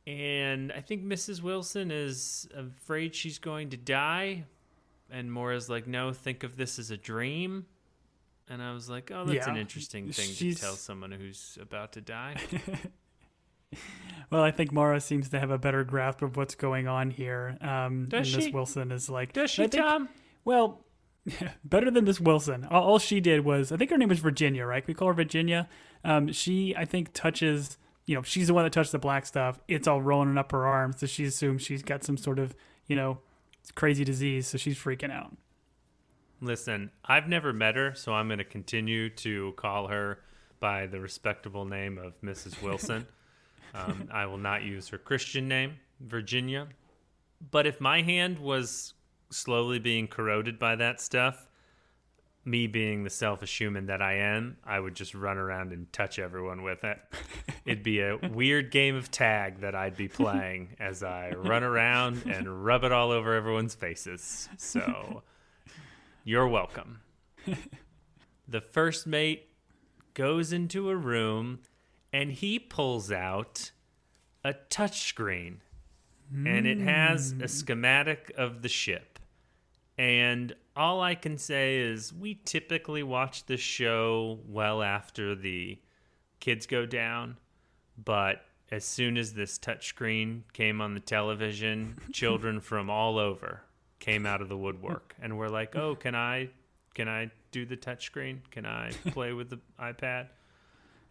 And 0.07 0.71
I 0.71 0.81
think 0.81 1.03
Mrs. 1.03 1.41
Wilson 1.41 1.91
is 1.91 2.47
afraid 2.55 3.13
she's 3.15 3.37
going 3.39 3.69
to 3.71 3.77
die. 3.77 4.45
And 5.11 5.31
Maura's 5.31 5.69
like, 5.69 5.87
no, 5.87 6.13
think 6.13 6.43
of 6.43 6.55
this 6.57 6.79
as 6.79 6.89
a 6.91 6.97
dream. 6.97 7.65
And 8.49 8.61
I 8.61 8.73
was 8.73 8.89
like, 8.89 9.11
oh, 9.13 9.25
that's 9.25 9.47
an 9.47 9.57
interesting 9.57 10.11
thing 10.11 10.29
She's- 10.29 10.55
to 10.55 10.61
tell 10.61 10.75
someone 10.75 11.11
who's 11.11 11.57
about 11.61 11.93
to 11.93 12.01
die. 12.01 12.35
Well, 14.29 14.43
I 14.43 14.51
think 14.51 14.71
Maura 14.71 15.01
seems 15.01 15.29
to 15.29 15.39
have 15.39 15.51
a 15.51 15.57
better 15.57 15.83
grasp 15.83 16.21
of 16.21 16.37
what's 16.37 16.55
going 16.55 16.87
on 16.87 17.09
here. 17.11 17.57
Um, 17.61 18.05
Does 18.07 18.27
and 18.27 18.37
Miss 18.37 18.45
she? 18.45 18.51
Wilson 18.51 18.91
is 18.91 19.09
like, 19.09 19.33
Does 19.33 19.49
she, 19.51 19.67
think- 19.67 19.83
Tom? 19.83 20.07
Well, 20.45 20.85
better 21.65 21.91
than 21.91 22.05
Miss 22.05 22.19
Wilson. 22.19 22.65
All, 22.69 22.83
all 22.83 22.99
she 22.99 23.19
did 23.19 23.43
was, 23.43 23.71
I 23.73 23.77
think 23.77 23.91
her 23.91 23.97
name 23.97 24.11
is 24.11 24.19
Virginia, 24.19 24.65
right? 24.65 24.85
We 24.87 24.93
call 24.93 25.09
her 25.09 25.13
Virginia. 25.13 25.67
Um, 26.05 26.31
she, 26.31 26.73
I 26.77 26.85
think, 26.85 27.11
touches. 27.13 27.77
You 28.05 28.15
know, 28.15 28.21
she's 28.23 28.47
the 28.47 28.53
one 28.53 28.63
that 28.63 28.73
touched 28.73 28.91
the 28.91 28.99
black 28.99 29.25
stuff. 29.25 29.59
It's 29.67 29.87
all 29.87 30.01
rolling 30.01 30.37
up 30.37 30.51
her 30.51 30.65
arm, 30.65 30.93
so 30.95 31.05
she 31.05 31.25
assumes 31.25 31.61
she's 31.61 31.83
got 31.83 32.03
some 32.03 32.17
sort 32.17 32.39
of, 32.39 32.55
you 32.87 32.95
know, 32.95 33.19
crazy 33.75 34.03
disease. 34.03 34.47
So 34.47 34.57
she's 34.57 34.77
freaking 34.77 35.11
out. 35.11 35.35
Listen, 36.41 36.89
I've 37.05 37.27
never 37.27 37.53
met 37.53 37.75
her, 37.75 37.93
so 37.93 38.13
I'm 38.13 38.27
going 38.27 38.39
to 38.39 38.43
continue 38.43 39.09
to 39.09 39.53
call 39.57 39.87
her 39.87 40.19
by 40.59 40.87
the 40.87 40.99
respectable 40.99 41.65
name 41.65 41.97
of 41.99 42.19
Mrs. 42.21 42.61
Wilson. 42.61 43.05
um, 43.75 44.09
I 44.11 44.25
will 44.25 44.39
not 44.39 44.63
use 44.63 44.89
her 44.89 44.97
Christian 44.97 45.47
name, 45.47 45.77
Virginia. 45.99 46.67
But 47.51 47.67
if 47.67 47.79
my 47.79 48.01
hand 48.01 48.39
was 48.39 48.93
slowly 49.29 49.79
being 49.79 50.07
corroded 50.07 50.59
by 50.59 50.75
that 50.75 50.99
stuff, 50.99 51.47
me 52.43 52.67
being 52.67 53.03
the 53.03 53.09
selfish 53.09 53.55
human 53.57 53.85
that 53.85 54.01
I 54.01 54.13
am, 54.13 54.57
I 54.63 54.79
would 54.79 54.95
just 54.95 55.13
run 55.13 55.37
around 55.37 55.71
and 55.71 55.91
touch 55.93 56.17
everyone 56.17 56.63
with 56.63 56.83
it. 56.83 56.97
It'd 57.65 57.83
be 57.83 58.01
a 58.01 58.17
weird 58.17 58.71
game 58.71 58.95
of 58.95 59.11
tag 59.11 59.61
that 59.61 59.75
I'd 59.75 59.95
be 59.95 60.07
playing 60.07 60.75
as 60.79 61.03
I 61.03 61.31
run 61.31 61.63
around 61.63 62.23
and 62.25 62.65
rub 62.65 62.83
it 62.83 62.91
all 62.91 63.11
over 63.11 63.33
everyone's 63.35 63.75
faces. 63.75 64.49
So 64.57 65.21
you're 66.23 66.47
welcome. 66.47 67.01
the 68.47 68.61
first 68.61 69.05
mate 69.05 69.49
goes 70.13 70.51
into 70.51 70.89
a 70.89 70.95
room 70.95 71.59
and 72.11 72.31
he 72.31 72.57
pulls 72.57 73.11
out 73.11 73.71
a 74.43 74.53
touchscreen 74.69 75.57
and 76.33 76.65
it 76.65 76.79
has 76.79 77.33
a 77.33 77.35
hmm. 77.35 77.45
schematic 77.45 78.31
of 78.37 78.61
the 78.61 78.69
ship. 78.69 79.19
And 79.97 80.55
all 80.75 81.01
I 81.01 81.15
can 81.15 81.37
say 81.37 81.79
is 81.79 82.13
we 82.13 82.39
typically 82.45 83.03
watch 83.03 83.45
the 83.45 83.57
show 83.57 84.39
well 84.47 84.81
after 84.81 85.35
the 85.35 85.79
kids 86.39 86.65
go 86.65 86.85
down, 86.85 87.37
but 88.03 88.45
as 88.71 88.85
soon 88.85 89.17
as 89.17 89.33
this 89.33 89.59
touchscreen 89.59 90.41
came 90.53 90.79
on 90.79 90.93
the 90.93 90.99
television, 90.99 91.99
children 92.13 92.61
from 92.61 92.89
all 92.89 93.17
over 93.17 93.61
came 93.99 94.25
out 94.25 94.41
of 94.41 94.49
the 94.49 94.57
woodwork 94.57 95.15
and 95.21 95.37
were 95.37 95.49
like, 95.49 95.75
"Oh, 95.75 95.95
can 95.95 96.15
I 96.15 96.49
can 96.93 97.07
I 97.07 97.31
do 97.51 97.65
the 97.65 97.77
touchscreen? 97.77 98.39
Can 98.49 98.65
I 98.65 98.91
play 99.11 99.33
with 99.33 99.49
the 99.49 99.59
iPad?" 99.79 100.27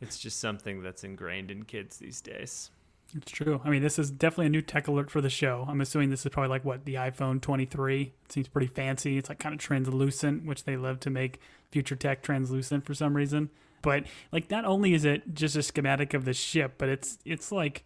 It's 0.00 0.18
just 0.18 0.40
something 0.40 0.82
that's 0.82 1.04
ingrained 1.04 1.50
in 1.50 1.64
kids 1.64 1.98
these 1.98 2.22
days. 2.22 2.70
It's 3.16 3.30
true. 3.32 3.60
I 3.64 3.70
mean, 3.70 3.82
this 3.82 3.98
is 3.98 4.10
definitely 4.10 4.46
a 4.46 4.50
new 4.50 4.62
tech 4.62 4.86
alert 4.88 5.10
for 5.10 5.20
the 5.20 5.30
show. 5.30 5.66
I'm 5.68 5.80
assuming 5.80 6.10
this 6.10 6.24
is 6.24 6.30
probably 6.32 6.48
like 6.50 6.64
what 6.64 6.84
the 6.84 6.94
iPhone 6.94 7.40
23. 7.40 8.02
It 8.02 8.32
seems 8.32 8.48
pretty 8.48 8.68
fancy. 8.68 9.18
It's 9.18 9.28
like 9.28 9.38
kind 9.38 9.54
of 9.54 9.60
translucent, 9.60 10.44
which 10.44 10.64
they 10.64 10.76
love 10.76 11.00
to 11.00 11.10
make 11.10 11.40
future 11.70 11.96
tech 11.96 12.22
translucent 12.22 12.84
for 12.84 12.94
some 12.94 13.16
reason. 13.16 13.50
But 13.82 14.04
like, 14.30 14.50
not 14.50 14.64
only 14.64 14.92
is 14.94 15.04
it 15.04 15.34
just 15.34 15.56
a 15.56 15.62
schematic 15.62 16.14
of 16.14 16.24
the 16.24 16.34
ship, 16.34 16.74
but 16.78 16.88
it's 16.88 17.18
it's 17.24 17.50
like, 17.50 17.84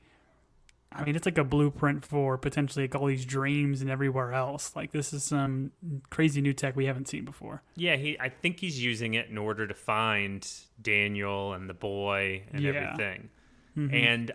I 0.93 1.05
mean, 1.05 1.17
it's 1.17 1.27
like 1.27 1.39
a 1.39 1.45
blueprint 1.45 2.05
for 2.05 2.37
potentially 2.39 2.85
like 2.85 2.95
all 2.95 3.07
these 3.07 3.25
dreams 3.25 3.81
and 3.81 3.91
everywhere 3.91 4.33
else. 4.33 4.77
Like, 4.77 4.93
this 4.93 5.13
is 5.13 5.25
some 5.25 5.73
crazy 6.11 6.41
new 6.41 6.53
tech 6.53 6.77
we 6.77 6.87
haven't 6.87 7.09
seen 7.09 7.25
before. 7.25 7.63
Yeah, 7.77 7.97
he. 7.97 8.19
I 8.21 8.29
think 8.29 8.61
he's 8.61 8.83
using 8.83 9.15
it 9.15 9.29
in 9.29 9.39
order 9.39 9.67
to 9.67 9.75
find 9.75 10.47
Daniel 10.83 11.53
and 11.53 11.69
the 11.71 11.75
boy 11.75 12.43
and 12.53 12.61
Yeah. 12.63 12.71
everything. 12.71 13.31
Mm-hmm. 13.77 13.95
And 13.95 14.33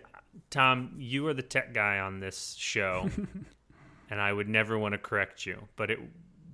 Tom, 0.50 0.94
you 0.98 1.26
are 1.28 1.34
the 1.34 1.42
tech 1.42 1.72
guy 1.72 1.98
on 1.98 2.20
this 2.20 2.54
show, 2.58 3.08
and 4.10 4.20
I 4.20 4.32
would 4.32 4.48
never 4.48 4.78
want 4.78 4.92
to 4.92 4.98
correct 4.98 5.46
you, 5.46 5.68
but 5.76 5.90
it 5.90 5.98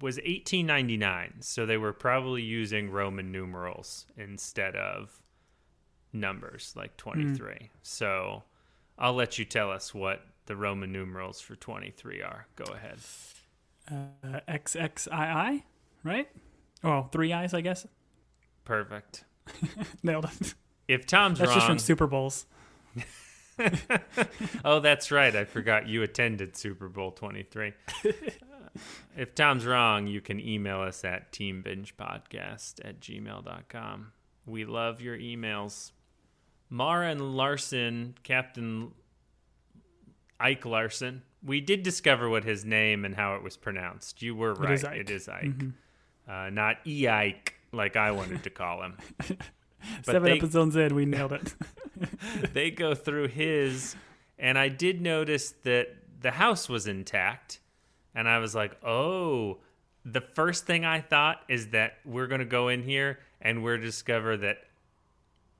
was 0.00 0.16
1899, 0.16 1.36
so 1.40 1.64
they 1.64 1.78
were 1.78 1.92
probably 1.92 2.42
using 2.42 2.90
Roman 2.90 3.32
numerals 3.32 4.06
instead 4.16 4.76
of 4.76 5.22
numbers 6.12 6.72
like 6.76 6.96
23. 6.96 7.70
So 7.82 8.42
I'll 8.98 9.14
let 9.14 9.38
you 9.38 9.44
tell 9.44 9.70
us 9.70 9.94
what 9.94 10.22
the 10.46 10.56
Roman 10.56 10.92
numerals 10.92 11.40
for 11.40 11.56
23 11.56 12.22
are. 12.22 12.46
Go 12.56 12.64
ahead. 12.72 12.98
Uh, 13.90 14.40
XXII, 14.50 15.64
right? 16.02 16.28
Oh, 16.82 17.08
three 17.12 17.32
eyes, 17.32 17.54
I 17.54 17.60
guess. 17.60 17.86
Perfect. 18.64 19.24
Nailed 20.02 20.24
it. 20.24 20.54
If 20.88 21.06
Tom's 21.06 21.38
That's 21.38 21.48
wrong, 21.48 21.56
just 21.56 21.66
from 21.66 21.78
Super 21.78 22.06
Bowls. 22.06 22.46
oh, 24.64 24.80
that's 24.80 25.10
right. 25.10 25.34
I 25.34 25.44
forgot 25.44 25.88
you 25.88 26.02
attended 26.02 26.56
Super 26.56 26.88
Bowl 26.88 27.10
23. 27.12 27.72
Uh, 28.04 28.12
if 29.16 29.34
Tom's 29.34 29.66
wrong, 29.66 30.06
you 30.06 30.20
can 30.20 30.40
email 30.40 30.80
us 30.80 31.04
at 31.04 31.32
teambingepodcast 31.32 32.84
at 32.84 33.00
gmail.com. 33.00 34.12
We 34.46 34.64
love 34.64 35.00
your 35.00 35.16
emails. 35.18 35.92
Maura 36.68 37.08
and 37.08 37.36
Larsen, 37.36 38.16
Captain 38.22 38.92
Ike 40.38 40.66
Larsen, 40.66 41.22
we 41.44 41.60
did 41.60 41.82
discover 41.82 42.28
what 42.28 42.44
his 42.44 42.64
name 42.64 43.04
and 43.04 43.14
how 43.14 43.36
it 43.36 43.42
was 43.42 43.56
pronounced. 43.56 44.20
You 44.22 44.34
were 44.34 44.54
right. 44.54 44.72
is 44.72 44.84
Ike. 44.84 45.00
It 45.00 45.10
is 45.10 45.28
Ike. 45.28 45.62
Uh, 46.28 46.50
not 46.50 46.78
E 46.86 47.06
Ike, 47.06 47.54
like 47.72 47.96
I 47.96 48.10
wanted 48.10 48.42
to 48.42 48.50
call 48.50 48.82
him. 48.82 48.96
But 50.04 50.12
Seven 50.12 50.22
they- 50.24 50.38
episodes 50.38 50.76
in, 50.76 50.94
we 50.94 51.04
nailed 51.04 51.32
it. 51.32 51.54
they 52.52 52.70
go 52.70 52.94
through 52.94 53.28
his 53.28 53.96
and 54.38 54.58
i 54.58 54.68
did 54.68 55.00
notice 55.00 55.54
that 55.62 55.88
the 56.20 56.32
house 56.32 56.68
was 56.68 56.86
intact 56.86 57.60
and 58.14 58.28
i 58.28 58.38
was 58.38 58.54
like 58.54 58.76
oh 58.84 59.58
the 60.04 60.20
first 60.20 60.66
thing 60.66 60.84
i 60.84 61.00
thought 61.00 61.40
is 61.48 61.68
that 61.68 61.94
we're 62.04 62.26
going 62.26 62.40
to 62.40 62.44
go 62.44 62.68
in 62.68 62.82
here 62.82 63.18
and 63.40 63.62
we're 63.62 63.78
discover 63.78 64.36
that 64.36 64.58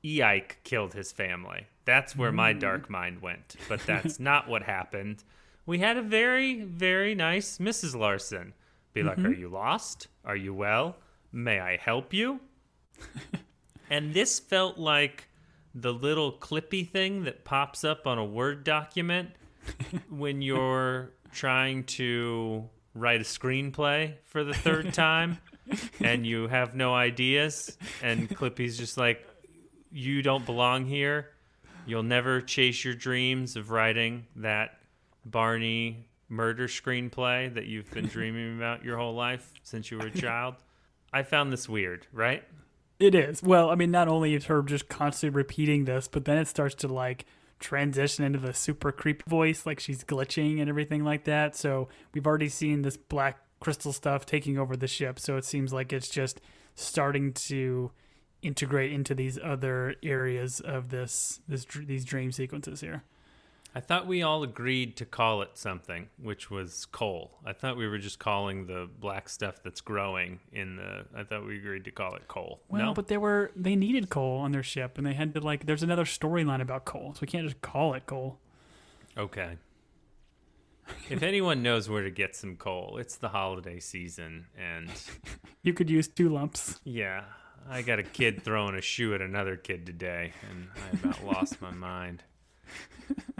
eike 0.03 0.53
killed 0.63 0.93
his 0.93 1.11
family. 1.11 1.65
That's 1.85 2.15
where 2.15 2.31
my 2.31 2.53
mm. 2.53 2.59
dark 2.59 2.89
mind 2.89 3.21
went 3.21 3.55
but 3.67 3.81
that's 3.85 4.19
not 4.31 4.47
what 4.47 4.63
happened. 4.63 5.23
We 5.65 5.79
had 5.79 5.97
a 5.97 6.01
very 6.01 6.61
very 6.61 7.15
nice 7.15 7.57
mrs 7.57 7.95
larsen. 7.95 8.53
Be 8.93 9.03
like 9.03 9.17
mm-hmm. 9.17 9.27
are 9.27 9.33
you 9.33 9.49
lost? 9.49 10.07
Are 10.23 10.35
you 10.35 10.53
well? 10.53 10.97
May 11.31 11.59
i 11.59 11.77
help 11.77 12.13
you 12.13 12.39
and 13.89 14.13
this 14.13 14.39
felt 14.39 14.77
like 14.77 15.27
the 15.73 15.93
little 15.93 16.31
clippy 16.31 16.89
thing 16.89 17.23
that 17.25 17.43
pops 17.43 17.83
up 17.83 18.07
on 18.07 18.17
a 18.17 18.25
Word 18.25 18.63
document 18.63 19.29
when 20.09 20.41
you're 20.41 21.11
trying 21.31 21.83
to 21.83 22.67
write 22.93 23.21
a 23.21 23.23
screenplay 23.23 24.13
for 24.25 24.43
the 24.43 24.53
third 24.53 24.93
time 24.93 25.37
and 25.99 26.25
you 26.25 26.47
have 26.47 26.75
no 26.75 26.93
ideas. 26.93 27.77
And 28.01 28.29
Clippy's 28.29 28.77
just 28.77 28.97
like, 28.97 29.25
You 29.91 30.21
don't 30.21 30.45
belong 30.45 30.85
here. 30.85 31.29
You'll 31.85 32.03
never 32.03 32.41
chase 32.41 32.83
your 32.83 32.95
dreams 32.95 33.55
of 33.55 33.71
writing 33.71 34.25
that 34.37 34.79
Barney 35.25 36.07
murder 36.29 36.67
screenplay 36.67 37.53
that 37.53 37.65
you've 37.65 37.89
been 37.91 38.07
dreaming 38.07 38.57
about 38.57 38.83
your 38.83 38.97
whole 38.97 39.15
life 39.15 39.53
since 39.63 39.91
you 39.91 39.97
were 39.97 40.07
a 40.07 40.11
child. 40.11 40.55
I 41.13 41.23
found 41.23 41.53
this 41.53 41.69
weird, 41.69 42.05
right? 42.11 42.43
It 42.99 43.13
is. 43.13 43.43
Well, 43.43 43.69
I 43.69 43.75
mean, 43.75 43.91
not 43.91 44.07
only 44.07 44.33
is 44.33 44.45
her 44.45 44.61
just 44.63 44.89
constantly 44.89 45.35
repeating 45.35 45.85
this, 45.85 46.07
but 46.07 46.25
then 46.25 46.37
it 46.37 46.47
starts 46.47 46.75
to 46.75 46.87
like 46.87 47.25
transition 47.59 48.23
into 48.23 48.39
the 48.39 48.53
super 48.53 48.91
creepy 48.91 49.23
voice, 49.27 49.65
like 49.65 49.79
she's 49.79 50.03
glitching 50.03 50.59
and 50.59 50.69
everything 50.69 51.03
like 51.03 51.25
that. 51.25 51.55
So 51.55 51.89
we've 52.13 52.25
already 52.25 52.49
seen 52.49 52.81
this 52.81 52.97
black 52.97 53.39
crystal 53.59 53.93
stuff 53.93 54.25
taking 54.25 54.57
over 54.57 54.75
the 54.75 54.87
ship. 54.87 55.19
So 55.19 55.37
it 55.37 55.45
seems 55.45 55.73
like 55.73 55.93
it's 55.93 56.09
just 56.09 56.41
starting 56.75 57.33
to 57.33 57.91
integrate 58.41 58.91
into 58.91 59.15
these 59.15 59.39
other 59.43 59.95
areas 60.03 60.59
of 60.59 60.89
this 60.89 61.41
this 61.47 61.65
these 61.65 62.05
dream 62.05 62.31
sequences 62.31 62.81
here. 62.81 63.03
I 63.77 63.79
thought 63.79 64.07
we 64.07 64.23
all 64.23 64.41
agreed 64.41 64.97
to 64.97 65.05
call 65.05 65.43
it 65.43 65.51
something, 65.53 66.07
which 66.19 66.49
was 66.49 66.87
coal. 66.87 67.37
I 67.45 67.53
thought 67.53 67.77
we 67.77 67.87
were 67.87 67.99
just 67.99 68.17
calling 68.17 68.65
the 68.65 68.89
black 68.99 69.29
stuff 69.29 69.61
that's 69.61 69.81
growing 69.81 70.39
in 70.51 70.77
the. 70.77 71.05
I 71.15 71.23
thought 71.23 71.45
we 71.45 71.57
agreed 71.57 71.85
to 71.85 71.91
call 71.91 72.15
it 72.15 72.27
coal. 72.27 72.59
Well, 72.69 72.83
no, 72.83 72.93
but 72.95 73.07
they 73.07 73.17
were 73.17 73.51
they 73.55 73.75
needed 73.75 74.09
coal 74.09 74.39
on 74.39 74.51
their 74.51 74.63
ship, 74.63 74.97
and 74.97 75.05
they 75.05 75.13
had 75.13 75.35
to 75.35 75.41
like. 75.41 75.67
There's 75.67 75.83
another 75.83 76.05
storyline 76.05 76.59
about 76.59 76.85
coal, 76.85 77.13
so 77.13 77.19
we 77.21 77.27
can't 77.27 77.45
just 77.45 77.61
call 77.61 77.93
it 77.93 78.07
coal. 78.07 78.39
okay. 79.15 79.57
if 81.07 81.21
anyone 81.21 81.61
knows 81.61 81.87
where 81.87 82.01
to 82.01 82.09
get 82.09 82.35
some 82.35 82.55
coal, 82.55 82.97
it's 82.97 83.17
the 83.17 83.29
holiday 83.29 83.79
season, 83.79 84.47
and 84.57 84.89
You 85.61 85.75
could 85.75 85.91
use 85.91 86.07
two 86.07 86.29
lumps. 86.29 86.79
yeah, 86.83 87.25
I 87.69 87.83
got 87.83 87.99
a 87.99 88.03
kid 88.03 88.41
throwing 88.41 88.73
a 88.73 88.81
shoe 88.81 89.13
at 89.13 89.21
another 89.21 89.55
kid 89.55 89.85
today, 89.85 90.33
and 90.49 90.67
I 90.75 90.97
about 90.97 91.23
lost 91.23 91.61
my 91.61 91.69
mind. 91.69 92.23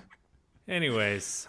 Anyways, 0.67 1.47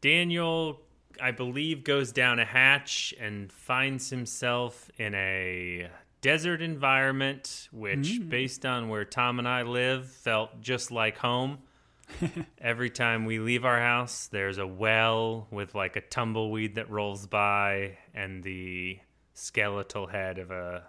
Daniel, 0.00 0.80
I 1.20 1.32
believe, 1.32 1.82
goes 1.82 2.12
down 2.12 2.38
a 2.38 2.44
hatch 2.44 3.12
and 3.18 3.52
finds 3.52 4.10
himself 4.10 4.90
in 4.98 5.14
a 5.14 5.88
desert 6.20 6.62
environment, 6.62 7.68
which, 7.72 8.20
mm. 8.20 8.28
based 8.28 8.64
on 8.64 8.88
where 8.88 9.04
Tom 9.04 9.38
and 9.38 9.48
I 9.48 9.62
live, 9.62 10.06
felt 10.06 10.60
just 10.60 10.90
like 10.90 11.18
home. 11.18 11.58
Every 12.60 12.90
time 12.90 13.24
we 13.24 13.38
leave 13.38 13.64
our 13.64 13.80
house, 13.80 14.28
there's 14.28 14.58
a 14.58 14.66
well 14.66 15.48
with 15.50 15.74
like 15.74 15.96
a 15.96 16.00
tumbleweed 16.00 16.76
that 16.76 16.90
rolls 16.90 17.26
by 17.26 17.98
and 18.14 18.42
the 18.42 18.98
skeletal 19.34 20.06
head 20.06 20.38
of 20.38 20.50
a 20.50 20.84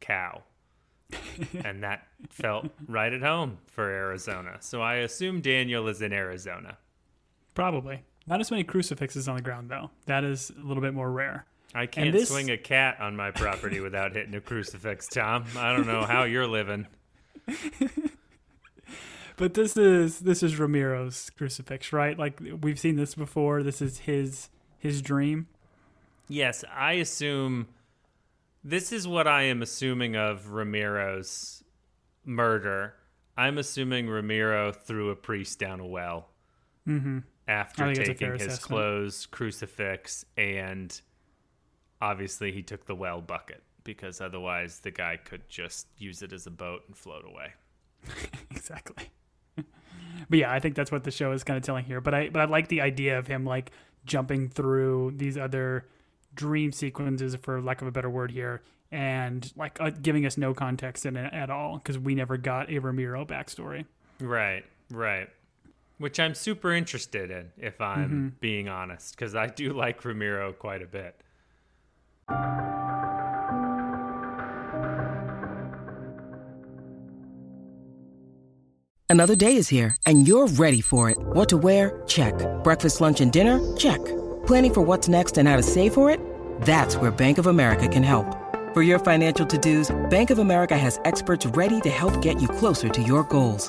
cow. 0.00 0.42
and 1.64 1.82
that 1.82 2.06
felt 2.30 2.68
right 2.88 3.12
at 3.12 3.22
home 3.22 3.58
for 3.66 3.90
Arizona. 3.90 4.56
So 4.60 4.80
I 4.80 4.96
assume 4.96 5.42
Daniel 5.42 5.88
is 5.88 6.00
in 6.00 6.12
Arizona. 6.12 6.78
Probably. 7.54 8.02
Not 8.26 8.40
as 8.40 8.50
many 8.50 8.64
crucifixes 8.64 9.28
on 9.28 9.36
the 9.36 9.42
ground, 9.42 9.68
though. 9.70 9.90
That 10.06 10.24
is 10.24 10.50
a 10.56 10.66
little 10.66 10.82
bit 10.82 10.94
more 10.94 11.10
rare. 11.10 11.46
I 11.74 11.86
can't 11.86 12.12
this- 12.12 12.28
swing 12.28 12.50
a 12.50 12.58
cat 12.58 12.98
on 13.00 13.16
my 13.16 13.30
property 13.30 13.80
without 13.88 14.14
hitting 14.14 14.34
a 14.34 14.40
crucifix, 14.40 15.08
Tom. 15.08 15.44
I 15.56 15.74
don't 15.74 15.86
know 15.86 16.02
how 16.04 16.24
you're 16.24 16.46
living. 16.46 16.86
But 19.36 19.54
this 19.54 19.76
is 19.76 20.20
this 20.20 20.42
is 20.42 20.56
Ramiro's 20.56 21.30
crucifix, 21.30 21.92
right? 21.92 22.18
Like 22.18 22.40
we've 22.60 22.78
seen 22.78 22.96
this 22.96 23.14
before. 23.14 23.62
This 23.62 23.80
is 23.80 24.00
his 24.00 24.50
his 24.78 25.00
dream. 25.02 25.48
Yes, 26.28 26.64
I 26.72 26.92
assume 26.92 27.68
this 28.62 28.92
is 28.92 29.08
what 29.08 29.26
I 29.26 29.44
am 29.44 29.62
assuming 29.62 30.16
of 30.16 30.46
Ramiro's 30.50 31.64
murder. 32.24 32.94
I'm 33.36 33.56
assuming 33.58 34.08
Ramiro 34.08 34.70
threw 34.70 35.10
a 35.10 35.16
priest 35.16 35.58
down 35.58 35.80
a 35.80 35.86
well 35.86 36.28
Mm-hmm. 36.86 37.20
After 37.48 37.84
I 37.84 37.86
think 37.94 37.98
it's 37.98 38.08
a 38.08 38.12
taking 38.12 38.32
his 38.32 38.42
assessment. 38.42 38.62
clothes, 38.62 39.26
crucifix, 39.26 40.24
and 40.36 41.00
obviously 42.00 42.52
he 42.52 42.62
took 42.62 42.86
the 42.86 42.94
well 42.94 43.20
bucket 43.20 43.62
because 43.84 44.20
otherwise 44.20 44.80
the 44.80 44.90
guy 44.90 45.16
could 45.16 45.48
just 45.48 45.88
use 45.98 46.22
it 46.22 46.32
as 46.32 46.46
a 46.46 46.50
boat 46.50 46.82
and 46.86 46.96
float 46.96 47.24
away. 47.24 47.52
exactly. 48.50 49.10
but 49.56 50.38
yeah, 50.38 50.52
I 50.52 50.60
think 50.60 50.74
that's 50.74 50.92
what 50.92 51.04
the 51.04 51.10
show 51.10 51.32
is 51.32 51.44
kind 51.44 51.56
of 51.56 51.62
telling 51.62 51.84
here. 51.84 52.00
But 52.00 52.14
I 52.14 52.28
but 52.28 52.40
I 52.40 52.44
like 52.44 52.68
the 52.68 52.80
idea 52.80 53.18
of 53.18 53.26
him 53.26 53.44
like 53.44 53.70
jumping 54.04 54.48
through 54.48 55.14
these 55.16 55.36
other 55.36 55.86
dream 56.34 56.72
sequences, 56.72 57.36
for 57.36 57.60
lack 57.60 57.82
of 57.82 57.88
a 57.88 57.92
better 57.92 58.10
word 58.10 58.30
here, 58.30 58.62
and 58.90 59.52
like 59.56 59.80
uh, 59.80 59.90
giving 59.90 60.26
us 60.26 60.36
no 60.36 60.54
context 60.54 61.06
in 61.06 61.16
it 61.16 61.32
at 61.32 61.50
all 61.50 61.78
because 61.78 61.98
we 61.98 62.14
never 62.14 62.36
got 62.36 62.70
a 62.70 62.78
Ramiro 62.78 63.24
backstory. 63.24 63.84
Right, 64.20 64.64
right. 64.90 65.28
Which 66.02 66.18
I'm 66.18 66.34
super 66.34 66.72
interested 66.72 67.30
in, 67.30 67.52
if 67.56 67.80
I'm 67.80 68.08
Mm-hmm. 68.08 68.28
being 68.40 68.68
honest, 68.68 69.14
because 69.14 69.36
I 69.36 69.46
do 69.46 69.72
like 69.72 70.04
Ramiro 70.04 70.52
quite 70.52 70.82
a 70.82 70.86
bit. 70.86 71.14
Another 79.08 79.36
day 79.36 79.56
is 79.56 79.68
here, 79.68 79.94
and 80.06 80.26
you're 80.26 80.46
ready 80.48 80.80
for 80.80 81.10
it. 81.10 81.18
What 81.20 81.48
to 81.50 81.58
wear? 81.58 82.02
Check. 82.06 82.34
Breakfast, 82.64 83.00
lunch, 83.00 83.20
and 83.20 83.30
dinner? 83.30 83.60
Check. 83.76 84.02
Planning 84.46 84.72
for 84.74 84.80
what's 84.80 85.06
next 85.06 85.36
and 85.36 85.46
how 85.46 85.56
to 85.56 85.62
save 85.62 85.92
for 85.92 86.08
it? 86.10 86.18
That's 86.62 86.96
where 86.96 87.10
Bank 87.10 87.36
of 87.36 87.46
America 87.46 87.86
can 87.88 88.02
help. 88.02 88.26
For 88.72 88.80
your 88.80 88.98
financial 88.98 89.44
to-dos, 89.44 89.94
Bank 90.08 90.30
of 90.30 90.38
America 90.38 90.78
has 90.78 90.98
experts 91.04 91.44
ready 91.46 91.78
to 91.82 91.90
help 91.90 92.22
get 92.22 92.40
you 92.40 92.48
closer 92.48 92.88
to 92.88 93.02
your 93.02 93.22
goals. 93.24 93.68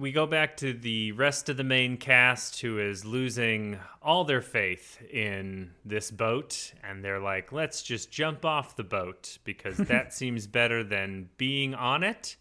We 0.00 0.12
go 0.12 0.26
back 0.26 0.56
to 0.58 0.72
the 0.72 1.12
rest 1.12 1.50
of 1.50 1.58
the 1.58 1.62
main 1.62 1.98
cast 1.98 2.62
who 2.62 2.78
is 2.78 3.04
losing 3.04 3.78
all 4.00 4.24
their 4.24 4.40
faith 4.40 4.98
in 5.12 5.72
this 5.84 6.10
boat, 6.10 6.72
and 6.82 7.04
they're 7.04 7.20
like, 7.20 7.52
let's 7.52 7.82
just 7.82 8.10
jump 8.10 8.46
off 8.46 8.76
the 8.76 8.82
boat 8.82 9.36
because 9.44 9.76
that 9.76 10.14
seems 10.14 10.46
better 10.46 10.82
than 10.82 11.28
being 11.36 11.74
on 11.74 12.02
it. 12.02 12.36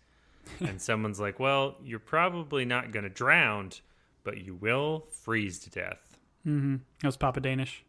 And 0.61 0.81
someone's 0.81 1.19
like, 1.19 1.37
well, 1.37 1.75
you're 1.83 1.99
probably 1.99 2.63
not 2.63 2.93
going 2.93 3.03
to 3.03 3.09
drown, 3.09 3.71
but 4.23 4.37
you 4.37 4.55
will 4.55 5.07
freeze 5.11 5.59
to 5.59 5.69
death. 5.69 6.17
Mm-hmm. 6.47 6.77
That 7.01 7.07
was 7.09 7.17
Papa 7.17 7.41
Danish. 7.41 7.83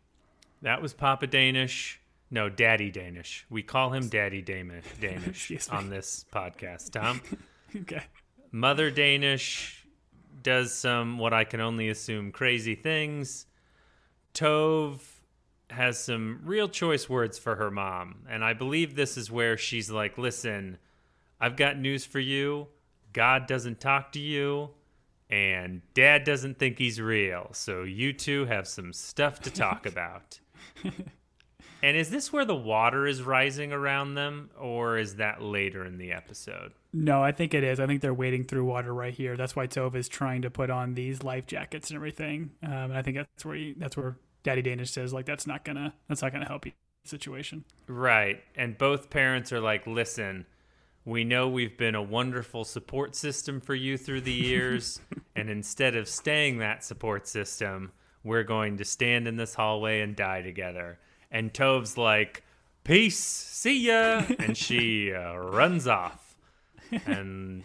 That 0.63 0.83
was 0.83 0.95
Papa 0.95 1.29
Danish. 1.29 2.01
No, 2.29 2.49
Daddy 2.49 2.91
Danish. 2.91 3.47
We 3.49 3.63
call 3.63 3.91
him 3.91 4.09
Daddy 4.09 4.43
Danish, 4.43 4.85
Danish 5.01 5.69
on 5.71 5.91
this 5.91 6.25
podcast, 6.33 6.91
Tom. 6.91 7.21
Okay. 7.83 8.03
Mother 8.53 8.91
Danish 8.91 9.87
does 10.43 10.73
some 10.73 11.19
what 11.19 11.33
I 11.33 11.45
can 11.45 11.61
only 11.61 11.89
assume 11.89 12.33
crazy 12.33 12.75
things. 12.75 13.47
Tove 14.35 15.01
has 15.71 16.03
some 16.03 16.41
real 16.45 16.69
choice 16.69 17.09
words 17.09 17.39
for 17.39 17.57
her 17.57 17.71
mom, 17.71 18.27
and 18.29 18.45
I 18.45 18.55
believe 18.55 18.95
this 18.95 19.17
is 19.17 19.31
where 19.31 19.57
she's 19.57 19.91
like, 19.91 20.19
"Listen, 20.19 20.79
I've 21.41 21.57
got 21.57 21.79
news 21.79 22.05
for 22.05 22.19
you. 22.19 22.69
God 23.13 23.47
doesn't 23.47 23.81
talk 23.81 24.13
to 24.13 24.21
you, 24.21 24.71
and 25.29 25.83
Dad 25.95 26.25
doesn't 26.25 26.59
think 26.59 26.79
he's 26.79 27.01
real. 27.01 27.51
So 27.53 27.85
you 27.85 28.13
two 28.13 28.47
have 28.47 28.67
some 28.67 28.93
stuff 28.93 29.41
to 29.41 29.51
talk 29.51 29.87
about." 29.95 30.41
And 31.83 31.97
is 31.97 32.11
this 32.11 32.33
where 32.33 32.45
the 32.45 32.55
water 32.55 33.07
is 33.07 33.23
rising 33.23 33.73
around 33.73 34.15
them, 34.15 34.51
or 34.59 34.99
is 34.99 35.17
that 35.17 35.43
later 35.43 35.85
in 35.85 35.99
the 35.99 36.13
episode? 36.13 36.73
No, 36.93 37.23
I 37.23 37.33
think 37.33 37.55
it 37.55 37.65
is. 37.65 37.81
I 37.81 37.87
think 37.87 38.03
they're 38.03 38.13
wading 38.13 38.45
through 38.45 38.65
water 38.65 38.93
right 38.93 39.15
here. 39.15 39.37
That's 39.37 39.57
why 39.57 39.67
Tove 39.67 39.95
is 39.95 40.09
trying 40.09 40.43
to 40.43 40.51
put 40.51 40.71
on 40.71 40.95
these 40.95 41.23
life 41.23 41.47
jackets 41.47 41.91
and 41.91 41.97
everything. 41.97 42.51
Um, 42.63 42.73
and 42.73 42.97
I 42.97 43.03
think 43.03 43.17
that's 43.17 43.45
where 43.45 43.57
he, 43.57 43.75
that's 43.79 43.97
where 43.97 44.17
Daddy 44.43 44.63
Danish 44.63 44.91
says 44.91 45.13
like 45.13 45.27
that's 45.27 45.47
not 45.47 45.65
gonna 45.65 45.95
that's 46.09 46.23
not 46.23 46.33
gonna 46.33 46.49
help 46.49 46.67
you 46.67 46.73
situation. 47.05 47.65
Right. 47.87 48.43
And 48.55 48.77
both 48.77 49.11
parents 49.11 49.53
are 49.53 49.61
like, 49.61 49.87
listen, 49.87 50.47
we 51.05 51.25
know 51.25 51.49
we've 51.49 51.77
been 51.77 51.95
a 51.95 52.03
wonderful 52.03 52.65
support 52.65 53.15
system 53.15 53.61
for 53.61 53.75
you 53.75 53.97
through 53.97 54.23
the 54.23 54.33
years. 54.33 55.01
and 55.37 55.49
instead 55.49 55.97
of 55.97 56.09
staying 56.09 56.59
that 56.59 56.85
support 56.85 57.27
system, 57.27 57.93
we're 58.23 58.45
going 58.45 58.77
to 58.79 58.85
stand 58.85 59.27
in 59.27 59.37
this 59.37 59.55
hallway 59.55 60.01
and 60.01 60.15
die 60.15 60.43
together. 60.43 60.99
And 61.31 61.53
Tove's 61.53 61.97
like, 61.97 62.43
peace, 62.85 63.19
see 63.19 63.87
ya. 63.87 64.25
and 64.39 64.57
she 64.57 65.13
uh, 65.13 65.35
runs 65.37 65.87
off. 65.87 66.35
And 67.07 67.63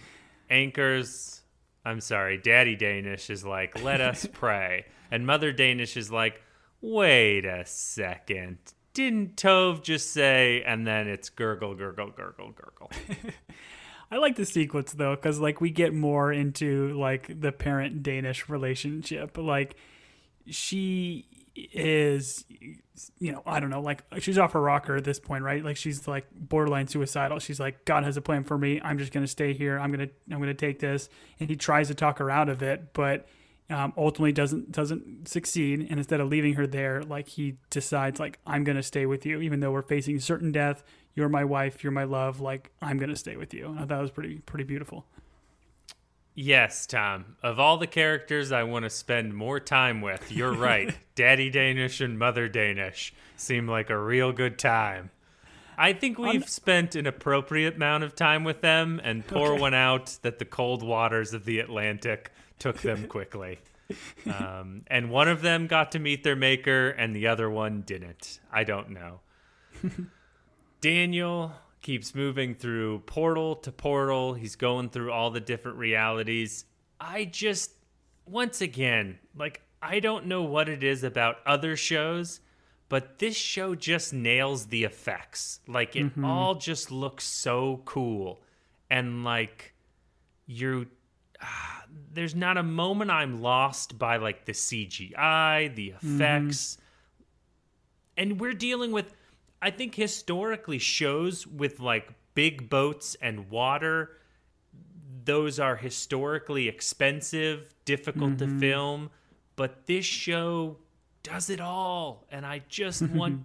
Anker's, 0.52 1.42
I'm 1.84 2.00
sorry, 2.02 2.38
Daddy 2.38 2.76
Danish 2.76 3.30
is 3.30 3.44
like, 3.44 3.84
let 3.84 4.02
us 4.02 4.28
pray. 4.34 4.86
And 5.12 5.26
Mother 5.26 5.52
Danish 5.52 5.98
is 5.98 6.12
like, 6.12 6.42
wait 6.82 7.46
a 7.46 7.66
second. 7.66 8.58
Didn't 8.94 9.36
Tove 9.36 9.84
just 9.84 10.14
say, 10.14 10.64
and 10.66 10.86
then 10.88 11.08
it's 11.08 11.30
gurgle, 11.30 11.76
gurgle, 11.76 12.12
gurgle, 12.12 12.52
gurgle. 12.52 12.92
I 14.12 14.18
like 14.18 14.36
the 14.36 14.46
sequence 14.46 14.94
though, 14.94 15.16
because 15.16 15.40
like 15.40 15.60
we 15.60 15.72
get 15.72 15.94
more 15.94 16.32
into 16.32 16.94
like 16.98 17.42
the 17.42 17.52
parent 17.52 18.04
Danish 18.04 18.48
relationship. 18.48 19.38
Like 19.38 19.76
she 20.48 21.26
is, 21.56 22.46
you 23.18 23.32
know, 23.32 23.42
I 23.46 23.60
don't 23.60 23.70
know, 23.70 23.82
like 23.82 24.04
she's 24.20 24.38
off 24.38 24.54
her 24.54 24.62
rocker 24.62 24.96
at 24.96 25.04
this 25.04 25.20
point, 25.20 25.44
right? 25.44 25.64
Like 25.64 25.78
she's 25.78 26.08
like 26.08 26.28
borderline 26.34 26.88
suicidal. 26.88 27.40
She's 27.40 27.60
like, 27.60 27.86
God 27.86 28.04
has 28.04 28.18
a 28.18 28.22
plan 28.22 28.44
for 28.44 28.58
me. 28.58 28.82
I'm 28.84 28.98
just 28.98 29.12
gonna 29.12 29.28
stay 29.28 29.54
here. 29.54 29.80
I'm 29.80 29.92
gonna 29.92 30.10
I'm 30.32 30.40
gonna 30.40 30.54
take 30.54 30.80
this. 30.80 31.10
And 31.40 31.50
he 31.50 31.56
tries 31.56 31.88
to 31.88 31.96
talk 31.96 32.20
her 32.20 32.30
out 32.30 32.50
of 32.50 32.62
it, 32.62 32.94
but 32.94 33.28
um, 33.70 33.94
ultimately 33.98 34.32
doesn't 34.32 34.72
doesn't 34.72 35.28
succeed. 35.28 35.88
And 35.90 35.98
instead 35.98 36.20
of 36.20 36.28
leaving 36.28 36.54
her 36.56 36.68
there, 36.68 37.02
like 37.02 37.28
he 37.30 37.58
decides, 37.70 38.20
like 38.20 38.40
I'm 38.46 38.64
gonna 38.64 38.84
stay 38.84 39.06
with 39.06 39.26
you, 39.26 39.40
even 39.42 39.60
though 39.60 39.72
we're 39.72 39.82
facing 39.82 40.20
certain 40.20 40.52
death. 40.52 40.84
You're 41.16 41.30
my 41.30 41.46
wife. 41.46 41.82
You're 41.84 41.94
my 41.94 42.04
love. 42.04 42.42
Like 42.42 42.72
I'm 42.82 42.98
gonna 42.98 43.16
stay 43.16 43.38
with 43.38 43.54
you. 43.54 43.68
And 43.68 43.80
I 43.80 43.86
thought 43.86 44.00
it 44.00 44.02
was 44.02 44.12
pretty 44.12 44.40
pretty 44.40 44.66
beautiful. 44.66 45.06
Yes, 46.38 46.86
Tom. 46.86 47.38
Of 47.42 47.60
all 47.62 47.78
the 47.78 47.88
characters 47.88 48.52
I 48.52 48.64
want 48.64 48.84
to 48.84 48.90
spend 48.90 49.34
more 49.34 49.60
time 49.60 50.02
with, 50.02 50.32
you're 50.32 50.54
right. 50.58 50.94
Daddy 51.16 51.50
Danish 51.50 52.02
and 52.02 52.20
Mother 52.20 52.50
Danish 52.50 53.14
seem 53.38 53.68
like 53.68 53.90
a 53.90 53.98
real 53.98 54.32
good 54.34 54.60
time. 54.60 55.12
I 55.78 55.94
think 55.94 56.18
we've 56.18 56.48
spent 56.48 56.96
an 56.96 57.06
appropriate 57.08 57.76
amount 57.76 58.04
of 58.06 58.16
time 58.16 58.44
with 58.44 58.62
them, 58.62 59.00
and 59.04 59.26
pour 59.28 59.54
Okay. 59.54 59.62
one 59.62 59.74
out 59.74 60.18
that 60.22 60.40
the 60.40 60.46
cold 60.46 60.84
waters 60.84 61.34
of 61.34 61.44
the 61.46 61.60
Atlantic 61.60 62.32
took 62.60 62.78
them 62.82 63.08
quickly. 63.08 63.60
Um, 64.26 64.82
and 64.88 65.12
one 65.12 65.28
of 65.28 65.44
them 65.44 65.68
got 65.68 65.92
to 65.92 66.00
meet 66.00 66.24
their 66.24 66.36
maker, 66.36 66.90
and 66.90 67.16
the 67.16 67.28
other 67.28 67.48
one 67.52 67.82
didn't. 67.86 68.40
I 68.52 68.64
don't 68.64 68.90
know. 68.90 69.20
Daniel 70.82 71.54
keeps 71.86 72.16
moving 72.16 72.56
through 72.56 72.98
portal 73.06 73.56
to 73.58 73.72
portal. 73.72 74.34
He's 74.34 74.56
going 74.56 74.90
through 74.90 75.12
all 75.12 75.30
the 75.30 75.40
different 75.40 75.78
realities. 75.78 76.66
I 77.00 77.26
just, 77.26 77.74
once 78.26 78.60
again, 78.60 79.20
like, 79.38 79.62
I 79.84 80.00
don't 80.00 80.26
know 80.26 80.42
what 80.42 80.68
it 80.68 80.84
is 80.84 81.04
about 81.04 81.36
other 81.46 81.76
shows, 81.76 82.40
but 82.90 83.20
this 83.20 83.36
show 83.36 83.76
just 83.76 84.14
nails 84.14 84.66
the 84.66 84.84
effects. 84.84 85.60
Like, 85.68 85.96
it 85.96 86.12
all 86.24 86.56
just 86.56 86.92
looks 86.92 87.24
so 87.24 87.84
cool. 87.86 88.42
And, 88.90 89.24
like, 89.24 89.76
you. 90.48 90.88
ah, 91.40 91.84
there's 92.12 92.34
not 92.34 92.58
a 92.58 92.64
moment 92.64 93.12
I'm 93.12 93.44
lost 93.44 94.00
by, 94.00 94.18
like, 94.18 94.46
the 94.46 94.54
CGI, 94.54 95.76
the 95.76 95.94
effects 96.02 96.80
and 98.18 98.40
we're 98.40 98.54
dealing 98.54 98.92
with 98.92 99.14
i 99.62 99.70
think 99.70 99.96
historically 99.96 100.80
shows 100.80 101.46
with 101.48 101.80
like 101.80 102.10
big 102.34 102.70
boats 102.70 103.16
and 103.22 103.50
water 103.50 104.18
those 105.26 105.60
are 105.60 105.76
historically 105.76 106.68
expensive 106.68 107.74
difficult 107.84 108.38
to 108.40 108.46
mm-hmm. 108.46 108.60
film. 108.60 109.10
But 109.56 109.86
this 109.86 110.06
show 110.06 110.78
does 111.24 111.50
it 111.50 111.60
all 111.60 112.28
and 112.30 112.46
i 112.46 112.62
just 112.70 113.02
want 113.10 113.44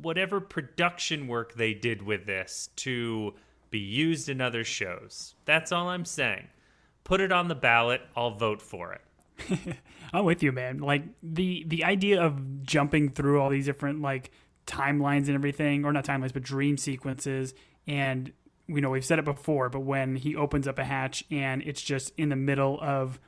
whatever 0.00 0.40
production 0.40 1.26
work 1.26 1.54
they 1.54 1.74
did 1.74 2.00
with 2.00 2.24
this 2.24 2.68
to 2.76 3.34
be 3.70 3.80
used 3.80 4.28
in 4.28 4.40
other 4.40 4.62
shows. 4.62 5.34
That's 5.44 5.72
all 5.72 5.88
i'm 5.88 6.04
saying. 6.04 6.46
Put 7.02 7.20
it 7.20 7.32
on 7.32 7.48
the 7.48 7.54
ballot 7.54 8.02
i'll 8.14 8.30
vote 8.30 8.62
for 8.62 8.92
it. 8.92 9.76
I'm 10.12 10.24
with 10.24 10.42
you, 10.42 10.52
man. 10.52 10.78
Like 10.78 11.02
the 11.22 11.64
the 11.66 11.84
idea 11.84 12.22
of 12.22 12.62
jumping 12.62 13.10
through 13.10 13.40
all 13.40 13.50
these 13.50 13.66
different 13.66 14.02
like 14.02 14.30
timelines 14.70 15.26
and 15.26 15.34
everything, 15.34 15.84
or 15.84 15.92
not 15.92 16.04
timelines, 16.04 16.32
but 16.32 16.42
dream 16.42 16.76
sequences. 16.76 17.54
And 17.86 18.32
you 18.66 18.80
know, 18.80 18.90
we've 18.90 19.04
said 19.04 19.18
it 19.18 19.24
before, 19.24 19.68
but 19.68 19.80
when 19.80 20.14
he 20.14 20.36
opens 20.36 20.68
up 20.68 20.78
a 20.78 20.84
hatch 20.84 21.24
and 21.30 21.60
it's 21.62 21.82
just 21.82 22.12
in 22.16 22.28
the 22.28 22.36
middle 22.36 22.78
of 22.80 23.18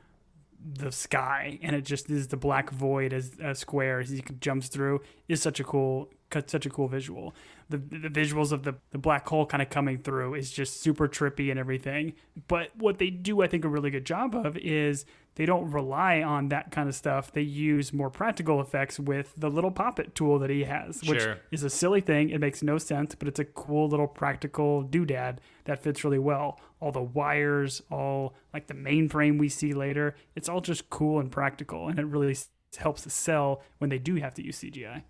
the 0.64 0.92
sky 0.92 1.58
and 1.62 1.74
it 1.74 1.84
just 1.84 2.08
is 2.08 2.28
the 2.28 2.36
black 2.36 2.70
void 2.70 3.12
as 3.12 3.32
a 3.42 3.54
square 3.54 3.98
as 3.98 4.10
he 4.10 4.22
jumps 4.38 4.68
through 4.68 5.00
is 5.28 5.42
such 5.42 5.58
a 5.58 5.64
cool 5.64 6.08
such 6.46 6.64
a 6.64 6.70
cool 6.70 6.86
visual 6.86 7.34
the 7.68 7.78
the 7.78 8.08
visuals 8.08 8.52
of 8.52 8.62
the, 8.62 8.74
the 8.90 8.98
black 8.98 9.26
hole 9.28 9.46
kind 9.46 9.62
of 9.62 9.70
coming 9.70 9.98
through 9.98 10.34
is 10.34 10.50
just 10.50 10.80
super 10.80 11.08
trippy 11.08 11.50
and 11.50 11.58
everything. 11.58 12.14
But 12.48 12.70
what 12.76 12.98
they 12.98 13.10
do 13.10 13.42
i 13.42 13.46
think 13.46 13.64
a 13.64 13.68
really 13.68 13.90
good 13.90 14.04
job 14.06 14.34
of 14.34 14.56
is 14.56 15.04
they 15.34 15.46
don't 15.46 15.70
rely 15.70 16.20
on 16.20 16.48
that 16.50 16.70
kind 16.72 16.90
of 16.90 16.94
stuff. 16.94 17.32
They 17.32 17.40
use 17.40 17.90
more 17.92 18.10
practical 18.10 18.60
effects 18.60 19.00
with 19.00 19.32
the 19.34 19.48
little 19.48 19.70
poppet 19.70 20.14
tool 20.14 20.38
that 20.40 20.50
he 20.50 20.64
has 20.64 21.02
which 21.04 21.22
Sure. 21.22 21.38
is 21.50 21.62
a 21.62 21.70
silly 21.70 22.00
thing. 22.02 22.28
It 22.30 22.38
makes 22.38 22.62
no 22.62 22.78
sense 22.78 23.14
but 23.14 23.28
it's 23.28 23.38
a 23.40 23.44
cool 23.44 23.88
little 23.88 24.08
practical 24.08 24.84
doodad 24.84 25.38
that 25.64 25.82
fits 25.82 26.04
really 26.04 26.18
well. 26.18 26.60
All 26.80 26.92
the 26.92 27.02
wires 27.02 27.80
all 27.90 28.34
like 28.52 28.66
the 28.66 28.74
mainframe 28.74 29.38
we 29.38 29.48
see 29.48 29.72
later 29.72 30.14
it's 30.36 30.48
all 30.48 30.60
just 30.60 30.90
cool 30.90 31.18
and 31.20 31.30
practical 31.30 31.88
and 31.88 31.98
it 31.98 32.06
really 32.06 32.36
helps 32.78 33.02
to 33.02 33.10
sell 33.10 33.62
when 33.78 33.90
they 33.90 33.98
do 33.98 34.14
have 34.16 34.32
to 34.34 34.42
use 34.44 34.58
cgi 34.58 35.02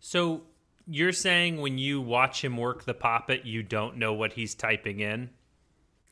So 0.00 0.42
you're 0.88 1.12
saying 1.12 1.60
when 1.60 1.78
you 1.78 2.00
watch 2.00 2.42
him 2.42 2.56
work 2.56 2.84
the 2.84 2.94
poppet, 2.94 3.44
you 3.44 3.62
don't 3.62 3.98
know 3.98 4.14
what 4.14 4.32
he's 4.32 4.54
typing 4.54 5.00
in? 5.00 5.30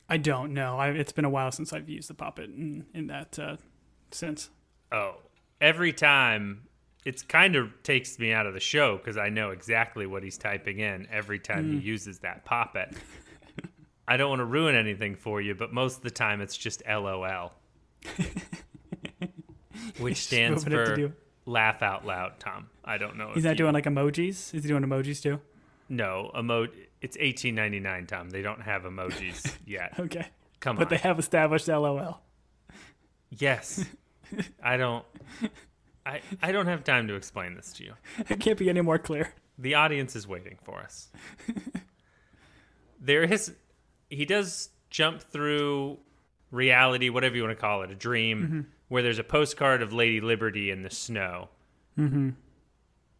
I 0.07 0.17
don't 0.17 0.53
know. 0.53 0.77
I, 0.77 0.89
it's 0.89 1.11
been 1.11 1.25
a 1.25 1.29
while 1.29 1.51
since 1.51 1.73
I've 1.73 1.89
used 1.89 2.09
the 2.09 2.13
puppet 2.13 2.49
in, 2.49 2.85
in 2.93 3.07
that 3.07 3.37
uh, 3.39 3.57
since. 4.11 4.49
Oh, 4.91 5.15
every 5.59 5.91
time 5.91 6.61
it's 7.03 7.23
kind 7.23 7.55
of 7.55 7.71
takes 7.83 8.19
me 8.19 8.31
out 8.31 8.45
of 8.45 8.53
the 8.53 8.59
show 8.59 8.97
because 8.97 9.17
I 9.17 9.29
know 9.29 9.49
exactly 9.49 10.05
what 10.05 10.23
he's 10.23 10.37
typing 10.37 10.79
in 10.79 11.07
every 11.11 11.39
time 11.39 11.71
he 11.71 11.77
uses 11.79 12.19
that 12.19 12.45
pop 12.45 12.75
it. 12.75 12.95
I 14.07 14.15
don't 14.15 14.29
want 14.29 14.39
to 14.39 14.45
ruin 14.45 14.75
anything 14.75 15.15
for 15.15 15.41
you, 15.41 15.55
but 15.55 15.73
most 15.73 15.97
of 15.97 16.03
the 16.03 16.11
time 16.11 16.39
it's 16.39 16.55
just 16.55 16.81
LOL, 16.87 17.53
which 19.99 20.17
stands 20.17 20.65
moving 20.65 20.79
it 20.79 20.95
to 20.95 21.09
for 21.09 21.15
laugh 21.47 21.81
out 21.81 22.05
loud. 22.05 22.39
Tom, 22.39 22.69
I 22.85 22.99
don't 22.99 23.17
know. 23.17 23.31
He's 23.33 23.43
not 23.43 23.51
you- 23.51 23.55
doing 23.55 23.73
like 23.73 23.85
emojis. 23.85 24.53
Is 24.53 24.63
he 24.63 24.67
doing 24.67 24.83
emojis 24.83 25.21
too? 25.23 25.39
no 25.89 26.29
emo. 26.37 26.67
It's 27.01 27.17
eighteen 27.19 27.55
ninety 27.55 27.79
nine, 27.79 28.05
Tom. 28.05 28.29
They 28.29 28.41
don't 28.43 28.61
have 28.61 28.83
emojis 28.83 29.55
yet. 29.65 29.93
Okay. 29.99 30.27
Come 30.59 30.75
But 30.75 30.87
on. 30.87 30.89
they 30.91 30.97
have 30.97 31.17
established 31.19 31.67
LOL. 31.67 32.19
yes, 33.29 33.85
I 34.63 34.77
don't. 34.77 35.05
I 36.05 36.21
I 36.41 36.51
don't 36.51 36.67
have 36.67 36.83
time 36.83 37.07
to 37.07 37.15
explain 37.15 37.55
this 37.55 37.71
to 37.73 37.83
you. 37.85 37.93
It 38.29 38.39
can't 38.39 38.57
be 38.59 38.69
any 38.69 38.81
more 38.81 38.97
clear. 38.99 39.33
The 39.59 39.75
audience 39.75 40.15
is 40.15 40.27
waiting 40.27 40.57
for 40.63 40.79
us. 40.81 41.07
there 42.99 43.23
is 43.23 43.53
he 44.09 44.25
does 44.25 44.69
jump 44.89 45.21
through 45.21 45.97
reality, 46.51 47.09
whatever 47.09 47.35
you 47.35 47.43
want 47.43 47.57
to 47.57 47.61
call 47.61 47.81
it, 47.83 47.91
a 47.91 47.95
dream, 47.95 48.41
Mm-hmm. 48.43 48.61
Where 48.89 49.03
there's 49.03 49.19
a 49.19 49.23
postcard 49.23 49.81
of 49.81 49.91
Lady 49.93 50.21
Liberty 50.21 50.71
in 50.71 50.81
the 50.83 50.89
snow. 50.89 51.49
Mm-hmm. 51.97 52.29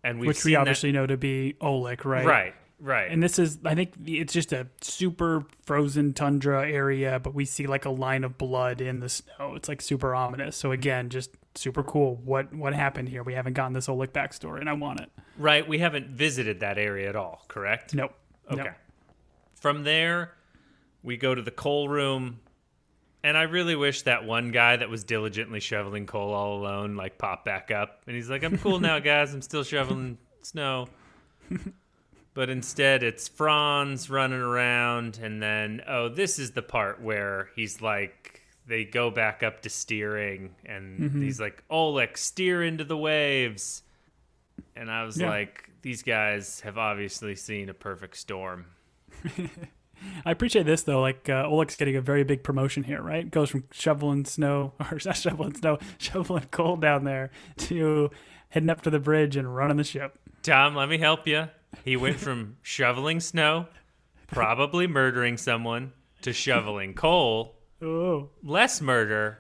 And 0.04 0.20
which 0.20 0.28
we 0.28 0.34
seen 0.34 0.54
that- 0.54 0.60
obviously 0.62 0.92
know 0.92 1.06
to 1.06 1.18
be 1.18 1.56
Olek, 1.62 2.06
right? 2.06 2.26
right, 2.26 2.56
right. 2.80 3.12
And 3.12 3.22
this 3.22 3.38
is, 3.40 3.58
I 3.66 3.76
think, 3.76 3.94
it's 4.06 4.32
just 4.32 4.54
a 4.54 4.68
super 4.82 5.44
frozen 5.66 6.14
tundra 6.14 6.70
area, 6.70 7.20
but 7.20 7.34
we 7.34 7.44
see 7.46 7.68
like 7.68 7.84
a 7.86 7.90
line 7.90 8.24
of 8.24 8.38
blood 8.38 8.80
in 8.80 9.00
the 9.02 9.10
snow. 9.10 9.56
It's 9.56 9.68
like 9.68 9.82
super 9.82 10.16
ominous. 10.16 10.56
So 10.56 10.72
again, 10.72 11.10
just 11.10 11.32
super 11.56 11.84
cool. 11.84 12.16
What 12.24 12.54
what 12.54 12.74
happened 12.74 13.10
here? 13.10 13.24
We 13.24 13.34
haven't 13.34 13.54
gotten 13.54 13.74
this 13.74 13.88
Olek 13.88 14.10
backstory, 14.10 14.62
and 14.62 14.70
I 14.70 14.74
want 14.74 15.02
it. 15.02 15.10
right, 15.38 15.68
we 15.68 15.80
haven't 15.80 16.08
visited 16.10 16.60
that 16.62 16.78
area 16.78 17.10
at 17.10 17.16
all, 17.18 17.44
correct? 17.50 17.94
Nope. 17.94 18.14
Okay. 18.50 18.64
Nope. 18.64 18.74
From 19.56 19.84
there, 19.84 20.36
we 21.04 21.18
go 21.18 21.34
to 21.36 21.42
the 21.42 21.52
coal 21.52 21.90
room. 21.90 22.40
And 23.28 23.38
I 23.38 23.42
really 23.42 23.76
wish 23.76 24.04
that 24.04 24.24
one 24.24 24.52
guy 24.52 24.78
that 24.78 24.90
was 24.90 25.04
diligently 25.04 25.60
shoveling 25.60 26.06
coal 26.06 26.34
all 26.34 26.62
alone, 26.62 26.96
like, 26.96 27.18
popped 27.18 27.44
back 27.44 27.72
up. 27.72 28.04
And 28.08 28.16
he's 28.16 28.30
like, 28.30 28.42
I'm 28.42 28.58
cool 28.58 28.80
now, 28.80 29.00
guys. 29.00 29.34
I'm 29.34 29.42
still 29.42 29.66
shoveling 29.66 30.18
snow. 30.44 30.88
but 32.34 32.50
instead, 32.50 33.04
it's 33.04 33.28
Franz 33.28 34.10
running 34.10 34.40
around. 34.40 35.20
And 35.22 35.44
then, 35.44 35.82
oh, 35.90 36.08
this 36.08 36.40
is 36.40 36.52
the 36.52 36.62
part 36.62 37.02
where 37.02 37.50
he's 37.54 37.82
like, 37.82 38.44
they 38.66 38.86
go 38.86 39.12
back 39.12 39.44
up 39.44 39.62
to 39.64 39.70
steering. 39.70 40.56
And 40.66 40.98
mm-hmm. 40.98 41.22
he's 41.22 41.38
like, 41.38 41.66
Olek, 41.70 42.16
steer 42.16 42.64
into 42.64 42.86
the 42.86 42.96
waves. 42.96 43.84
And 44.74 44.90
I 44.90 45.04
was 45.04 45.20
Yeah. 45.20 45.32
like, 45.32 45.70
these 45.82 46.02
guys 46.02 46.62
have 46.62 46.78
obviously 46.78 47.36
seen 47.36 47.68
a 47.68 47.74
perfect 47.74 48.16
storm. 48.16 48.68
I 50.26 50.32
appreciate 50.32 50.66
this 50.66 50.84
though. 50.84 51.02
Like 51.02 51.30
uh, 51.30 51.46
Olek's 51.46 51.76
getting 51.76 51.96
a 51.96 52.02
very 52.02 52.24
big 52.24 52.44
promotion 52.44 52.84
here, 52.84 53.02
right? 53.02 53.30
Goes 53.30 53.50
from 53.50 53.64
shoveling 53.72 54.26
snow 54.26 54.74
or 54.80 55.00
not 55.06 55.18
shoveling 55.18 55.56
snow, 55.56 55.80
shoveling 55.98 56.48
coal 56.52 56.78
down 56.78 57.04
there 57.04 57.32
to 57.58 58.10
heading 58.50 58.70
up 58.70 58.82
to 58.84 58.90
the 58.90 59.00
bridge 59.00 59.36
and 59.36 59.56
running 59.56 59.78
the 59.78 59.84
ship. 59.84 60.18
Tom, 60.44 60.76
let 60.76 60.90
me 60.90 60.98
help 60.98 61.28
you. 61.28 61.50
He 61.84 61.98
went 61.98 62.18
from 62.20 62.58
shoveling 62.62 63.20
snow, 63.20 63.68
probably 64.28 64.88
murdering 64.88 65.38
someone, 65.38 65.92
to 66.22 66.34
shoveling 66.34 66.94
coal, 66.94 67.56
Oh, 67.82 68.30
less 68.44 68.82
murder. 68.82 69.40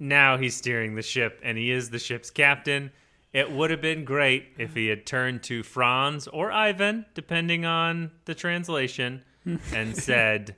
Now 0.00 0.36
he's 0.36 0.56
steering 0.56 0.96
the 0.96 1.02
ship 1.02 1.38
and 1.44 1.56
he 1.56 1.70
is 1.70 1.90
the 1.90 2.00
ship's 2.00 2.30
captain. 2.30 2.90
It 3.32 3.52
would 3.52 3.70
have 3.70 3.80
been 3.80 4.04
great 4.04 4.48
if 4.58 4.74
he 4.74 4.88
had 4.88 5.06
turned 5.06 5.44
to 5.44 5.62
Franz 5.62 6.26
or 6.26 6.50
Ivan, 6.50 7.06
depending 7.14 7.64
on 7.64 8.10
the 8.24 8.34
translation, 8.34 9.22
and 9.44 9.96
said, 9.96 10.56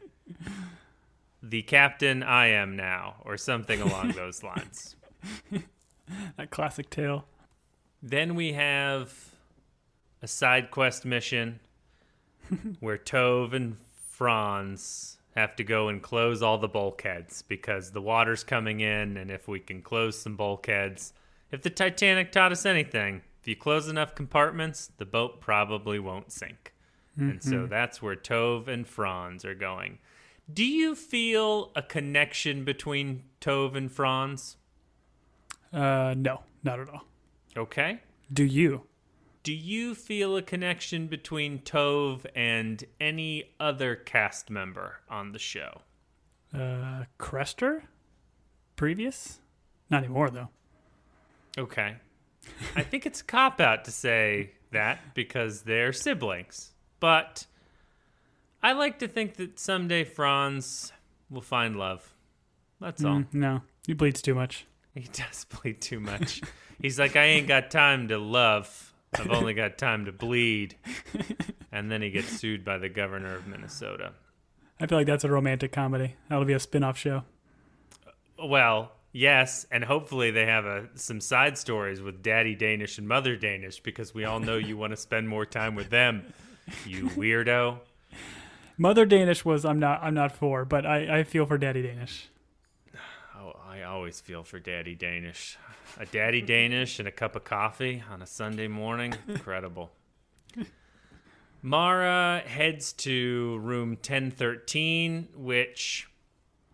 The 1.43 1.63
captain 1.63 2.23
I 2.23 2.49
am 2.49 2.77
now, 2.77 3.17
or 3.25 3.37
something 3.37 3.81
along 3.81 4.13
those 4.13 4.43
lines. 4.43 4.97
that 6.37 6.51
classic 6.51 6.91
tale. 6.91 7.27
Then 8.03 8.35
we 8.35 8.53
have 8.53 9.31
a 10.23 10.27
side 10.27 10.71
quest 10.71 11.05
mission 11.05 11.61
where 12.81 12.99
Tove 12.99 13.55
and 13.55 13.77
Franz 14.09 15.19
have 15.35 15.57
to 15.57 15.65
go 15.65 15.89
and 15.89 16.03
close 16.03 16.43
all 16.43 16.59
the 16.59 16.69
bulkheads 16.69 17.43
because 17.43 17.91
the 17.91 18.03
water's 18.03 18.45
coming 18.45 18.81
in, 18.81 19.17
and 19.17 19.31
if 19.31 19.49
we 19.49 19.59
can 19.59 19.83
close 19.83 20.21
some 20.21 20.37
bulkheads, 20.37 21.13
if 21.51 21.63
the 21.63 21.71
Titanic 21.71 22.31
taught 22.31 22.53
us 22.53 22.67
anything, 22.67 23.23
if 23.41 23.49
you 23.49 23.57
close 23.57 23.89
enough 23.89 24.15
compartments, 24.15 24.91
the 24.99 25.05
boat 25.05 25.41
probably 25.41 25.99
won't 25.99 26.31
sink. 26.31 26.74
And 27.17 27.43
so 27.43 27.67
that's 27.67 28.03
where 28.03 28.17
Tove 28.17 28.67
and 28.67 28.87
Franz 28.87 29.45
are 29.45 29.55
going. 29.55 29.99
Do 30.53 30.65
you 30.65 30.95
feel 30.95 31.71
a 31.77 31.83
connection 31.83 32.65
between 32.65 33.23
Tove 33.41 33.77
and 33.77 33.91
Franz? 33.91 34.57
Uh, 35.73 36.15
no, 36.17 36.43
not 36.63 36.81
at 36.81 36.89
all. 36.89 37.05
Okay. 37.57 38.01
Do 38.33 38.45
you? 38.45 38.83
Do 39.43 39.53
you 39.53 39.95
feel 39.95 40.37
a 40.37 40.43
connection 40.43 41.07
between 41.07 41.61
Tove 41.61 42.27
and 42.35 42.83
any 43.01 43.55
other 43.61 43.95
cast 43.95 44.51
member 44.51 45.01
on 45.09 45.33
the 45.33 45.39
show? 45.39 45.83
Uh, 46.53 47.05
Krester? 47.19 47.83
Previous? 48.77 49.39
Not 49.91 50.05
anymore 50.05 50.31
though. 50.31 50.49
Okay. 51.57 51.97
I 52.77 52.83
think 52.83 53.07
it's 53.07 53.21
a 53.21 53.25
cop 53.25 53.61
out 53.61 53.85
to 53.85 53.91
say 53.91 54.51
that 54.73 55.15
because 55.15 55.63
they're 55.63 55.93
siblings. 55.93 56.74
But 57.05 57.45
I 58.63 58.73
like 58.73 59.01
to 59.01 59.09
think 59.09 59.35
that 59.35 59.59
someday 59.59 60.05
Franz 60.05 60.91
will 61.29 61.43
find 61.43 61.77
love. 61.77 62.15
That's 62.81 63.05
all. 63.05 63.17
Mm, 63.17 63.35
no, 63.35 63.61
he 63.87 63.93
bleeds 63.93 64.23
too 64.23 64.35
much. 64.35 64.65
He 64.95 65.03
does 65.13 65.45
bleed 65.45 65.83
too 65.83 66.01
much. 66.01 66.41
He's 66.81 66.99
like, 66.99 67.15
I 67.15 67.25
ain't 67.25 67.47
got 67.47 67.71
time 67.71 68.09
to 68.09 68.17
love. 68.17 68.95
I've 69.13 69.31
only 69.31 69.53
got 69.53 69.77
time 69.77 70.07
to 70.07 70.13
bleed. 70.13 70.77
And 71.71 71.91
then 71.91 72.01
he 72.01 72.11
gets 72.11 72.29
sued 72.29 72.65
by 72.65 72.79
the 72.79 72.89
governor 72.89 73.35
of 73.35 73.49
Minnesota. 73.49 74.13
I 74.81 74.87
feel 74.87 74.97
like 74.97 75.09
that's 75.09 75.25
a 75.25 75.31
romantic 75.31 75.73
comedy. 75.73 76.15
That'll 76.31 76.45
be 76.45 76.53
a 76.53 76.61
spin-off 76.61 76.97
show. 76.97 77.25
Well, 78.43 78.93
yes, 79.13 79.67
and 79.73 79.85
hopefully 79.85 80.31
they 80.31 80.47
have 80.47 80.65
a, 80.67 80.89
some 80.95 81.21
side 81.21 81.59
stories 81.59 82.01
with 82.01 82.23
Daddy 82.23 82.55
Danish 82.55 82.97
and 82.97 83.09
Mother 83.09 83.35
Danish 83.37 83.81
because 83.81 84.15
we 84.15 84.25
all 84.25 84.39
know 84.39 84.57
you 84.57 84.77
want 84.79 84.93
to 84.93 84.97
spend 84.97 85.29
more 85.29 85.45
time 85.45 85.75
with 85.75 85.91
them, 85.91 86.33
you 86.87 87.09
weirdo. 87.11 87.79
Mother 88.79 89.07
Danish 89.07 89.45
was 89.45 89.65
I'm 89.65 89.79
not 89.79 90.03
I'm 90.03 90.15
not 90.15 90.33
for, 90.33 90.65
but 90.65 90.85
I, 90.85 91.21
I 91.21 91.25
feel 91.25 91.47
for 91.47 91.59
Daddy 91.59 91.83
Danish. 91.83 92.29
Oh, 93.37 93.53
I 93.69 93.83
always 93.83 94.21
feel 94.21 94.43
for 94.43 94.59
Daddy 94.59 94.95
Danish. 94.95 95.57
A 95.99 96.07
Daddy 96.07 96.43
Danish 96.43 96.99
and 96.99 97.07
a 97.07 97.13
cup 97.13 97.37
of 97.37 97.45
coffee 97.45 98.03
on 98.11 98.21
a 98.21 98.27
Sunday 98.27 98.67
morning, 98.67 99.15
incredible. 99.29 99.93
Maura 101.63 102.43
heads 102.45 102.93
to 102.93 103.59
room 103.59 103.91
1013, 103.91 105.29
which 105.37 106.09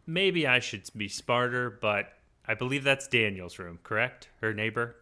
maybe 0.07 0.46
I 0.46 0.59
should 0.59 0.88
be 0.96 1.09
smarter, 1.09 1.70
but 1.70 2.14
I 2.46 2.55
believe 2.55 2.83
that's 2.83 3.07
Daniel's 3.07 3.59
room, 3.59 3.79
correct? 3.83 4.29
Her 4.40 4.55
neighbor? 4.55 4.96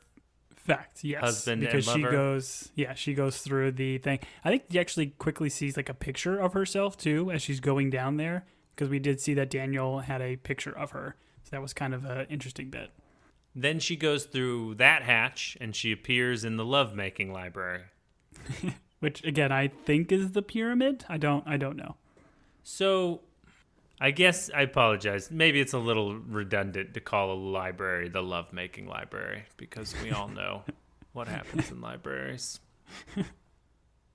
Fact, 0.69 1.03
yes. 1.03 1.23
Husband 1.23 1.63
and 1.63 1.73
because 1.73 1.91
she 1.91 2.03
goes 2.03 2.69
yeah, 2.75 2.93
she 2.93 3.15
goes 3.15 3.39
through 3.39 3.73
the 3.73 3.97
thing. 3.97 4.19
I 4.45 4.51
think 4.51 4.65
she 4.71 4.79
actually 4.79 5.07
quickly 5.07 5.49
sees 5.49 5.79
like 5.79 5.89
a 5.89 5.95
picture 5.95 6.39
of 6.39 6.53
herself 6.53 6.99
too 6.99 7.31
as 7.31 7.41
she's 7.41 7.59
going 7.59 7.89
down 7.89 8.19
there 8.19 8.45
because 8.75 8.91
we 8.91 8.99
did 8.99 9.19
see 9.19 9.33
that 9.33 9.49
Daniel 9.49 10.01
had 10.01 10.21
a 10.21 10.37
picture 10.37 10.77
of 10.77 10.91
her. 10.91 11.17
So 11.45 11.51
that 11.53 11.63
was 11.63 11.73
kind 11.73 11.95
of 11.95 12.05
an 12.05 12.27
interesting 12.29 12.69
bit. 12.69 12.91
Then 13.55 13.81
she 13.81 13.97
goes 13.97 14.27
through 14.27 14.75
that 14.75 15.05
hatch 15.05 15.57
and 15.59 15.75
she 15.75 15.91
appears 15.91 16.45
in 16.45 16.59
the 16.59 16.67
lovemaking 16.67 17.33
library. 17.33 17.85
Which 19.01 19.25
again, 19.25 19.51
I 19.51 19.69
think 19.69 20.13
is 20.13 20.33
the 20.33 20.43
pyramid. 20.43 21.07
I 21.09 21.17
don't 21.17 21.47
I 21.47 21.57
don't 21.57 21.77
know. 21.77 21.97
So, 22.63 23.23
I 24.01 24.13
guess 24.13 24.51
I 24.55 24.63
apologize. 24.63 25.31
Maybe 25.31 25.61
it's 25.61 25.73
a 25.73 25.79
little 25.79 26.15
redundant 26.15 26.95
to 26.95 27.01
call 27.01 27.33
a 27.33 27.35
library 27.35 28.09
the 28.09 28.23
lovemaking 28.23 28.87
library 28.87 29.45
because 29.57 29.95
we 30.03 30.11
all 30.11 30.29
know 30.29 30.63
what 31.13 31.29
happens 31.29 31.71
in 31.71 31.81
libraries. 31.81 32.61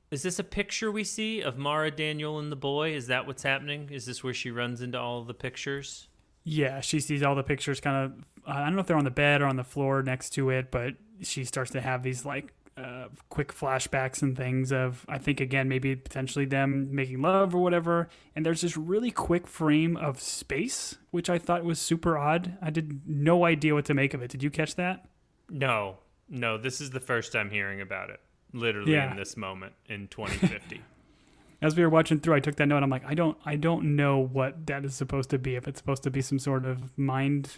Is 0.09 0.21
this 0.21 0.39
a 0.39 0.43
picture 0.43 0.91
we 0.91 1.03
see 1.03 1.41
of 1.41 1.57
Maura, 1.57 1.89
Daniel, 1.91 2.39
and 2.39 2.51
the 2.51 2.55
boy? 2.55 2.93
Is 2.93 3.07
that 3.07 3.25
what's 3.25 3.43
happening? 3.43 3.89
Is 3.91 4.05
this 4.05 4.23
where 4.23 4.33
she 4.33 4.51
runs 4.51 4.81
into 4.81 4.99
all 4.99 5.23
the 5.23 5.33
pictures? 5.33 6.07
Yeah, 6.43 6.81
she 6.81 6.99
sees 6.99 7.23
all 7.23 7.35
the 7.35 7.43
pictures 7.43 7.79
kind 7.79 8.05
of 8.05 8.25
I 8.45 8.65
don't 8.65 8.75
know 8.75 8.81
if 8.81 8.87
they're 8.87 8.97
on 8.97 9.05
the 9.05 9.11
bed 9.11 9.41
or 9.41 9.47
on 9.47 9.55
the 9.55 9.63
floor 9.63 10.03
next 10.03 10.31
to 10.31 10.49
it, 10.49 10.69
but 10.71 10.95
she 11.21 11.45
starts 11.45 11.71
to 11.71 11.81
have 11.81 12.03
these 12.03 12.25
like 12.25 12.53
uh, 12.77 13.05
quick 13.29 13.53
flashbacks 13.53 14.21
and 14.21 14.35
things 14.35 14.71
of 14.71 15.05
I 15.07 15.17
think 15.19 15.39
again 15.39 15.69
maybe 15.69 15.95
potentially 15.95 16.45
them 16.45 16.93
making 16.95 17.21
love 17.21 17.53
or 17.53 17.61
whatever. 17.61 18.09
And 18.35 18.45
there's 18.45 18.61
this 18.61 18.75
really 18.77 19.11
quick 19.11 19.45
frame 19.47 19.95
of 19.97 20.19
space, 20.19 20.97
which 21.11 21.29
I 21.29 21.37
thought 21.37 21.63
was 21.63 21.79
super 21.79 22.17
odd. 22.17 22.57
I 22.61 22.69
did 22.71 23.01
no 23.07 23.45
idea 23.45 23.73
what 23.75 23.85
to 23.85 23.93
make 23.93 24.13
of 24.13 24.21
it. 24.23 24.31
Did 24.31 24.41
you 24.43 24.49
catch 24.49 24.75
that? 24.75 25.05
No, 25.49 25.97
no, 26.29 26.57
this 26.57 26.81
is 26.81 26.89
the 26.89 26.99
first 26.99 27.31
time 27.31 27.49
hearing 27.51 27.79
about 27.81 28.09
it. 28.09 28.19
Literally 28.53 28.93
Yeah. 28.93 29.11
in 29.11 29.17
this 29.17 29.37
moment 29.37 29.73
in 29.87 30.07
2050. 30.07 30.81
As 31.61 31.75
we 31.77 31.83
were 31.83 31.89
watching 31.89 32.19
through, 32.19 32.33
I 32.35 32.39
took 32.41 32.55
that 32.57 32.67
note. 32.67 32.83
I'm 32.83 32.89
like, 32.89 33.05
I 33.05 33.13
don't, 33.13 33.37
I 33.45 33.55
don't 33.55 33.95
know 33.95 34.17
what 34.19 34.65
that 34.67 34.83
is 34.83 34.95
supposed 34.95 35.29
to 35.29 35.37
be. 35.37 35.55
If 35.55 35.65
it's 35.67 35.79
supposed 35.79 36.03
to 36.03 36.09
be 36.11 36.21
some 36.21 36.37
sort 36.39 36.65
of 36.65 36.97
mind 36.97 37.51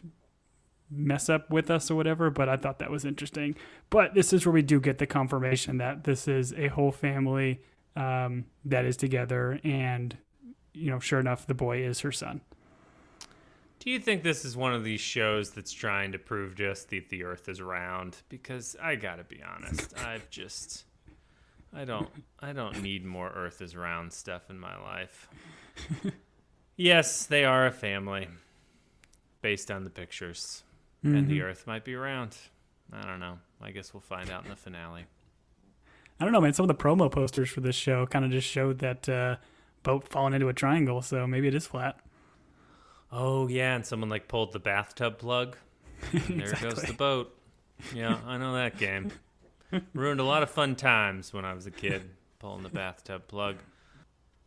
mess 0.89 1.29
up 1.29 1.49
with 1.49 1.69
us 1.69 1.89
or 1.89 1.95
whatever, 1.95 2.29
but 2.29 2.47
I 2.47 2.57
thought 2.57 2.79
that 2.79 2.91
was 2.91 3.05
interesting. 3.05 3.55
But 3.89 4.13
this 4.13 4.33
is 4.33 4.45
where 4.45 4.53
we 4.53 4.61
do 4.61 4.79
get 4.79 4.97
the 4.97 5.07
confirmation 5.07 5.77
that 5.77 6.03
this 6.03 6.27
is 6.27 6.53
a 6.53 6.67
whole 6.67 6.91
family 6.91 7.61
um, 7.95 8.45
that 8.65 8.85
is 8.85 8.97
together, 8.97 9.59
and 9.63 10.17
you 10.73 10.91
know, 10.91 10.99
sure 10.99 11.19
enough, 11.19 11.47
the 11.47 11.53
boy 11.53 11.83
is 11.83 12.01
her 12.01 12.11
son. 12.11 12.41
Do 13.79 13.91
you 13.91 13.99
think 13.99 14.23
this 14.23 14.45
is 14.45 14.57
one 14.57 14.73
of 14.73 14.83
these 14.83 14.99
shows 14.99 15.51
that's 15.51 15.71
trying 15.71 16.11
to 16.13 16.19
prove 16.19 16.55
just 16.55 16.89
that 16.89 17.09
the 17.09 17.23
Earth 17.23 17.47
is 17.47 17.61
round? 17.61 18.17
Because 18.29 18.75
I 18.81 18.95
gotta 18.95 19.23
be 19.23 19.41
honest, 19.43 19.97
I've 20.05 20.29
just, 20.29 20.85
I 21.73 21.85
don't, 21.85 22.09
I 22.39 22.51
don't 22.51 22.81
need 22.81 23.05
more 23.05 23.29
Earth 23.29 23.61
is 23.61 23.75
round 23.75 24.11
stuff 24.11 24.49
in 24.49 24.59
my 24.59 24.75
life. 24.81 25.29
yes, 26.75 27.25
they 27.25 27.45
are 27.45 27.67
a 27.67 27.71
family, 27.71 28.27
based 29.41 29.69
on 29.69 29.83
the 29.83 29.89
pictures, 29.89 30.63
and 31.05 31.27
the 31.27 31.41
Earth 31.41 31.67
might 31.67 31.83
be 31.83 31.95
round. 31.95 32.35
I 32.91 33.01
don't 33.03 33.19
know. 33.19 33.39
I 33.61 33.71
guess 33.71 33.93
we'll 33.93 34.01
find 34.01 34.29
out 34.29 34.43
in 34.43 34.49
the 34.49 34.55
finale. 34.55 35.05
I 36.19 36.23
don't 36.23 36.31
know, 36.33 36.41
man. 36.41 36.53
Some 36.53 36.63
of 36.63 36.67
the 36.67 36.81
promo 36.81 37.11
posters 37.11 37.49
for 37.49 37.61
this 37.61 37.75
show 37.75 38.05
kind 38.05 38.23
of 38.23 38.31
just 38.31 38.47
showed 38.47 38.79
that 38.79 39.09
uh, 39.09 39.35
boat 39.83 40.07
falling 40.07 40.33
into 40.33 40.47
a 40.47 40.53
triangle, 40.53 41.01
so 41.01 41.27
maybe 41.27 41.47
it 41.47 41.55
is 41.55 41.67
flat. 41.67 41.99
Oh 43.11 43.47
yeah, 43.47 43.75
and 43.75 43.85
someone 43.85 44.09
like 44.09 44.27
pulled 44.27 44.53
the 44.53 44.59
bathtub 44.59 45.17
plug. 45.17 45.57
There 46.29 46.53
goes 46.61 46.81
the 46.81 46.93
boat. 46.93 47.35
Yeah, 47.93 48.17
I 48.25 48.37
know 48.37 48.53
that 48.55 48.77
game. 48.77 49.11
Ruined 49.93 50.19
a 50.19 50.23
lot 50.23 50.43
of 50.43 50.49
fun 50.49 50.75
times 50.75 51.33
when 51.33 51.45
I 51.45 51.53
was 51.53 51.65
a 51.65 51.71
kid 51.71 52.03
pulling 52.39 52.63
the 52.63 52.69
bathtub 52.69 53.27
plug. 53.27 53.57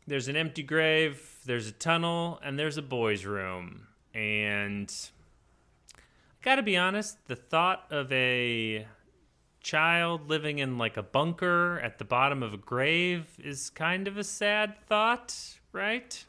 There's 0.07 0.29
an 0.29 0.37
empty 0.37 0.63
grave, 0.63 1.39
there's 1.45 1.69
a 1.69 1.73
tunnel, 1.73 2.41
and 2.43 2.59
there's 2.59 2.79
a 2.79 2.83
boys' 2.83 3.25
room. 3.25 3.89
And 4.15 4.93
gotta 6.49 6.63
be 6.63 6.79
honest, 6.79 7.19
the 7.27 7.37
thought 7.37 7.85
of 7.91 8.11
a 8.11 8.87
child 9.61 10.31
living 10.31 10.61
in 10.61 10.79
like 10.79 10.97
a 10.97 11.03
bunker 11.03 11.79
at 11.81 11.99
the 11.99 12.07
bottom 12.07 12.43
of 12.43 12.55
a 12.55 12.57
grave 12.57 13.27
is 13.45 13.69
kind 13.69 14.09
of 14.09 14.17
a 14.17 14.25
sad 14.25 14.75
thought, 14.87 15.37
right? 15.73 16.25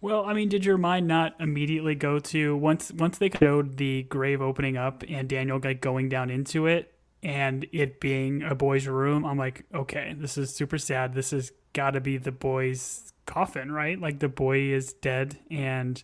Well, 0.00 0.24
I 0.24 0.32
mean, 0.32 0.48
did 0.48 0.64
your 0.64 0.78
mind 0.78 1.06
not 1.06 1.34
immediately 1.38 1.94
go 1.94 2.18
to 2.18 2.56
once 2.56 2.92
once 2.92 3.18
they 3.18 3.28
showed 3.28 3.76
the 3.76 4.04
grave 4.04 4.40
opening 4.40 4.78
up 4.78 5.04
and 5.06 5.28
Daniel 5.28 5.60
like 5.62 5.82
going 5.82 6.08
down 6.08 6.30
into 6.30 6.66
it 6.66 6.90
and 7.22 7.66
it 7.72 8.00
being 8.00 8.42
a 8.42 8.54
boy's 8.54 8.88
room? 8.88 9.26
I'm 9.26 9.36
like, 9.36 9.66
okay, 9.74 10.14
this 10.16 10.38
is 10.38 10.54
super 10.54 10.78
sad. 10.78 11.12
This 11.12 11.32
has 11.32 11.52
got 11.74 11.90
to 11.90 12.00
be 12.00 12.16
the 12.16 12.32
boy's 12.32 13.12
coffin, 13.26 13.70
right? 13.70 14.00
Like 14.00 14.18
the 14.18 14.30
boy 14.30 14.60
is 14.60 14.94
dead, 14.94 15.38
and 15.50 16.02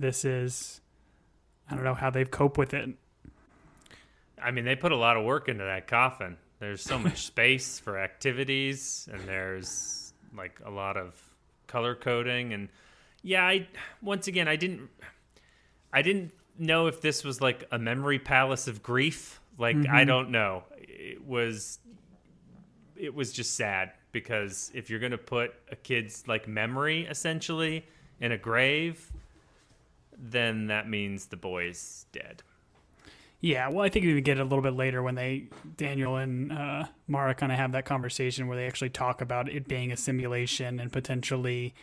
this 0.00 0.24
is 0.24 0.80
I 1.70 1.74
don't 1.74 1.84
know 1.84 1.94
how 1.94 2.10
they've 2.10 2.30
coped 2.30 2.58
with 2.58 2.74
it. 2.74 2.90
I 4.42 4.50
mean, 4.50 4.64
they 4.64 4.76
put 4.76 4.92
a 4.92 4.96
lot 4.96 5.16
of 5.16 5.24
work 5.24 5.48
into 5.48 5.64
that 5.64 5.86
coffin. 5.86 6.36
There's 6.60 6.82
so 6.82 6.98
much 6.98 7.22
space 7.26 7.78
for 7.78 7.98
activities, 7.98 9.08
and 9.12 9.20
there's 9.22 10.12
like 10.36 10.60
a 10.64 10.70
lot 10.70 10.96
of 10.96 11.14
color 11.66 11.94
coding. 11.94 12.52
And 12.52 12.68
yeah, 13.22 13.44
I 13.44 13.68
once 14.02 14.28
again, 14.28 14.48
I 14.48 14.56
didn't, 14.56 14.88
I 15.92 16.02
didn't 16.02 16.32
know 16.58 16.86
if 16.86 17.00
this 17.00 17.24
was 17.24 17.40
like 17.40 17.66
a 17.70 17.78
memory 17.78 18.18
palace 18.18 18.68
of 18.68 18.82
grief. 18.82 19.40
Like 19.58 19.76
I 19.76 19.80
mm-hmm. 19.80 20.06
don't 20.06 20.30
know. 20.30 20.64
It 20.76 21.26
was, 21.26 21.78
it 22.96 23.14
was 23.14 23.32
just 23.32 23.56
sad 23.56 23.92
because 24.12 24.70
if 24.74 24.88
you're 24.88 25.00
gonna 25.00 25.18
put 25.18 25.54
a 25.70 25.76
kid's 25.76 26.26
like 26.26 26.48
memory 26.48 27.06
essentially 27.06 27.84
in 28.20 28.32
a 28.32 28.38
grave, 28.38 29.12
then 30.18 30.66
that 30.66 30.88
means 30.88 31.26
the 31.26 31.36
boy's 31.36 32.06
dead. 32.12 32.42
Yeah, 33.40 33.68
well, 33.68 33.84
I 33.84 33.88
think 33.88 34.04
we 34.04 34.20
get 34.20 34.38
it 34.38 34.40
a 34.40 34.44
little 34.44 34.62
bit 34.62 34.74
later 34.74 35.00
when 35.02 35.14
they 35.14 35.48
Daniel 35.76 36.16
and 36.16 36.50
uh, 36.50 36.84
Maura 37.06 37.34
kind 37.34 37.52
of 37.52 37.58
have 37.58 37.72
that 37.72 37.84
conversation 37.84 38.48
where 38.48 38.56
they 38.56 38.66
actually 38.66 38.90
talk 38.90 39.20
about 39.20 39.48
it 39.48 39.68
being 39.68 39.92
a 39.92 39.96
simulation 39.96 40.80
and 40.80 40.92
potentially 40.92 41.74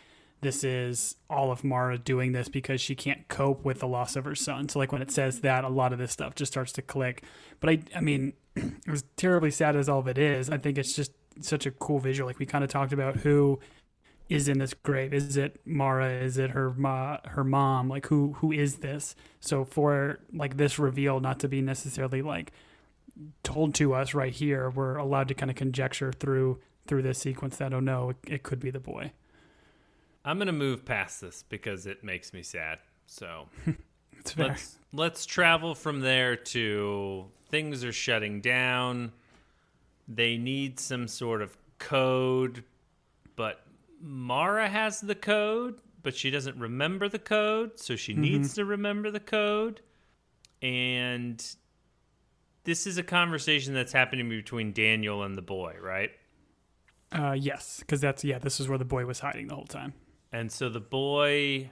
this 0.42 0.62
is 0.62 1.16
all 1.30 1.50
of 1.50 1.64
Maura 1.64 1.96
doing 1.96 2.32
this 2.32 2.48
because 2.48 2.80
she 2.80 2.94
can't 2.94 3.26
cope 3.28 3.64
with 3.64 3.80
the 3.80 3.88
loss 3.88 4.16
of 4.16 4.24
her 4.26 4.34
son. 4.34 4.68
So 4.68 4.78
like 4.78 4.92
when 4.92 5.00
it 5.00 5.10
says 5.10 5.40
that, 5.40 5.64
a 5.64 5.68
lot 5.68 5.94
of 5.94 5.98
this 5.98 6.12
stuff 6.12 6.34
just 6.34 6.52
starts 6.52 6.72
to 6.72 6.82
click. 6.82 7.22
But 7.58 7.70
I, 7.70 7.78
I 7.96 8.00
mean, 8.00 8.34
as 8.88 9.04
terribly 9.16 9.50
sad 9.50 9.76
as 9.76 9.88
all 9.88 10.00
of 10.00 10.08
it 10.08 10.18
is, 10.18 10.50
I 10.50 10.58
think 10.58 10.76
it's 10.76 10.94
just 10.94 11.12
such 11.40 11.64
a 11.64 11.70
cool 11.70 12.00
visual. 12.00 12.26
Like 12.26 12.38
we 12.38 12.44
kind 12.44 12.64
of 12.64 12.70
talked 12.70 12.92
about 12.92 13.16
who 13.16 13.58
is 14.28 14.48
in 14.48 14.58
this 14.58 14.74
grave. 14.74 15.14
Is 15.14 15.36
it 15.36 15.60
Maura? 15.64 16.10
Is 16.10 16.38
it 16.38 16.50
her 16.50 16.72
ma- 16.76 17.18
her 17.26 17.44
mom? 17.44 17.88
Like 17.88 18.06
who 18.06 18.34
who 18.34 18.52
is 18.52 18.76
this? 18.76 19.14
So 19.40 19.64
for 19.64 20.18
like 20.32 20.56
this 20.56 20.78
reveal 20.78 21.20
not 21.20 21.38
to 21.40 21.48
be 21.48 21.60
necessarily 21.60 22.22
like 22.22 22.52
told 23.42 23.74
to 23.76 23.94
us 23.94 24.14
right 24.14 24.32
here, 24.32 24.70
we're 24.70 24.96
allowed 24.96 25.28
to 25.28 25.34
kind 25.34 25.50
of 25.50 25.56
conjecture 25.56 26.12
through 26.12 26.60
through 26.86 27.02
this 27.02 27.18
sequence 27.18 27.56
that 27.56 27.72
oh 27.72 27.80
no, 27.80 28.10
it, 28.10 28.16
it 28.26 28.42
could 28.42 28.60
be 28.60 28.70
the 28.70 28.80
boy. 28.80 29.12
I'm 30.24 30.38
gonna 30.38 30.52
move 30.52 30.84
past 30.84 31.20
this 31.20 31.44
because 31.48 31.86
it 31.86 32.02
makes 32.02 32.32
me 32.32 32.42
sad. 32.42 32.78
So 33.06 33.46
let's 34.36 34.78
let's 34.92 35.24
travel 35.24 35.74
from 35.74 36.00
there 36.00 36.36
to 36.36 37.26
things 37.48 37.84
are 37.84 37.92
shutting 37.92 38.40
down. 38.40 39.12
They 40.08 40.36
need 40.36 40.78
some 40.80 41.08
sort 41.08 41.42
of 41.42 41.56
code, 41.78 42.64
but 43.34 43.65
Maura 44.00 44.68
has 44.68 45.00
the 45.00 45.14
code, 45.14 45.80
but 46.02 46.14
she 46.16 46.30
doesn't 46.30 46.58
remember 46.58 47.08
the 47.08 47.18
code, 47.18 47.78
so 47.78 47.96
she 47.96 48.14
needs 48.14 48.54
to 48.54 48.64
remember 48.64 49.10
the 49.10 49.20
code. 49.20 49.80
And 50.62 51.44
this 52.64 52.86
is 52.86 52.98
a 52.98 53.02
conversation 53.02 53.74
that's 53.74 53.92
happening 53.92 54.28
between 54.28 54.72
Daniel 54.72 55.22
and 55.22 55.36
the 55.36 55.42
boy, 55.42 55.76
right? 55.80 56.10
Uh, 57.12 57.32
yes, 57.38 57.78
because 57.80 58.00
that's 58.00 58.24
yeah. 58.24 58.38
This 58.38 58.58
is 58.60 58.68
where 58.68 58.78
the 58.78 58.84
boy 58.84 59.06
was 59.06 59.20
hiding 59.20 59.46
the 59.48 59.54
whole 59.54 59.66
time. 59.66 59.92
And 60.32 60.50
so 60.50 60.68
the 60.68 60.80
boy 60.80 61.70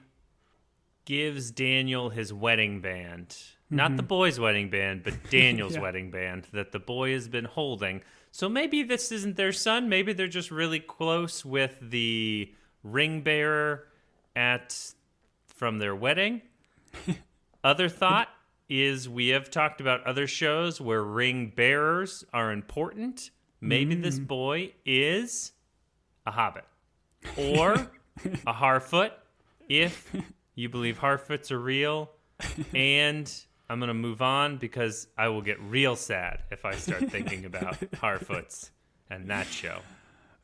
gives 1.05 1.51
Daniel 1.51 2.11
his 2.11 2.33
wedding 2.33 2.81
band. 2.81 3.37
Not 3.69 3.97
the 3.97 4.03
boy's 4.05 4.39
wedding 4.39 4.71
band, 4.71 5.03
but 5.03 5.15
Daniel's 5.31 5.75
Yeah. 5.75 5.81
wedding 5.83 6.11
band 6.13 6.47
that 6.53 6.71
the 6.71 6.79
boy 6.79 7.13
has 7.13 7.29
been 7.29 7.45
holding. 7.47 8.03
So 8.35 8.49
maybe 8.49 8.83
this 8.83 9.13
isn't 9.13 9.37
their 9.37 9.53
son. 9.53 9.89
Maybe 9.89 10.13
they're 10.13 10.27
just 10.27 10.51
really 10.51 10.81
close 10.81 11.45
with 11.45 11.79
the 11.81 12.53
ring 12.83 13.21
bearer 13.21 13.87
at 14.35 14.77
from 15.47 15.79
their 15.79 15.95
wedding. 15.95 16.43
Other 17.65 17.89
thought 17.89 18.27
is 18.69 19.09
we 19.09 19.29
have 19.29 19.53
talked 19.53 19.81
about 19.81 20.05
other 20.05 20.27
shows 20.27 20.81
where 20.81 21.05
ring 21.05 21.53
bearers 21.55 22.25
are 22.33 22.51
important. 22.51 23.31
Maybe 23.61 23.95
this 23.95 24.19
mm. 24.19 24.27
boy 24.27 24.73
is 24.85 25.53
a 26.27 26.33
hobbit 26.33 26.65
or 27.37 27.75
a 28.49 28.53
Harfoot 28.53 29.13
if 29.69 30.13
you 30.57 30.69
believe 30.69 30.99
Harfoots 30.99 31.53
are 31.53 31.61
real. 31.61 32.11
And 32.75 33.33
I'm 33.69 33.79
going 33.79 33.89
to 33.89 33.95
move 33.95 34.21
on 34.23 34.59
because 34.59 35.07
I 35.17 35.29
will 35.29 35.43
get 35.43 35.61
real 35.61 35.97
sad 35.97 36.41
if 36.51 36.65
I 36.65 36.75
start 36.75 37.01
thinking 37.11 37.45
about 37.45 37.81
Harfoots 37.97 38.71
and 39.11 39.29
that 39.31 39.47
show. 39.47 39.79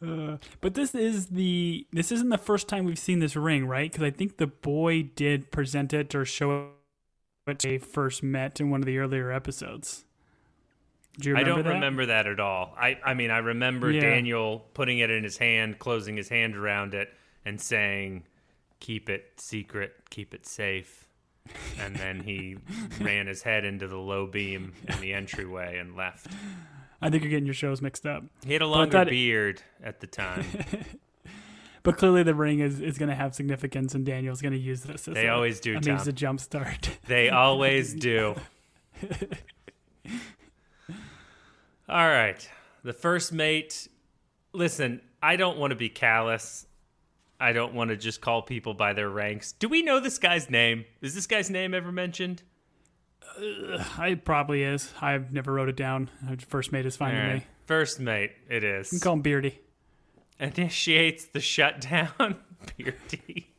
Uh, 0.05 0.39
but 0.63 0.73
this 0.75 0.95
is 0.95 1.27
the 1.27 1.87
this 1.93 2.11
isn't 2.11 2.31
the 2.31 2.39
first 2.39 2.69
time 2.69 2.87
we've 2.87 2.99
seen 2.99 3.19
this 3.19 3.37
ring, 3.37 3.67
right? 3.67 3.91
Because 3.93 4.05
I 4.05 4.11
think 4.11 4.39
the 4.39 4.47
boy 4.47 5.03
did 5.15 5.51
present 5.51 5.93
it 5.93 6.15
or 6.15 6.25
show 6.25 6.51
it 6.63 6.67
when 7.45 7.57
they 7.63 7.77
first 7.79 8.23
met 8.23 8.61
in 8.61 8.71
one 8.71 8.81
of 8.81 8.87
the 8.87 8.97
earlier 8.99 9.31
episodes. 9.31 10.05
Do 11.19 11.31
you 11.31 11.37
I 11.37 11.43
don't 11.43 11.65
that? 11.65 11.75
remember 11.75 12.07
that 12.07 12.27
at 12.27 12.41
all. 12.41 12.75
I, 12.79 12.99
I 13.05 13.13
mean, 13.13 13.31
I 13.31 13.39
remember 13.39 13.91
Yeah. 13.91 14.01
Daniel 14.01 14.65
putting 14.73 15.01
it 15.01 15.11
in 15.11 15.23
his 15.23 15.37
hand, 15.37 15.79
closing 15.79 16.17
his 16.17 16.31
hand 16.31 16.57
around 16.57 16.95
it, 16.95 17.13
and 17.45 17.61
saying, 17.61 18.25
Keep 18.79 19.11
it 19.11 19.33
secret, 19.37 19.93
keep 20.09 20.33
it 20.33 20.47
safe. 20.47 21.07
And 21.81 21.97
then 21.97 22.21
he 22.21 22.57
ran 23.01 23.27
his 23.27 23.43
head 23.43 23.65
into 23.65 23.89
the 23.89 23.97
low 23.97 24.27
beam 24.27 24.73
in 24.89 25.01
the 25.01 25.15
entryway 25.15 25.79
and 25.79 25.97
left. 25.97 26.29
I 27.03 27.09
think 27.09 27.23
you're 27.23 27.31
getting 27.31 27.47
your 27.47 27.55
shows 27.55 27.81
mixed 27.81 28.05
up. 28.07 28.25
He 28.45 28.53
had 28.53 28.63
a 28.63 28.67
longer 28.67 29.05
beard 29.07 29.63
at 29.83 30.01
the 30.01 30.07
time. 30.07 30.45
But 31.83 31.97
clearly, 31.97 32.23
the 32.23 32.35
ring 32.35 32.61
is, 32.61 32.81
is 32.81 32.99
going 32.99 33.09
to 33.09 33.15
have 33.15 33.35
significance, 33.35 33.95
and 33.95 34.05
Daniel's 34.05 34.43
going 34.43 34.53
to 34.53 34.59
use 34.59 34.83
this 34.83 35.09
as 35.09 35.15
They 35.15 35.29
a, 35.29 35.33
always 35.33 35.61
do, 35.61 35.77
I 35.77 35.81
mean, 35.81 35.95
as 35.95 36.07
a 36.07 36.13
jump 36.13 36.41
start. 36.41 36.91
They 37.07 37.31
always 37.31 37.95
do. 37.95 38.37
All 41.89 42.07
right. 42.07 42.49
the 42.85 42.93
first 42.93 43.33
mate. 43.33 43.89
Listen, 44.53 45.01
I 45.23 45.37
don't 45.37 45.57
want 45.59 45.71
to 45.71 45.77
be 45.77 45.89
callous. 45.89 46.67
I 47.41 47.53
don't 47.53 47.73
want 47.73 47.89
to 47.89 47.97
just 47.97 48.21
call 48.21 48.43
people 48.43 48.75
by 48.75 48.93
their 48.93 49.09
ranks. 49.09 49.53
Do 49.53 49.69
we 49.69 49.83
know 49.83 49.99
this 49.99 50.19
guy's 50.19 50.51
name? 50.51 50.85
Is 51.01 51.15
this 51.15 51.27
guy's 51.27 51.49
name 51.49 51.73
ever 51.73 51.91
mentioned? 51.91 52.43
Uh, 53.39 53.83
I 53.97 54.15
probably 54.15 54.63
is. 54.63 54.93
I've 55.01 55.33
never 55.33 55.55
wrote 55.55 55.71
it 55.71 55.77
down. 55.77 56.11
Uh, 56.29 56.37
first 56.47 56.71
mate 56.71 56.85
is 56.85 56.97
fine 56.97 57.15
with 57.15 57.25
right. 57.25 57.35
me. 57.37 57.47
First 57.65 57.99
mate, 57.99 58.33
it 58.51 58.63
is. 58.63 58.93
You 58.93 58.99
can 58.99 59.05
call 59.05 59.13
him 59.15 59.23
Beardy. 59.23 59.59
Initiates 60.39 61.27
the 61.27 61.41
shutdown. 61.41 62.37
Beardy. 62.77 63.55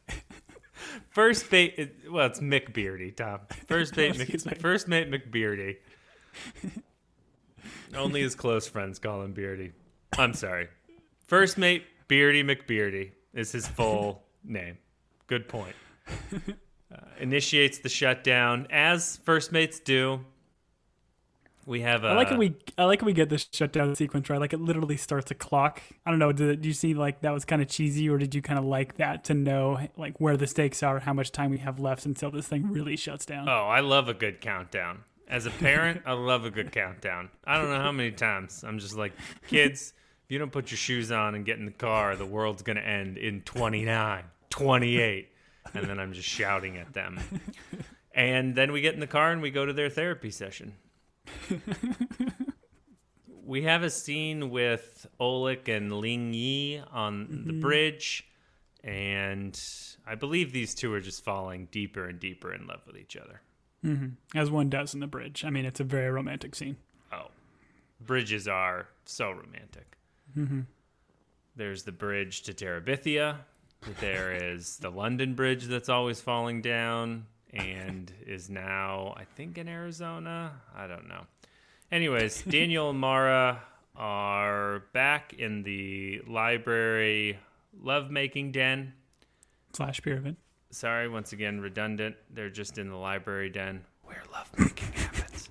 First 1.10 1.52
mate, 1.52 1.96
well, 2.10 2.28
it's 2.28 2.40
Mick 2.40 2.74
Beardy, 2.74 3.12
Tom. 3.12 3.40
First 3.68 3.98
mate. 3.98 4.18
Mc, 4.46 4.60
first 4.60 4.88
mate 4.88 5.10
McBeardy. 5.10 5.78
Only 7.96 8.22
his 8.22 8.36
close 8.36 8.68
friends 8.68 9.00
call 9.00 9.24
him 9.24 9.34
Beardy. 9.34 9.72
I'm 10.18 10.34
sorry. 10.34 10.68
First 11.26 11.58
mate 11.58 11.84
Beardy 12.08 12.44
McBeardy 12.44 13.12
is 13.34 13.52
his 13.52 13.68
full 13.68 14.24
name. 14.44 14.78
Good 15.28 15.48
point. 15.48 15.76
Uh, 16.94 16.98
initiates 17.20 17.80
the 17.80 17.88
shutdown 17.88 18.68
as 18.70 19.16
first 19.24 19.52
mates 19.54 19.80
do. 19.80 20.26
We 21.66 21.82
have 21.82 22.04
a. 22.04 22.08
I 22.08 22.14
like 22.16 22.30
when 22.30 22.40
we 22.40 22.56
I 22.78 22.86
like 22.86 23.02
when 23.02 23.06
we 23.06 23.14
get 23.14 23.30
this 23.30 23.48
shutdown 23.52 23.96
sequence 23.96 24.30
right. 24.30 24.40
Like 24.40 24.52
it 24.52 24.60
literally 24.60 24.98
starts 24.98 25.30
a 25.32 25.36
clock. 25.36 25.82
I 26.06 26.10
don't 26.10 26.20
know. 26.20 26.32
Did, 26.32 26.62
did 26.62 26.66
you 26.66 26.74
see 26.74 26.94
like 26.94 27.22
that 27.22 27.32
was 27.32 27.46
kind 27.46 27.62
of 27.62 27.68
cheesy, 27.68 28.10
or 28.10 28.18
did 28.18 28.34
you 28.36 28.42
kind 28.42 28.60
of 28.60 28.66
like 28.66 28.98
that 28.98 29.24
to 29.26 29.34
know 29.34 29.80
like 29.96 30.20
where 30.20 30.36
the 30.36 30.48
stakes 30.48 30.84
are, 30.84 31.00
how 31.00 31.14
much 31.14 31.32
time 31.32 31.52
we 31.52 31.60
have 31.60 31.80
left 31.80 32.06
until 32.06 32.32
this 32.32 32.48
thing 32.48 32.72
really 32.72 32.98
shuts 32.98 33.26
down? 33.26 33.48
Oh, 33.48 33.68
I 33.68 33.80
love 33.82 34.10
a 34.10 34.14
good 34.14 34.42
countdown. 34.42 35.04
As 35.28 35.46
a 35.46 35.52
parent, 35.52 36.02
I 36.06 36.14
love 36.14 36.44
a 36.46 36.52
good 36.52 36.72
countdown. 36.72 37.30
I 37.46 37.58
don't 37.58 37.70
know 37.70 37.80
how 37.80 37.92
many 37.92 38.12
times 38.12 38.66
I'm 38.68 38.80
just 38.80 38.98
like, 38.98 39.14
kids, 39.48 39.94
you 40.32 40.40
don't 40.40 40.52
put 40.52 40.72
your 40.72 40.78
shoes 40.78 41.12
on 41.12 41.36
and 41.36 41.46
get 41.46 41.60
in 41.60 41.66
the 41.66 41.72
car, 41.72 42.16
the 42.16 42.26
world's 42.26 42.62
going 42.62 42.78
to 42.78 42.88
end 42.88 43.18
in 43.18 43.42
29, 43.42 44.24
28. 44.50 45.30
And 45.74 45.88
then 45.88 46.00
I'm 46.00 46.14
just 46.14 46.28
shouting 46.28 46.78
at 46.78 46.94
them. 46.94 47.20
And 48.14 48.56
then 48.56 48.72
we 48.74 48.82
get 48.82 48.94
in 48.94 49.00
the 49.00 49.08
car 49.08 49.32
and 49.32 49.42
we 49.42 49.52
go 49.52 49.66
to 49.66 49.72
their 49.72 49.90
therapy 49.90 50.32
session. 50.32 50.74
we 53.46 53.64
have 53.64 53.84
a 53.84 53.90
scene 53.90 54.50
with 54.50 55.08
Olek 55.20 55.70
and 55.70 55.92
Ling 55.94 56.34
Yi 56.34 56.82
on 56.92 57.28
the 57.46 57.52
mm-hmm. 57.52 57.62
bridge. 57.62 58.28
And 58.84 59.58
I 60.06 60.16
believe 60.16 60.52
these 60.52 60.76
two 60.76 60.94
are 60.94 61.00
just 61.00 61.24
falling 61.24 61.70
deeper 61.72 62.06
and 62.06 62.20
deeper 62.20 62.54
in 62.54 62.68
love 62.68 62.82
with 62.86 62.98
each 62.98 63.16
other. 63.16 63.42
Mm-hmm. 63.86 64.38
As 64.38 64.52
one 64.52 64.70
does 64.70 64.94
in 64.94 65.00
the 65.00 65.08
bridge. 65.08 65.46
I 65.46 65.50
mean, 65.50 65.66
it's 65.66 65.80
a 65.80 65.86
very 65.86 66.10
romantic 66.10 66.54
scene. 66.54 66.78
Oh, 67.14 67.28
bridges 68.00 68.48
are 68.48 68.90
so 69.06 69.32
romantic. 69.32 69.98
Mm-hmm. 70.38 70.62
There's 71.56 71.84
the 71.84 71.92
bridge 71.92 72.44
to 72.44 72.54
Terabithia. 72.54 73.38
There 74.00 74.32
is 74.54 74.78
the 74.78 74.90
London 74.90 75.34
Bridge 75.34 75.66
that's 75.66 75.90
always 75.90 76.22
falling 76.22 76.62
down 76.62 77.26
and 77.54 78.12
is 78.26 78.50
now, 78.50 79.14
I 79.18 79.26
think, 79.26 79.58
in 79.58 79.68
Arizona. 79.68 80.54
I 80.76 80.88
don't 80.88 81.08
know. 81.08 81.26
Anyways, 81.92 82.42
Daniel 82.48 82.90
and 82.90 83.00
Maura 83.00 83.62
are 83.96 84.84
back 84.94 85.34
in 85.34 85.64
the 85.64 86.22
library 86.28 87.38
lovemaking 87.82 88.52
den. 88.52 88.94
Slash 89.74 90.02
pyramid. 90.02 90.38
Sorry, 90.70 91.10
once 91.10 91.34
again, 91.34 91.60
redundant. 91.60 92.16
They're 92.34 92.50
just 92.50 92.78
in 92.78 92.90
the 92.90 92.96
library 92.96 93.50
den 93.50 93.84
where 94.04 94.24
lovemaking 94.32 94.92
happens. 94.94 95.50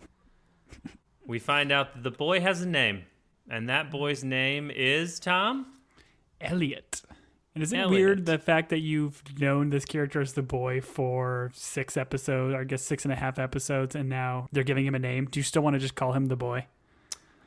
We 1.26 1.38
find 1.38 1.70
out 1.70 1.94
that 1.94 2.02
the 2.02 2.10
boy 2.10 2.40
has 2.40 2.62
a 2.62 2.68
name, 2.68 3.04
and 3.50 3.68
that 3.68 3.90
boy's 3.90 4.24
name 4.24 4.70
is 4.70 5.18
Tom. 5.18 5.66
Elliot. 6.40 7.02
And 7.54 7.64
is 7.64 7.72
it 7.72 7.78
Elliot. 7.78 7.90
weird 7.90 8.26
the 8.26 8.38
fact 8.38 8.70
that 8.70 8.78
you've 8.78 9.22
known 9.38 9.70
this 9.70 9.84
character 9.84 10.20
as 10.20 10.34
the 10.34 10.42
boy 10.42 10.80
for 10.80 11.50
six 11.52 11.96
episodes, 11.96 12.54
or 12.54 12.60
I 12.60 12.64
guess 12.64 12.82
six 12.82 13.04
and 13.04 13.12
a 13.12 13.16
half 13.16 13.38
episodes, 13.38 13.94
and 13.94 14.08
now 14.08 14.48
they're 14.52 14.62
giving 14.64 14.86
him 14.86 14.94
a 14.94 14.98
name? 15.00 15.26
Do 15.26 15.40
you 15.40 15.44
still 15.44 15.62
want 15.62 15.74
to 15.74 15.80
just 15.80 15.96
call 15.96 16.12
him 16.12 16.26
the 16.26 16.36
boy? 16.36 16.66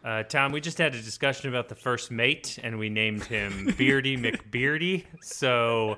Uh, 0.03 0.21
Tom, 0.23 0.51
we 0.51 0.59
just 0.59 0.77
had 0.77 0.93
a 0.93 1.01
discussion 1.01 1.47
about 1.47 1.69
the 1.69 1.75
first 1.75 2.11
mate, 2.11 2.59
and 2.61 2.77
we 2.77 2.89
named 2.89 3.23
him 3.23 3.73
Beardy 3.77 4.17
McBeardy. 4.17 5.05
So 5.21 5.95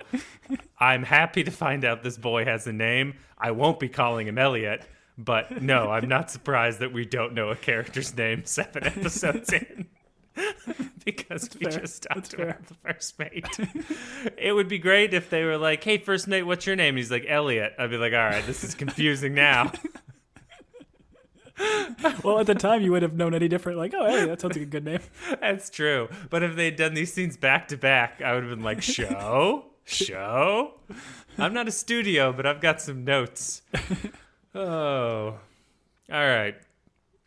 I'm 0.80 1.02
happy 1.02 1.44
to 1.44 1.52
find 1.52 1.84
out 1.84 2.04
this 2.04 2.18
boy 2.18 2.46
has 2.46 2.68
a 2.68 2.74
name. 2.74 3.16
I 3.40 3.50
won't 3.52 3.80
be 3.80 3.90
calling 3.90 4.28
him 4.28 4.38
Elliot, 4.38 4.86
but 5.18 5.64
no, 5.64 5.90
I'm 5.90 6.08
not 6.08 6.30
surprised 6.30 6.80
that 6.80 6.94
we 6.94 7.06
don't 7.06 7.34
know 7.34 7.50
a 7.50 7.56
character's 7.56 8.16
name 8.16 8.44
seven 8.46 8.84
episodes 8.84 9.52
in. 9.52 9.88
because 11.06 11.50
we 11.60 11.66
fair. 11.70 11.80
just 11.80 12.04
talked 12.04 12.16
That's 12.32 12.36
fair. 12.36 12.60
the 12.68 12.74
first 12.76 13.18
mate. 13.20 13.46
it 14.38 14.52
would 14.54 14.68
be 14.68 14.78
great 14.80 15.14
if 15.14 15.30
they 15.30 15.44
were 15.44 15.58
like, 15.58 15.84
"Hey, 15.84 15.98
first 15.98 16.28
mate, 16.28 16.44
what's 16.44 16.66
your 16.66 16.76
name?" 16.76 16.90
And 16.90 16.98
he's 16.98 17.12
like, 17.12 17.26
"Elliot." 17.28 17.74
I'd 17.80 17.90
be 17.90 17.98
like, 17.98 18.14
"All 18.14 18.20
right, 18.20 18.46
this 18.46 18.64
is 18.64 18.76
confusing 18.84 19.34
now." 19.34 19.72
Well, 22.24 22.40
at 22.40 22.48
the 22.48 22.56
time, 22.56 22.82
you 22.82 22.92
would 22.92 23.02
have 23.02 23.14
known 23.14 23.34
any 23.34 23.48
different. 23.48 23.78
Like, 23.78 23.94
oh, 23.96 24.06
hey, 24.06 24.26
that 24.26 24.42
sounds 24.42 24.58
like 24.58 24.64
a 24.64 24.70
good 24.70 24.84
name. 24.84 25.00
That's 25.40 25.70
true. 25.70 26.10
But 26.30 26.44
if 26.44 26.56
they'd 26.56 26.76
done 26.76 26.94
these 26.96 27.14
scenes 27.14 27.38
back 27.38 27.70
to 27.70 27.78
back, 27.78 28.22
I 28.22 28.34
would 28.34 28.44
have 28.44 28.50
been 28.50 28.64
like, 28.64 28.82
show? 28.82 29.66
Show? 29.86 30.74
I'm 31.38 31.54
not 31.54 31.68
a 31.70 31.72
studio, 31.72 32.34
but 32.34 32.46
I've 32.46 32.60
got 32.60 32.82
some 32.82 33.06
notes. 33.06 33.62
Oh. 34.54 35.38
All 36.12 36.28
right. 36.28 36.56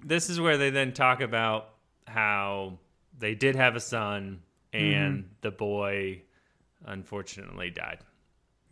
This 0.05 0.29
is 0.29 0.39
where 0.41 0.59
they 0.59 0.71
then 0.71 0.93
talk 0.93 1.21
about 1.23 1.71
how 2.07 2.79
they 3.19 3.35
did 3.35 3.57
have 3.57 3.77
a 3.77 3.81
son 3.81 4.41
mm-hmm. 4.73 4.85
and 4.85 5.31
the 5.41 5.51
boy 5.51 6.23
unfortunately 6.85 7.71
died. 7.71 7.99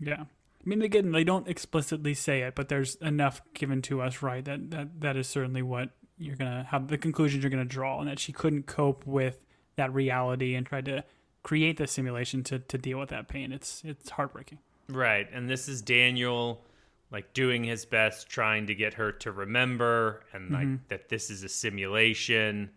Yeah. 0.01 0.23
I 0.23 0.69
mean, 0.69 0.83
again, 0.83 1.13
they 1.13 1.25
don't 1.25 1.49
explicitly 1.49 2.15
say 2.15 2.43
it, 2.43 2.55
but 2.55 2.69
there's 2.69 2.97
enough 2.97 3.41
given 3.55 3.83
to 3.83 4.03
us, 4.03 4.23
right? 4.23 4.45
That 4.45 4.71
that 4.73 5.01
that 5.01 5.17
is 5.17 5.29
certainly 5.29 5.63
what 5.63 5.91
you're 6.19 6.37
gonna 6.37 6.67
have 6.71 6.89
the 6.89 6.99
conclusions 6.99 7.45
you're 7.45 7.51
gonna 7.51 7.65
draw, 7.65 8.01
and 8.01 8.09
that 8.09 8.19
she 8.19 8.33
couldn't 8.33 8.67
cope 8.67 9.07
with 9.07 9.39
that 9.77 9.93
reality 9.93 10.55
and 10.55 10.67
tried 10.67 10.87
to 10.87 11.05
create 11.45 11.77
the 11.77 11.87
simulation 11.87 12.43
to 12.45 12.59
to 12.59 12.79
deal 12.79 12.99
with 12.99 13.11
that 13.11 13.29
pain. 13.29 13.53
It's 13.53 13.83
it's 13.85 14.11
heartbreaking. 14.11 14.59
Right. 14.89 15.29
And 15.33 15.49
this 15.49 15.69
is 15.69 15.83
Daniel 15.83 16.65
like 17.13 17.33
doing 17.33 17.63
his 17.63 17.85
best 17.85 18.29
trying 18.29 18.67
to 18.67 18.75
get 18.75 18.95
her 18.95 19.13
to 19.13 19.31
remember 19.31 20.25
and 20.33 20.51
like 20.51 20.63
mm-hmm. 20.63 20.85
that 20.89 21.09
this 21.09 21.31
is 21.31 21.45
a 21.45 21.49
simulation. 21.49 22.71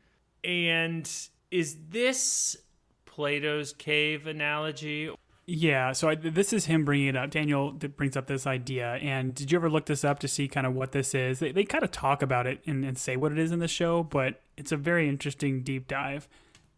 And 0.44 1.10
is 1.52 1.78
this 1.90 2.58
Plato's 3.06 3.74
cave 3.74 4.28
analogy? 4.28 5.12
Yeah. 5.46 5.94
So 5.94 6.10
I, 6.10 6.16
this 6.16 6.54
is 6.54 6.66
him 6.66 6.86
bringing 6.86 7.08
it 7.08 7.16
up. 7.16 7.32
Daniel 7.32 7.72
brings 7.72 8.16
up 8.16 8.28
this 8.28 8.46
idea, 8.46 8.94
and 8.96 9.34
did 9.34 9.52
you 9.52 9.58
ever 9.58 9.70
look 9.70 9.86
this 9.88 10.04
up 10.04 10.20
to 10.20 10.28
see 10.28 10.48
kind 10.48 10.68
of 10.68 10.76
what 10.76 10.92
this 10.92 11.16
is? 11.16 11.40
They 11.40 11.52
they 11.52 11.64
kind 11.64 11.84
of 11.84 11.92
talk 11.92 12.22
about 12.22 12.48
it 12.48 12.62
and, 12.66 12.86
and 12.86 12.98
say 12.98 13.16
what 13.16 13.32
it 13.32 13.40
is 13.40 13.52
in 13.52 13.60
the 13.60 13.68
show, 13.68 14.04
but 14.04 14.42
it's 14.58 14.72
a 14.72 14.78
very 14.78 15.10
interesting 15.10 15.62
deep 15.64 15.88
dive. 15.88 16.28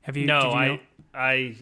Have 0.01 0.15
you? 0.17 0.25
No, 0.25 0.39
you 0.39 0.67
know? 0.67 0.79
I 1.13 1.19
I 1.31 1.55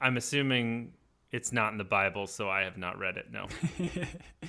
I'm 0.00 0.16
assuming 0.16 0.92
it's 1.30 1.52
not 1.52 1.72
in 1.72 1.78
the 1.78 1.84
Bible, 1.84 2.26
so 2.26 2.48
I 2.48 2.62
have 2.62 2.76
not 2.76 2.98
read 2.98 3.16
it. 3.16 3.30
No. 3.30 3.46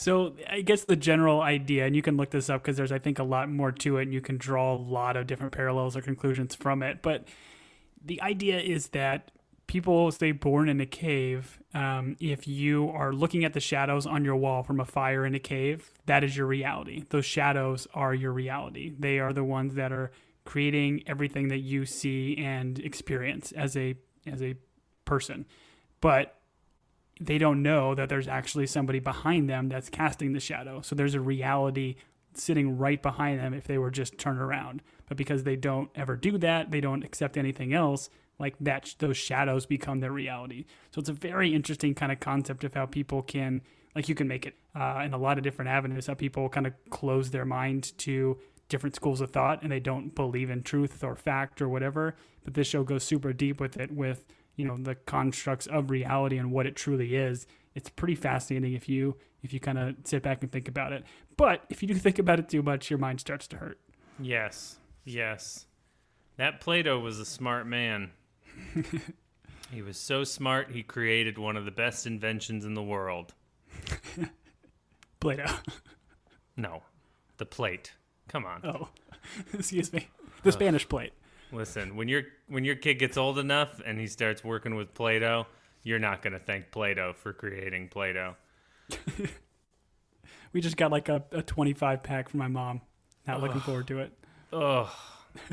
So 0.00 0.32
I 0.48 0.62
guess 0.62 0.84
the 0.84 0.96
general 0.96 1.42
idea, 1.42 1.84
and 1.84 1.94
you 1.94 2.00
can 2.00 2.16
look 2.16 2.30
this 2.30 2.48
up 2.48 2.62
because 2.62 2.78
there's 2.78 2.90
I 2.90 2.98
think 2.98 3.18
a 3.18 3.22
lot 3.22 3.50
more 3.50 3.70
to 3.70 3.98
it, 3.98 4.04
and 4.04 4.14
you 4.14 4.22
can 4.22 4.38
draw 4.38 4.74
a 4.74 4.80
lot 4.80 5.14
of 5.18 5.26
different 5.26 5.52
parallels 5.52 5.94
or 5.94 6.00
conclusions 6.00 6.54
from 6.54 6.82
it. 6.82 7.02
But 7.02 7.28
the 8.02 8.18
idea 8.22 8.60
is 8.60 8.88
that 8.88 9.30
people 9.66 10.10
stay 10.10 10.32
born 10.32 10.70
in 10.70 10.80
a 10.80 10.86
cave. 10.86 11.60
Um, 11.74 12.16
if 12.18 12.48
you 12.48 12.88
are 12.88 13.12
looking 13.12 13.44
at 13.44 13.52
the 13.52 13.60
shadows 13.60 14.06
on 14.06 14.24
your 14.24 14.36
wall 14.36 14.62
from 14.62 14.80
a 14.80 14.86
fire 14.86 15.26
in 15.26 15.34
a 15.34 15.38
cave, 15.38 15.92
that 16.06 16.24
is 16.24 16.34
your 16.34 16.46
reality. 16.46 17.04
Those 17.10 17.26
shadows 17.26 17.86
are 17.92 18.14
your 18.14 18.32
reality. 18.32 18.94
They 18.98 19.18
are 19.18 19.34
the 19.34 19.44
ones 19.44 19.74
that 19.74 19.92
are 19.92 20.12
creating 20.46 21.02
everything 21.08 21.48
that 21.48 21.58
you 21.58 21.84
see 21.84 22.38
and 22.38 22.78
experience 22.78 23.52
as 23.52 23.76
a 23.76 23.96
as 24.26 24.40
a 24.42 24.54
person. 25.04 25.44
But 26.00 26.39
they 27.20 27.36
don't 27.36 27.62
know 27.62 27.94
that 27.94 28.08
there's 28.08 28.26
actually 28.26 28.66
somebody 28.66 28.98
behind 28.98 29.48
them 29.48 29.68
that's 29.68 29.90
casting 29.90 30.32
the 30.32 30.40
shadow. 30.40 30.80
So 30.80 30.94
there's 30.94 31.14
a 31.14 31.20
reality 31.20 31.96
sitting 32.32 32.78
right 32.78 33.02
behind 33.02 33.40
them 33.40 33.52
if 33.52 33.66
they 33.66 33.76
were 33.76 33.90
just 33.90 34.16
turned 34.18 34.40
around. 34.40 34.82
But 35.06 35.16
because 35.16 35.44
they 35.44 35.56
don't 35.56 35.90
ever 35.94 36.16
do 36.16 36.38
that, 36.38 36.70
they 36.70 36.80
don't 36.80 37.04
accept 37.04 37.36
anything 37.36 37.74
else. 37.74 38.08
Like 38.38 38.54
that, 38.60 38.94
those 39.00 39.18
shadows 39.18 39.66
become 39.66 40.00
their 40.00 40.12
reality. 40.12 40.64
So 40.92 41.00
it's 41.00 41.10
a 41.10 41.14
very 41.14 41.54
interesting 41.54 41.94
kind 41.94 42.10
of 42.10 42.20
concept 42.20 42.64
of 42.64 42.72
how 42.72 42.86
people 42.86 43.20
can, 43.20 43.60
like, 43.94 44.08
you 44.08 44.14
can 44.14 44.28
make 44.28 44.46
it 44.46 44.54
uh, 44.74 45.02
in 45.04 45.12
a 45.12 45.18
lot 45.18 45.36
of 45.36 45.44
different 45.44 45.70
avenues. 45.70 46.06
How 46.06 46.14
people 46.14 46.48
kind 46.48 46.66
of 46.66 46.72
close 46.88 47.30
their 47.30 47.44
mind 47.44 47.98
to 47.98 48.38
different 48.70 48.94
schools 48.94 49.20
of 49.20 49.30
thought 49.30 49.62
and 49.62 49.70
they 49.70 49.80
don't 49.80 50.14
believe 50.14 50.48
in 50.48 50.62
truth 50.62 51.04
or 51.04 51.16
fact 51.16 51.60
or 51.60 51.68
whatever. 51.68 52.14
But 52.44 52.54
this 52.54 52.68
show 52.68 52.82
goes 52.82 53.04
super 53.04 53.34
deep 53.34 53.60
with 53.60 53.76
it, 53.76 53.92
with 53.92 54.24
you 54.60 54.66
know 54.66 54.76
the 54.78 54.94
constructs 54.94 55.66
of 55.66 55.90
reality 55.90 56.36
and 56.36 56.52
what 56.52 56.66
it 56.66 56.76
truly 56.76 57.16
is 57.16 57.46
it's 57.74 57.88
pretty 57.88 58.14
fascinating 58.14 58.74
if 58.74 58.88
you 58.88 59.16
if 59.42 59.52
you 59.52 59.60
kind 59.60 59.78
of 59.78 59.94
sit 60.04 60.22
back 60.22 60.42
and 60.42 60.52
think 60.52 60.68
about 60.68 60.92
it 60.92 61.04
but 61.36 61.64
if 61.70 61.82
you 61.82 61.88
do 61.88 61.94
think 61.94 62.18
about 62.18 62.38
it 62.38 62.48
too 62.48 62.62
much 62.62 62.90
your 62.90 62.98
mind 62.98 63.18
starts 63.20 63.46
to 63.48 63.56
hurt 63.56 63.78
Yes. 64.22 64.76
Yes. 65.04 65.66
That 66.36 66.60
Plato 66.60 66.98
was 66.98 67.18
a 67.18 67.24
smart 67.24 67.66
man. 67.66 68.10
he 69.70 69.82
was 69.82 69.96
so 69.96 70.24
smart, 70.24 70.70
he 70.70 70.82
created 70.82 71.38
one 71.38 71.56
of 71.56 71.64
the 71.64 71.70
best 71.70 72.06
inventions 72.06 72.64
in 72.64 72.74
the 72.74 72.82
world. 72.82 73.34
Plato. 75.20 75.46
No, 76.56 76.82
the 77.38 77.46
plate. 77.46 77.92
Come 78.28 78.44
on. 78.44 78.60
Oh, 78.64 78.88
excuse 79.54 79.92
me. 79.92 80.08
The 80.42 80.50
uh, 80.50 80.52
Spanish 80.52 80.88
plate. 80.88 81.12
Listen, 81.52 81.96
when 81.96 82.08
your 82.08 82.22
when 82.48 82.64
your 82.64 82.76
kid 82.76 82.94
gets 82.94 83.16
old 83.16 83.38
enough 83.38 83.80
and 83.84 83.98
he 83.98 84.06
starts 84.06 84.44
working 84.44 84.74
with 84.76 84.94
Play-Doh, 84.94 85.46
you're 85.82 85.98
not 85.98 86.22
going 86.22 86.32
to 86.32 86.38
thank 86.38 86.70
Play-Doh 86.70 87.14
for 87.14 87.32
creating 87.32 87.88
Play-Doh. 87.88 88.36
We 90.52 90.60
just 90.60 90.76
got 90.76 90.90
like 90.90 91.08
a, 91.08 91.22
a 91.32 91.42
25 91.42 92.02
pack 92.02 92.28
for 92.28 92.36
my 92.36 92.48
mom. 92.48 92.80
Not 93.26 93.40
looking 93.40 93.60
forward 93.60 93.86
to 93.88 94.00
it. 94.00 94.12
Ugh. 94.52 94.88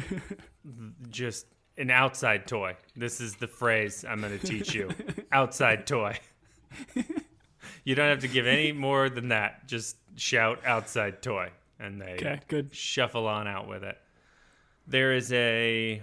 Just 1.09 1.45
an 1.77 1.91
outside 1.91 2.47
toy. 2.47 2.75
This 2.95 3.21
is 3.21 3.35
the 3.35 3.47
phrase 3.47 4.03
I'm 4.07 4.21
going 4.21 4.37
to 4.37 4.45
teach 4.45 4.73
you. 4.73 4.89
outside 5.31 5.85
toy. 5.85 6.17
you 7.83 7.93
don't 7.93 8.09
have 8.09 8.21
to 8.21 8.27
give 8.27 8.47
any 8.47 8.71
more 8.71 9.09
than 9.09 9.27
that. 9.29 9.67
Just 9.67 9.97
shout 10.15 10.65
outside 10.65 11.21
toy 11.21 11.51
and 11.79 12.01
they 12.01 12.13
Okay, 12.13 12.39
good. 12.47 12.73
shuffle 12.73 13.27
on 13.27 13.47
out 13.47 13.67
with 13.67 13.83
it. 13.83 13.99
There 14.87 15.13
is 15.13 15.31
a 15.33 16.01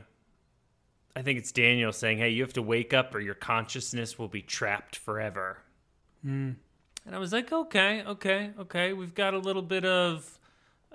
I 1.16 1.22
think 1.22 1.38
it's 1.38 1.52
Daniel 1.52 1.92
saying, 1.92 2.18
"Hey, 2.18 2.30
you 2.30 2.42
have 2.42 2.52
to 2.54 2.62
wake 2.62 2.92
up 2.92 3.14
or 3.14 3.20
your 3.20 3.34
consciousness 3.34 4.18
will 4.18 4.28
be 4.28 4.42
trapped 4.42 4.96
forever." 4.96 5.58
And 7.06 7.14
I 7.14 7.18
was 7.18 7.32
like, 7.32 7.52
"Okay, 7.52 8.02
okay, 8.02 8.50
okay. 8.58 8.92
We've 8.92 9.14
got 9.14 9.34
a 9.34 9.38
little 9.38 9.62
bit 9.62 9.84
of 9.84 10.38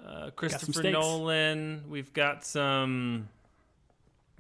uh, 0.06 0.30
Christopher. 0.32 0.84
Nolan. 0.92 1.84
We've 1.88 2.12
got 2.14 2.46
some, 2.46 3.30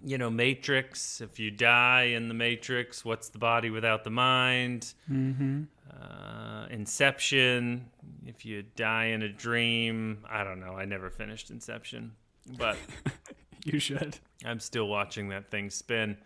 you 0.04 0.18
know, 0.18 0.30
Matrix. 0.30 1.22
If 1.22 1.40
you 1.40 1.52
die 1.52 2.04
in 2.04 2.28
the 2.28 2.34
Matrix, 2.34 3.04
what's 3.04 3.30
the 3.30 3.40
body 3.40 3.70
without 3.70 4.04
the 4.04 4.10
mind? 4.10 4.94
Mm-hmm. 5.12 5.64
Uh, 5.90 6.66
Inception. 6.70 7.90
If 8.26 8.46
you 8.46 8.64
die 8.76 9.06
in 9.06 9.22
a 9.22 9.30
dream, 9.30 10.20
I 10.30 10.44
don't 10.44 10.60
know. 10.60 10.74
I 10.74 10.86
never 10.86 11.10
finished 11.10 11.50
Inception, 11.50 12.14
but 12.58 12.78
You 13.66 13.80
should. 13.80 14.18
I'm 14.46 14.60
still 14.60 14.88
watching 14.88 15.30
that 15.30 15.52
thing 15.52 15.70
spin. 15.70 16.18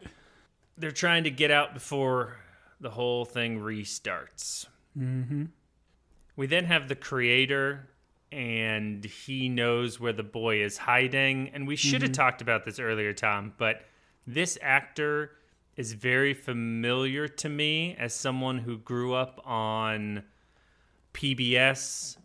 They're 0.78 0.92
trying 0.92 1.24
to 1.26 1.32
get 1.32 1.52
out 1.52 1.74
before 1.74 2.38
the 2.80 2.90
whole 2.90 3.26
thing 3.26 3.60
restarts. 3.60 4.66
Mm-hmm. 4.98 5.46
We 6.36 6.48
then 6.48 6.66
have 6.66 6.88
the 6.88 6.96
creator, 6.96 7.90
and 8.32 9.04
he 9.06 9.50
knows 9.50 10.00
where 10.00 10.14
the 10.14 10.24
boy 10.24 10.64
is 10.64 10.78
hiding. 10.78 11.52
And 11.54 11.68
we 11.68 11.76
should 11.76 12.02
have 12.02 12.12
talked 12.12 12.42
about 12.42 12.66
this 12.66 12.80
earlier, 12.80 13.14
Tom, 13.14 13.54
but 13.58 13.84
this 14.26 14.58
actor 14.62 15.32
is 15.76 15.94
very 15.94 16.34
familiar 16.34 17.28
to 17.28 17.50
me 17.50 17.96
as 17.98 18.14
someone 18.14 18.60
who 18.60 18.78
grew 18.78 19.14
up 19.14 19.42
on 19.44 20.24
PBS, 21.14 22.18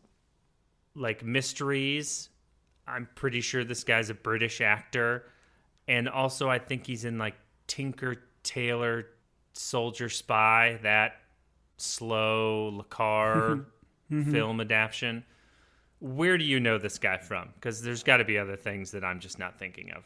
like 0.95 1.25
mysteries. 1.25 2.28
I'm 2.89 3.09
pretty 3.15 3.41
sure 3.41 3.65
this 3.65 3.85
guy's 3.85 4.11
a 4.11 4.15
British 4.15 4.61
actor. 4.61 5.25
And 5.87 6.09
also, 6.09 6.49
I 6.49 6.59
think 6.59 6.87
he's 6.87 7.05
in 7.05 7.19
like 7.19 7.35
Tinker 7.67 8.17
Tailor 8.43 9.07
Soldier 9.53 10.09
Spy, 10.09 10.79
that 10.83 11.17
slow 11.77 12.69
le 12.69 12.85
Carré 12.85 13.51
mm-hmm. 13.51 14.21
mm-hmm. 14.21 14.33
film 14.33 14.61
adaptation. 14.61 15.25
Where 16.01 16.39
do 16.39 16.45
you 16.45 16.61
know 16.61 16.79
this 16.79 16.99
guy 16.99 17.19
from? 17.19 17.51
Because 17.55 17.83
there's 17.83 18.03
got 18.03 18.19
to 18.19 18.25
be 18.25 18.39
other 18.39 18.57
things 18.57 18.93
that 18.93 19.05
I'm 19.05 19.19
just 19.19 19.39
not 19.39 19.59
thinking 19.59 19.91
of. 19.91 20.05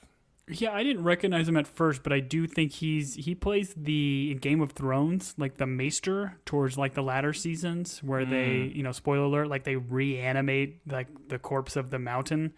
Yeah, 0.49 0.73
I 0.73 0.83
didn't 0.83 1.05
recognize 1.05 1.49
him 1.49 1.57
at 1.57 1.69
first, 1.69 2.03
but 2.03 2.13
I 2.13 2.21
do 2.21 2.47
think 2.47 2.73
he's 2.73 3.15
he 3.15 3.35
plays 3.35 3.75
the 3.77 4.37
Game 4.41 4.61
of 4.61 4.73
Thrones, 4.73 5.35
like 5.39 5.57
the 5.57 5.67
Maester 5.67 6.39
towards 6.45 6.77
like 6.77 6.95
the 6.95 7.03
latter 7.03 7.33
seasons 7.33 8.03
where 8.03 8.25
they, 8.25 8.47
mm. 8.47 8.75
you 8.75 8.83
know, 8.83 8.91
spoiler 8.91 9.25
alert, 9.25 9.49
like 9.49 9.65
they 9.65 9.77
reanimate 9.77 10.81
like 10.91 11.07
the 11.29 11.39
corpse 11.39 11.77
of 11.77 11.91
the 11.91 11.99
mountain. 11.99 12.55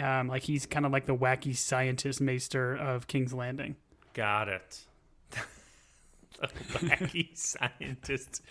Um, 0.00 0.28
like 0.28 0.42
he's 0.42 0.66
kind 0.66 0.86
of 0.86 0.92
like 0.92 1.06
the 1.06 1.16
wacky 1.16 1.56
scientist 1.56 2.20
Maester 2.20 2.74
of 2.74 3.06
King's 3.06 3.32
Landing. 3.32 3.76
Got 4.14 4.48
it. 4.48 4.80
the 6.40 6.48
wacky 6.78 7.28
scientist 7.36 8.42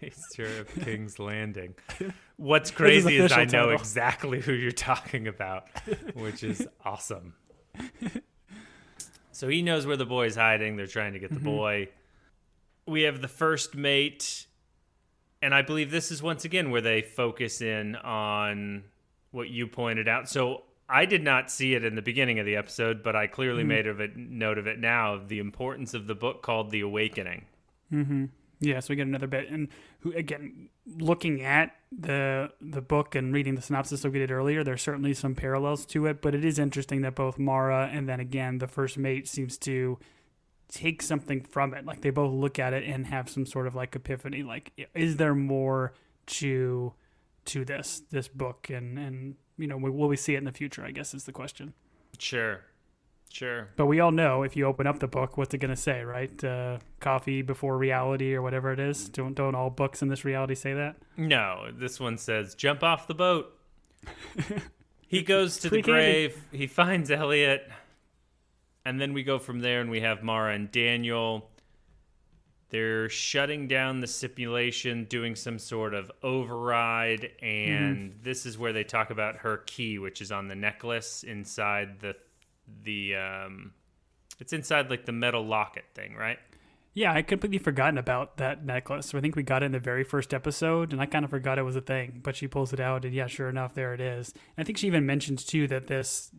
maester 0.00 0.60
of 0.60 0.84
King's 0.84 1.18
Landing. 1.18 1.74
What's 2.36 2.70
crazy 2.70 3.16
is, 3.16 3.32
I 3.32 3.42
official 3.42 3.60
know 3.60 3.66
title. 3.66 3.80
exactly 3.80 4.40
who 4.40 4.52
you're 4.52 4.72
talking 4.72 5.28
about, 5.28 5.68
which 6.14 6.42
is 6.42 6.66
awesome. 6.84 7.34
So 9.32 9.48
he 9.48 9.62
knows 9.62 9.86
where 9.86 9.96
the 9.96 10.06
boy's 10.06 10.36
hiding. 10.36 10.76
They're 10.76 10.86
trying 10.86 11.14
to 11.14 11.18
get 11.18 11.32
the 11.32 11.40
boy. 11.40 11.88
We 12.86 13.02
have 13.02 13.20
the 13.20 13.28
first 13.28 13.74
mate, 13.74 14.46
and 15.42 15.54
I 15.54 15.62
believe 15.62 15.90
this 15.90 16.12
is 16.12 16.22
once 16.22 16.44
again 16.44 16.70
where 16.70 16.80
they 16.80 17.02
focus 17.02 17.60
in 17.60 17.96
on 17.96 18.84
what 19.32 19.48
you 19.48 19.66
pointed 19.66 20.06
out. 20.06 20.28
So 20.28 20.62
I 20.88 21.06
did 21.06 21.22
not 21.22 21.50
see 21.50 21.74
it 21.74 21.84
in 21.84 21.94
the 21.94 22.02
beginning 22.02 22.38
of 22.38 22.46
the 22.46 22.56
episode, 22.56 23.02
but 23.02 23.16
I 23.16 23.26
clearly 23.26 23.62
mm-hmm. 23.62 23.68
made 23.68 23.86
of 23.86 24.00
it 24.00 24.16
note 24.16 24.58
of 24.58 24.66
it 24.66 24.78
now. 24.78 25.20
The 25.26 25.38
importance 25.38 25.94
of 25.94 26.06
the 26.06 26.14
book 26.14 26.42
called 26.42 26.70
The 26.70 26.80
Awakening. 26.80 27.46
Mm-hmm. 27.92 28.26
Yeah, 28.60 28.80
so 28.80 28.86
we 28.90 28.96
get 28.96 29.06
another 29.06 29.26
bit, 29.26 29.50
and 29.50 29.68
who 30.00 30.12
again, 30.12 30.68
looking 30.86 31.42
at 31.42 31.74
the 31.90 32.50
the 32.60 32.80
book 32.80 33.14
and 33.14 33.32
reading 33.32 33.54
the 33.56 33.62
synopsis 33.62 34.04
like 34.04 34.12
we 34.12 34.18
did 34.18 34.30
earlier, 34.30 34.64
there's 34.64 34.82
certainly 34.82 35.14
some 35.14 35.34
parallels 35.34 35.84
to 35.86 36.06
it. 36.06 36.22
But 36.22 36.34
it 36.34 36.44
is 36.44 36.58
interesting 36.58 37.02
that 37.02 37.14
both 37.14 37.38
Maura 37.38 37.90
and 37.92 38.08
then 38.08 38.20
again 38.20 38.58
the 38.58 38.68
first 38.68 38.96
mate 38.96 39.28
seems 39.28 39.58
to 39.58 39.98
take 40.68 41.02
something 41.02 41.42
from 41.42 41.74
it. 41.74 41.84
Like 41.84 42.00
they 42.00 42.10
both 42.10 42.32
look 42.32 42.58
at 42.58 42.72
it 42.72 42.84
and 42.84 43.06
have 43.06 43.28
some 43.28 43.46
sort 43.46 43.66
of 43.66 43.74
like 43.74 43.94
epiphany. 43.96 44.42
Like, 44.42 44.72
is 44.94 45.16
there 45.16 45.34
more 45.34 45.92
to 46.26 46.92
to 47.46 47.64
this 47.64 48.02
this 48.10 48.28
book? 48.28 48.70
And 48.70 48.98
and 48.98 49.34
you 49.58 49.66
know, 49.66 49.76
will 49.76 50.08
we 50.08 50.16
see 50.16 50.34
it 50.34 50.38
in 50.38 50.44
the 50.44 50.52
future? 50.52 50.84
I 50.84 50.90
guess 50.90 51.14
is 51.14 51.24
the 51.24 51.32
question. 51.32 51.74
Sure, 52.18 52.60
sure. 53.30 53.68
But 53.76 53.86
we 53.86 54.00
all 54.00 54.10
know 54.10 54.42
if 54.42 54.56
you 54.56 54.66
open 54.66 54.86
up 54.86 54.98
the 55.00 55.08
book, 55.08 55.36
what's 55.36 55.54
it 55.54 55.58
going 55.58 55.70
to 55.70 55.76
say, 55.80 56.02
right? 56.02 56.44
Uh, 56.44 56.78
coffee 57.00 57.42
before 57.42 57.76
reality 57.78 58.34
or 58.34 58.42
whatever 58.42 58.72
it 58.72 58.80
is. 58.80 59.08
Don't 59.08 59.34
don't 59.34 59.54
all 59.54 59.70
books 59.70 60.02
in 60.02 60.08
this 60.08 60.24
reality 60.24 60.54
say 60.54 60.74
that? 60.74 60.96
No, 61.16 61.68
this 61.72 62.00
one 62.00 62.18
says 62.18 62.54
jump 62.54 62.82
off 62.82 63.06
the 63.06 63.14
boat. 63.14 63.56
he 65.08 65.22
goes 65.22 65.58
to 65.58 65.70
the 65.70 65.76
candy. 65.82 65.90
grave. 65.90 66.42
He 66.52 66.66
finds 66.66 67.10
Elliot, 67.10 67.70
and 68.84 69.00
then 69.00 69.12
we 69.12 69.22
go 69.22 69.38
from 69.38 69.60
there, 69.60 69.80
and 69.80 69.90
we 69.90 70.00
have 70.00 70.22
Maura 70.22 70.54
and 70.54 70.70
Daniel. 70.70 71.50
They're 72.74 73.08
shutting 73.08 73.68
down 73.68 74.00
the 74.00 74.08
simulation, 74.08 75.04
doing 75.04 75.36
some 75.36 75.60
sort 75.60 75.94
of 75.94 76.10
override, 76.24 77.30
and 77.40 78.18
this 78.20 78.46
is 78.46 78.58
where 78.58 78.72
they 78.72 78.82
talk 78.82 79.10
about 79.10 79.36
her 79.36 79.58
key, 79.58 80.00
which 80.00 80.20
is 80.20 80.32
on 80.32 80.48
the 80.48 80.56
necklace 80.56 81.22
inside 81.22 82.00
the 82.00 82.16
the 82.82 83.14
um, 83.14 83.74
it's 84.40 84.52
inside 84.52 84.90
like 84.90 85.06
the 85.06 85.12
metal 85.12 85.46
locket 85.46 85.84
thing, 85.94 86.16
right? 86.16 86.40
Yeah, 86.94 87.12
I 87.12 87.22
completely 87.22 87.58
forgotten 87.58 87.96
about 87.96 88.38
that 88.38 88.66
necklace. 88.66 89.06
So 89.06 89.18
I 89.18 89.20
think 89.20 89.36
we 89.36 89.44
got 89.44 89.62
it 89.62 89.66
in 89.66 89.72
the 89.72 89.78
very 89.78 90.02
first 90.02 90.34
episode, 90.34 90.92
and 90.92 91.00
I 91.00 91.06
kind 91.06 91.24
of 91.24 91.30
forgot 91.30 91.60
it 91.60 91.62
was 91.62 91.76
a 91.76 91.80
thing. 91.80 92.22
But 92.24 92.34
she 92.34 92.48
pulls 92.48 92.72
it 92.72 92.80
out, 92.80 93.04
and 93.04 93.14
yeah, 93.14 93.28
sure 93.28 93.48
enough, 93.48 93.74
there 93.74 93.94
it 93.94 94.00
is. 94.00 94.32
And 94.56 94.64
I 94.64 94.66
think 94.66 94.78
she 94.78 94.88
even 94.88 95.06
mentions 95.06 95.44
too 95.44 95.68
that 95.68 95.86
this 95.86 96.32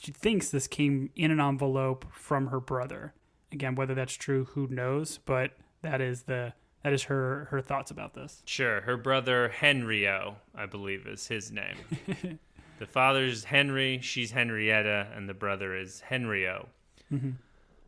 she 0.00 0.10
thinks 0.10 0.50
this 0.50 0.66
came 0.66 1.10
in 1.14 1.30
an 1.30 1.38
envelope 1.38 2.04
from 2.10 2.48
her 2.48 2.58
brother. 2.58 3.14
Again, 3.52 3.74
whether 3.74 3.94
that's 3.94 4.14
true, 4.14 4.44
who 4.44 4.66
knows? 4.68 5.18
But 5.18 5.52
that 5.82 6.00
is 6.00 6.22
the 6.22 6.54
that 6.82 6.92
is 6.92 7.04
her 7.04 7.46
her 7.50 7.60
thoughts 7.60 7.90
about 7.90 8.14
this. 8.14 8.42
Sure, 8.46 8.80
her 8.82 8.96
brother 8.96 9.52
Henrio, 9.60 10.36
I 10.54 10.66
believe, 10.66 11.06
is 11.06 11.26
his 11.26 11.52
name. 11.52 11.76
the 12.78 12.86
father's 12.86 13.44
Henry, 13.44 14.00
she's 14.02 14.32
Henrietta, 14.32 15.08
and 15.14 15.28
the 15.28 15.34
brother 15.34 15.76
is 15.76 16.02
Henrio. 16.08 16.66
Mm-hmm. 17.12 17.30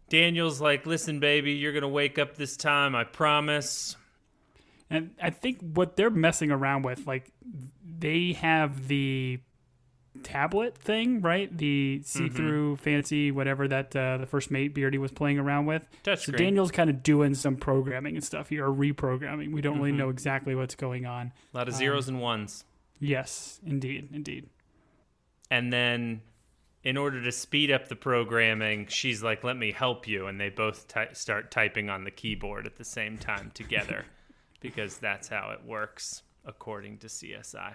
Daniel's 0.08 0.60
like, 0.60 0.86
"Listen, 0.86 1.18
baby, 1.18 1.52
you're 1.52 1.72
gonna 1.72 1.88
wake 1.88 2.18
up 2.18 2.36
this 2.36 2.56
time. 2.56 2.94
I 2.94 3.04
promise." 3.04 3.96
And 4.90 5.10
I 5.20 5.30
think 5.30 5.60
what 5.60 5.96
they're 5.96 6.10
messing 6.10 6.50
around 6.50 6.82
with, 6.82 7.06
like, 7.06 7.32
they 7.98 8.34
have 8.34 8.86
the 8.86 9.40
tablet 10.24 10.76
thing, 10.76 11.20
right? 11.20 11.56
The 11.56 12.00
see-through 12.04 12.74
mm-hmm. 12.74 12.82
fancy 12.82 13.30
whatever 13.30 13.68
that 13.68 13.94
uh, 13.94 14.16
the 14.18 14.26
first 14.26 14.50
mate 14.50 14.74
Beardy 14.74 14.98
was 14.98 15.12
playing 15.12 15.38
around 15.38 15.66
with. 15.66 15.86
So 16.04 16.12
Touchscreen. 16.12 16.36
Daniel's 16.36 16.70
kind 16.72 16.90
of 16.90 17.02
doing 17.02 17.34
some 17.34 17.56
programming 17.56 18.16
and 18.16 18.24
stuff 18.24 18.48
here, 18.48 18.66
or 18.66 18.74
reprogramming. 18.74 19.52
We 19.52 19.60
don't 19.60 19.76
really 19.78 19.90
mm-hmm. 19.90 19.98
know 19.98 20.08
exactly 20.08 20.54
what's 20.54 20.74
going 20.74 21.06
on. 21.06 21.32
A 21.52 21.56
lot 21.56 21.68
of 21.68 21.74
um, 21.74 21.78
zeros 21.78 22.08
and 22.08 22.20
ones. 22.20 22.64
Yes, 22.98 23.60
indeed, 23.64 24.08
indeed. 24.12 24.48
And 25.50 25.72
then, 25.72 26.22
in 26.82 26.96
order 26.96 27.22
to 27.22 27.32
speed 27.32 27.70
up 27.70 27.88
the 27.88 27.96
programming, 27.96 28.86
she's 28.88 29.22
like, 29.22 29.44
"Let 29.44 29.56
me 29.56 29.72
help 29.72 30.08
you," 30.08 30.26
and 30.26 30.40
they 30.40 30.48
both 30.48 30.88
ty- 30.88 31.12
start 31.12 31.50
typing 31.50 31.90
on 31.90 32.04
the 32.04 32.10
keyboard 32.10 32.66
at 32.66 32.76
the 32.76 32.84
same 32.84 33.18
time 33.18 33.50
together, 33.54 34.06
because 34.60 34.98
that's 34.98 35.28
how 35.28 35.50
it 35.50 35.64
works 35.64 36.22
according 36.44 36.98
to 36.98 37.06
CSI. 37.06 37.74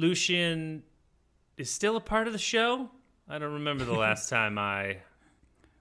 Lucien 0.00 0.82
is 1.58 1.70
still 1.70 1.96
a 1.96 2.00
part 2.00 2.26
of 2.26 2.32
the 2.32 2.38
show. 2.38 2.90
I 3.28 3.38
don't 3.38 3.52
remember 3.52 3.84
the 3.84 3.92
last 3.92 4.28
time 4.30 4.58
I. 4.58 4.98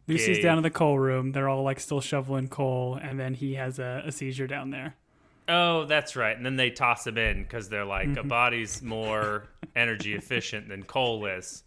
Lucy's 0.07 0.37
Gabe. 0.37 0.43
down 0.43 0.57
in 0.57 0.63
the 0.63 0.69
coal 0.69 0.99
room. 0.99 1.31
They're 1.31 1.47
all 1.47 1.63
like 1.63 1.79
still 1.79 2.01
shoveling 2.01 2.49
coal, 2.49 2.99
and 3.01 3.19
then 3.19 3.33
he 3.33 3.55
has 3.55 3.79
a, 3.79 4.03
a 4.05 4.11
seizure 4.11 4.47
down 4.47 4.71
there. 4.71 4.95
Oh, 5.47 5.85
that's 5.85 6.15
right. 6.15 6.35
And 6.35 6.45
then 6.45 6.57
they 6.57 6.69
toss 6.69 7.07
him 7.07 7.17
in 7.17 7.43
because 7.43 7.69
they're 7.69 7.85
like 7.85 8.07
a 8.07 8.11
mm-hmm. 8.11 8.27
body's 8.27 8.81
more 8.81 9.47
energy 9.75 10.13
efficient 10.13 10.67
than 10.67 10.83
coal 10.83 11.25
is, 11.25 11.63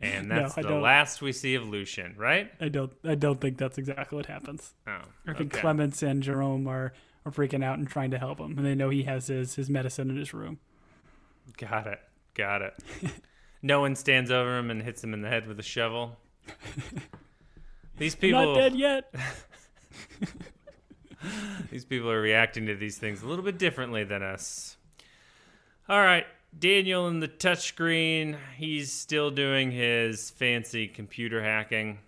and 0.00 0.28
No, 0.28 0.34
that's 0.42 0.58
I 0.58 0.62
the 0.62 0.68
don't. 0.68 0.82
last 0.82 1.22
we 1.22 1.32
see 1.32 1.54
of 1.54 1.68
Lucien, 1.68 2.14
right? 2.16 2.50
I 2.60 2.68
don't 2.68 2.92
I 3.04 3.14
don't 3.14 3.40
think 3.40 3.58
that's 3.58 3.78
exactly 3.78 4.16
what 4.16 4.26
happens. 4.26 4.74
Oh, 4.86 5.02
I 5.26 5.32
think 5.34 5.54
okay. 5.54 5.62
Clémence 5.62 6.02
and 6.02 6.22
Jerome 6.22 6.66
are, 6.66 6.92
are 7.24 7.32
freaking 7.32 7.64
out 7.64 7.78
and 7.78 7.88
trying 7.88 8.10
to 8.10 8.18
help 8.18 8.38
him, 8.38 8.56
and 8.58 8.66
they 8.66 8.74
know 8.74 8.90
he 8.90 9.04
has 9.04 9.28
his 9.28 9.54
his 9.54 9.70
medicine 9.70 10.10
in 10.10 10.16
his 10.16 10.34
room. 10.34 10.58
Got 11.56 11.86
it. 11.86 12.00
Got 12.34 12.62
it. 12.62 12.74
no 13.62 13.80
one 13.80 13.94
stands 13.96 14.30
over 14.30 14.58
him 14.58 14.70
and 14.70 14.82
hits 14.82 15.02
him 15.04 15.14
in 15.14 15.22
the 15.22 15.28
head 15.28 15.46
with 15.46 15.58
a 15.58 15.62
shovel. 15.62 16.16
These 17.96 18.16
people, 18.16 18.54
Not 18.54 18.56
dead 18.56 18.74
yet. 18.74 19.14
these 21.70 21.84
people 21.84 22.10
are 22.10 22.20
reacting 22.20 22.66
to 22.66 22.74
these 22.74 22.98
things 22.98 23.22
a 23.22 23.26
little 23.28 23.44
bit 23.44 23.56
differently 23.56 24.02
than 24.02 24.22
us. 24.22 24.76
All 25.88 26.00
right, 26.00 26.26
Daniel 26.58 27.08
in 27.08 27.20
the 27.20 27.28
touchscreen. 27.28 28.36
He's 28.56 28.92
still 28.92 29.30
doing 29.30 29.70
his 29.70 30.30
fancy 30.30 30.88
computer 30.88 31.42
hacking. 31.42 31.98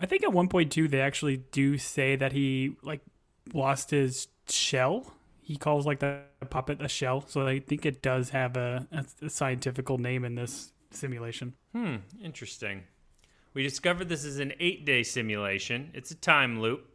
I 0.00 0.06
think 0.06 0.24
at 0.24 0.32
one 0.32 0.48
point 0.48 0.72
too, 0.72 0.88
they 0.88 1.00
actually 1.00 1.38
do 1.38 1.78
say 1.78 2.16
that 2.16 2.32
he 2.32 2.76
like 2.82 3.00
lost 3.54 3.90
his 3.90 4.28
shell. 4.48 5.14
He 5.40 5.56
calls 5.56 5.86
like 5.86 6.00
the 6.00 6.22
puppet 6.50 6.80
a 6.80 6.88
shell, 6.88 7.24
so 7.26 7.46
I 7.46 7.60
think 7.60 7.84
it 7.86 8.02
does 8.02 8.30
have 8.30 8.56
a, 8.56 8.86
a, 8.92 9.26
a 9.26 9.30
scientific 9.30 9.88
name 9.90 10.24
in 10.24 10.34
this 10.34 10.72
simulation. 10.90 11.54
Hmm, 11.72 11.96
interesting. 12.22 12.84
We 13.54 13.62
discovered 13.62 14.08
this 14.08 14.24
is 14.24 14.38
an 14.38 14.54
eight-day 14.60 15.02
simulation. 15.02 15.90
It's 15.94 16.10
a 16.10 16.14
time 16.14 16.60
loop. 16.60 16.88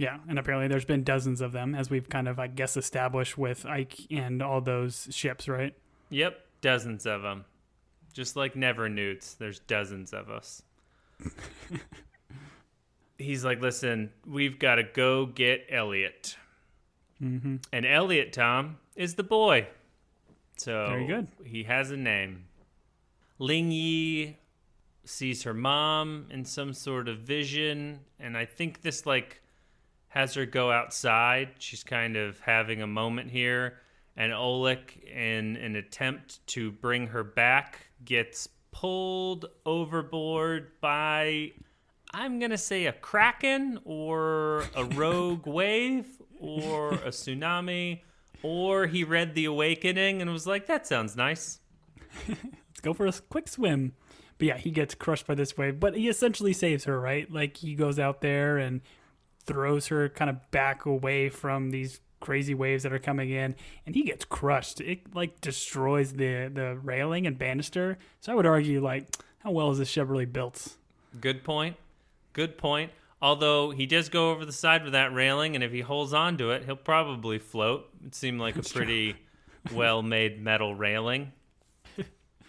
Yeah, 0.00 0.16
and 0.30 0.38
apparently 0.38 0.66
there's 0.66 0.86
been 0.86 1.04
dozens 1.04 1.42
of 1.42 1.52
them, 1.52 1.74
as 1.74 1.90
we've 1.90 2.08
kind 2.08 2.26
of 2.26 2.38
I 2.38 2.46
guess 2.46 2.78
established 2.78 3.36
with 3.36 3.64
Eyk 3.64 4.06
and 4.10 4.42
all 4.42 4.62
those 4.62 5.08
ships, 5.10 5.46
right? 5.46 5.74
Yep, 6.08 6.40
dozens 6.62 7.04
of 7.04 7.20
them. 7.20 7.44
Just 8.14 8.34
like 8.34 8.56
Never 8.56 8.88
Nudes, 8.88 9.34
there's 9.34 9.58
dozens 9.58 10.14
of 10.14 10.30
us. 10.30 10.62
He's 13.18 13.44
like, 13.44 13.60
listen, 13.60 14.10
we've 14.26 14.58
got 14.58 14.76
to 14.76 14.84
go 14.84 15.26
get 15.26 15.66
Elliot. 15.68 16.34
Mm-hmm. 17.22 17.56
And 17.70 17.84
Elliot, 17.84 18.32
Tom, 18.32 18.78
is 18.96 19.16
the 19.16 19.22
boy. 19.22 19.68
So 20.56 20.86
Very 20.88 21.06
good. 21.06 21.26
he 21.44 21.64
has 21.64 21.90
a 21.90 21.98
name. 21.98 22.44
Ling 23.38 23.70
Yi 23.70 24.38
sees 25.04 25.42
her 25.42 25.52
mom 25.52 26.24
in 26.30 26.46
some 26.46 26.72
sort 26.72 27.06
of 27.06 27.18
vision, 27.18 28.00
and 28.18 28.34
I 28.34 28.46
think 28.46 28.80
this 28.80 29.04
like 29.04 29.39
has 30.10 30.34
her 30.34 30.44
go 30.44 30.70
outside. 30.70 31.50
She's 31.58 31.82
kind 31.82 32.16
of 32.16 32.38
having 32.40 32.82
a 32.82 32.86
moment 32.86 33.30
here, 33.30 33.78
and 34.16 34.32
Olek, 34.32 35.02
in 35.04 35.56
an 35.56 35.76
attempt 35.76 36.46
to 36.48 36.70
bring 36.70 37.08
her 37.08 37.24
back, 37.24 37.86
gets 38.04 38.48
pulled 38.72 39.46
overboard 39.64 40.72
by 40.80 41.52
I'm 42.12 42.40
gonna 42.40 42.58
say 42.58 42.86
a 42.86 42.92
kraken 42.92 43.78
or 43.84 44.64
a 44.74 44.84
rogue 44.96 45.46
wave 45.46 46.08
or 46.40 46.94
a 46.94 47.10
tsunami, 47.10 48.00
or 48.42 48.86
he 48.86 49.04
read 49.04 49.34
The 49.34 49.44
Awakening 49.44 50.20
and 50.20 50.30
was 50.30 50.46
like, 50.46 50.66
"That 50.66 50.86
sounds 50.86 51.16
nice." 51.16 51.60
Let's 52.28 52.80
go 52.82 52.94
for 52.94 53.06
a 53.06 53.12
quick 53.12 53.46
swim. 53.46 53.92
But 54.38 54.48
yeah, 54.48 54.56
he 54.56 54.70
gets 54.70 54.94
crushed 54.94 55.26
by 55.26 55.34
this 55.34 55.56
wave, 55.56 55.78
but 55.78 55.94
he 55.94 56.08
essentially 56.08 56.54
saves 56.54 56.84
her, 56.84 56.98
right? 56.98 57.30
Like 57.30 57.58
he 57.58 57.74
goes 57.74 57.98
out 57.98 58.22
there 58.22 58.56
and 58.58 58.80
throws 59.50 59.88
her 59.88 60.08
kind 60.08 60.30
of 60.30 60.50
back 60.50 60.86
away 60.86 61.28
from 61.28 61.70
these 61.70 62.00
crazy 62.20 62.54
waves 62.54 62.84
that 62.84 62.92
are 62.92 62.98
coming 62.98 63.30
in, 63.30 63.56
and 63.84 63.94
he 63.94 64.02
gets 64.02 64.24
crushed. 64.24 64.80
It 64.80 65.14
like 65.14 65.40
destroys 65.40 66.12
the 66.12 66.50
the 66.52 66.78
railing 66.82 67.26
and 67.26 67.36
banister. 67.36 67.98
So 68.20 68.32
I 68.32 68.34
would 68.34 68.46
argue, 68.46 68.80
like, 68.80 69.16
how 69.40 69.50
well 69.50 69.70
is 69.70 69.78
this 69.78 69.88
ship 69.88 70.08
really 70.08 70.26
built? 70.26 70.76
Good 71.20 71.42
point. 71.42 71.76
Good 72.32 72.56
point. 72.58 72.92
Although 73.22 73.70
he 73.70 73.84
does 73.86 74.08
go 74.08 74.30
over 74.30 74.46
the 74.46 74.52
side 74.52 74.84
with 74.84 74.92
that 74.92 75.12
railing, 75.12 75.54
and 75.54 75.64
if 75.64 75.72
he 75.72 75.80
holds 75.80 76.14
on 76.14 76.38
to 76.38 76.50
it, 76.52 76.64
he'll 76.64 76.76
probably 76.76 77.38
float. 77.38 77.88
It 78.06 78.14
seemed 78.14 78.40
like 78.40 78.56
a 78.56 78.62
pretty 78.62 79.16
well 79.74 80.02
made 80.02 80.40
metal 80.40 80.74
railing. 80.74 81.32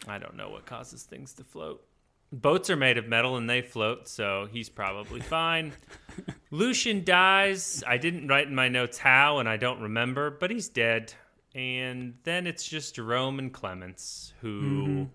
I 0.08 0.18
don't 0.18 0.36
know 0.36 0.50
what 0.50 0.66
causes 0.66 1.04
things 1.04 1.34
to 1.34 1.44
float. 1.44 1.84
Boats 2.32 2.70
are 2.70 2.76
made 2.76 2.98
of 2.98 3.08
metal 3.08 3.36
and 3.36 3.50
they 3.50 3.62
float, 3.62 4.08
so 4.08 4.48
he's 4.52 4.70
probably 4.70 5.20
fine. 5.20 5.74
Lucien 6.52 7.04
dies. 7.06 7.82
I 7.88 7.98
didn't 7.98 8.28
write 8.28 8.48
in 8.48 8.56
my 8.56 8.68
notes 8.68 8.98
how, 8.98 9.40
and 9.40 9.48
I 9.48 9.56
don't 9.56 9.82
remember, 9.82 10.30
but 10.30 10.52
he's 10.52 10.68
dead. 10.68 11.14
And 11.56 12.16
then 12.24 12.46
it's 12.46 12.68
just 12.68 12.96
Jerome 12.96 13.40
and 13.40 13.54
Clémence, 13.54 14.34
who 14.42 15.10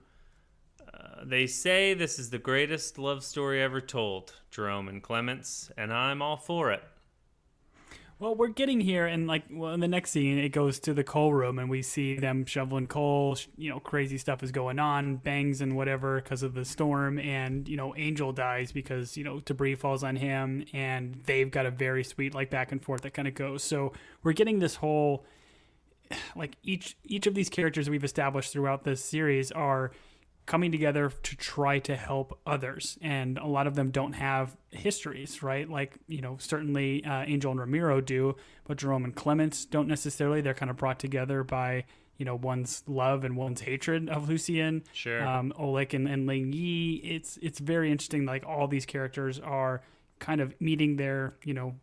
uh, 0.93 1.25
they 1.25 1.47
say 1.47 1.95
this 1.95 2.19
is 2.19 2.31
the 2.31 2.39
greatest 2.39 2.99
love 2.99 3.23
story 3.23 3.63
ever 3.63 3.81
told, 3.81 4.35
Jerome 4.51 4.89
and 4.89 5.03
Clémence, 5.03 5.71
and 5.77 5.93
I'm 5.93 6.23
all 6.23 6.37
for 6.37 6.73
it. 6.73 6.83
Well, 8.19 8.35
we're 8.35 8.49
getting 8.49 8.81
here, 8.81 9.05
and 9.05 9.27
like, 9.27 9.43
well, 9.51 9.75
in 9.75 9.81
the 9.81 9.89
next 9.89 10.11
scene, 10.11 10.39
it 10.39 10.49
goes 10.49 10.79
to 10.81 10.95
the 10.95 11.05
coal 11.05 11.35
room, 11.35 11.59
and 11.59 11.69
we 11.69 11.83
see 11.83 12.17
them 12.17 12.47
shoveling 12.47 12.87
coal. 12.87 13.37
You 13.59 13.69
know, 13.69 13.79
crazy 13.79 14.17
stuff 14.17 14.43
is 14.43 14.51
going 14.51 14.79
on, 14.79 15.17
bangs 15.17 15.61
and 15.61 15.77
whatever 15.77 16.23
because 16.23 16.43
of 16.43 16.55
the 16.55 16.65
storm, 16.65 17.19
and 17.19 17.69
you 17.69 17.77
know, 17.77 17.95
Angel 17.95 18.33
dies 18.33 18.73
because 18.73 19.19
you 19.19 19.25
know 19.25 19.41
debris 19.41 19.75
falls 19.75 20.03
on 20.03 20.17
him, 20.17 20.65
and 20.73 21.21
they've 21.27 21.51
got 21.51 21.67
a 21.67 21.71
very 21.71 22.03
sweet 22.03 22.35
like 22.35 22.49
back 22.49 22.73
and 22.73 22.83
forth 22.83 23.03
that 23.03 23.13
kind 23.13 23.29
of 23.29 23.35
goes. 23.35 23.63
So 23.63 23.93
we're 24.23 24.33
getting 24.33 24.61
this 24.61 24.77
whole 24.77 25.27
like 26.35 26.57
each 26.63 26.97
each 27.05 27.27
of 27.27 27.35
these 27.35 27.51
characters 27.51 27.91
we've 27.91 28.05
established 28.05 28.51
throughout 28.51 28.85
this 28.85 29.05
series 29.05 29.53
are 29.53 29.91
coming 30.47 30.71
together 30.73 31.11
to 31.23 31.37
try 31.37 31.79
to 31.81 31.97
help 31.97 32.39
others 32.47 32.97
and 33.03 33.37
a 33.39 33.47
lot 33.47 33.67
of 33.67 33.75
them 33.75 33.91
don't 33.91 34.13
have 34.15 34.57
histories 34.71 35.43
right 35.43 35.69
like 35.69 35.95
you 36.07 36.21
know 36.21 36.37
certainly 36.39 37.05
uh, 37.05 37.25
angel 37.27 37.51
and 37.51 37.59
ramiro 37.61 38.01
do 38.01 38.35
but 38.65 38.77
jerome 38.79 39.05
and 39.05 39.17
clémence 39.17 39.69
don't 39.69 39.89
necessarily 39.89 40.41
they're 40.41 40.55
kind 40.55 40.71
of 40.71 40.77
brought 40.77 40.99
together 41.01 41.43
by 41.43 41.85
you 42.17 42.25
know 42.25 42.37
one's 42.37 42.85
love 42.87 43.25
and 43.25 43.37
one's 43.37 43.61
hatred 43.63 44.09
of 44.09 44.29
lucien 44.29 44.83
Sure. 44.93 45.27
um, 45.27 45.53
olek 45.59 45.93
and, 45.95 46.07
and 46.09 46.27
ling 46.27 46.53
yi 46.53 46.95
it's 47.05 47.39
it's 47.43 47.59
very 47.59 47.91
interesting 47.91 48.25
like 48.25 48.47
all 48.47 48.69
these 48.69 48.87
characters 48.87 49.41
are 49.41 49.83
kind 50.21 50.41
of 50.41 50.55
meeting 50.61 50.97
their 50.97 51.35
you 51.45 51.55
know 51.55 51.75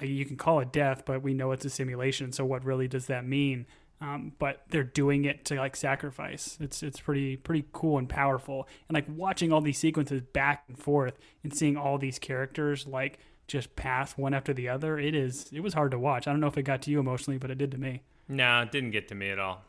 you 0.00 0.24
can 0.24 0.36
call 0.36 0.60
it 0.60 0.70
death, 0.70 1.02
but 1.04 1.24
we 1.24 1.34
know 1.34 1.50
it's 1.50 1.64
a 1.64 1.70
simulation. 1.70 2.30
So 2.30 2.44
what 2.44 2.64
really 2.64 2.86
does 2.86 3.06
that 3.06 3.26
mean? 3.26 3.66
Um, 4.00 4.32
but 4.38 4.62
they're 4.70 4.84
doing 4.84 5.24
it 5.24 5.44
to 5.46 5.56
like 5.56 5.74
sacrifice. 5.74 6.56
It's 6.60 6.82
it's 6.82 7.00
pretty 7.00 7.36
pretty 7.36 7.66
cool 7.72 7.98
and 7.98 8.08
powerful. 8.08 8.68
And 8.88 8.94
like 8.94 9.06
watching 9.08 9.52
all 9.52 9.60
these 9.60 9.78
sequences 9.78 10.20
back 10.20 10.64
and 10.68 10.78
forth 10.78 11.18
and 11.42 11.52
seeing 11.54 11.76
all 11.76 11.98
these 11.98 12.18
characters 12.18 12.86
like 12.86 13.18
just 13.48 13.74
pass 13.74 14.16
one 14.16 14.34
after 14.34 14.52
the 14.52 14.68
other. 14.68 14.98
It 14.98 15.14
is 15.16 15.50
it 15.52 15.60
was 15.60 15.74
hard 15.74 15.90
to 15.90 15.98
watch. 15.98 16.28
I 16.28 16.30
don't 16.30 16.40
know 16.40 16.46
if 16.46 16.56
it 16.56 16.62
got 16.62 16.82
to 16.82 16.90
you 16.90 17.00
emotionally, 17.00 17.38
but 17.38 17.50
it 17.50 17.58
did 17.58 17.72
to 17.72 17.78
me. 17.78 18.02
No, 18.28 18.62
it 18.62 18.70
didn't 18.70 18.90
get 18.90 19.08
to 19.08 19.14
me 19.14 19.30
at 19.30 19.38
all. 19.38 19.64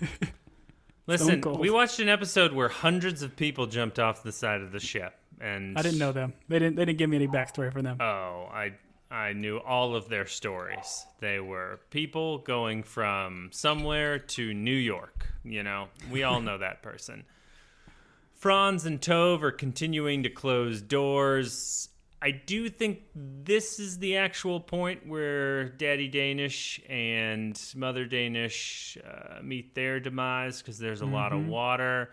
Listen, 1.06 1.40
we 1.58 1.70
watched 1.70 1.98
an 2.00 2.08
episode 2.08 2.52
where 2.52 2.68
hundreds 2.68 3.22
of 3.22 3.34
people 3.34 3.66
jumped 3.66 3.98
off 3.98 4.22
the 4.22 4.30
side 4.30 4.60
of 4.60 4.70
the 4.70 4.78
ship, 4.78 5.14
and 5.40 5.76
I 5.76 5.82
didn't 5.82 5.98
know 5.98 6.12
them. 6.12 6.34
They 6.48 6.58
didn't 6.58 6.76
they 6.76 6.84
didn't 6.84 6.98
give 6.98 7.08
me 7.08 7.16
any 7.16 7.28
backstory 7.28 7.72
for 7.72 7.82
them. 7.82 7.96
Oh, 8.00 8.48
I 8.52 8.74
I 9.10 9.32
knew 9.32 9.58
all 9.58 9.96
of 9.96 10.08
their 10.08 10.26
stories. 10.26 11.04
They 11.18 11.40
were 11.40 11.80
people 11.90 12.38
going 12.38 12.84
from 12.84 13.48
somewhere 13.52 14.18
to 14.18 14.54
New 14.54 14.74
York. 14.74 15.26
You 15.44 15.64
know, 15.64 15.88
we 16.12 16.22
all 16.22 16.40
know 16.40 16.58
that 16.58 16.82
person. 16.82 17.24
Franz 18.34 18.86
and 18.86 19.00
Tove 19.00 19.42
are 19.42 19.50
continuing 19.50 20.22
to 20.22 20.30
close 20.30 20.80
doors. 20.80 21.88
I 22.22 22.30
do 22.30 22.68
think 22.68 23.00
this 23.14 23.80
is 23.80 23.98
the 23.98 24.18
actual 24.18 24.60
point 24.60 25.06
where 25.06 25.70
Daddy 25.70 26.08
Danish 26.08 26.80
and 26.88 27.60
Mother 27.74 28.04
Danish 28.04 28.96
uh, 29.04 29.42
meet 29.42 29.74
their 29.74 29.98
demise 30.00 30.62
because 30.62 30.78
there's 30.78 31.00
a 31.00 31.06
lot 31.06 31.32
of 31.32 31.46
water. 31.46 32.10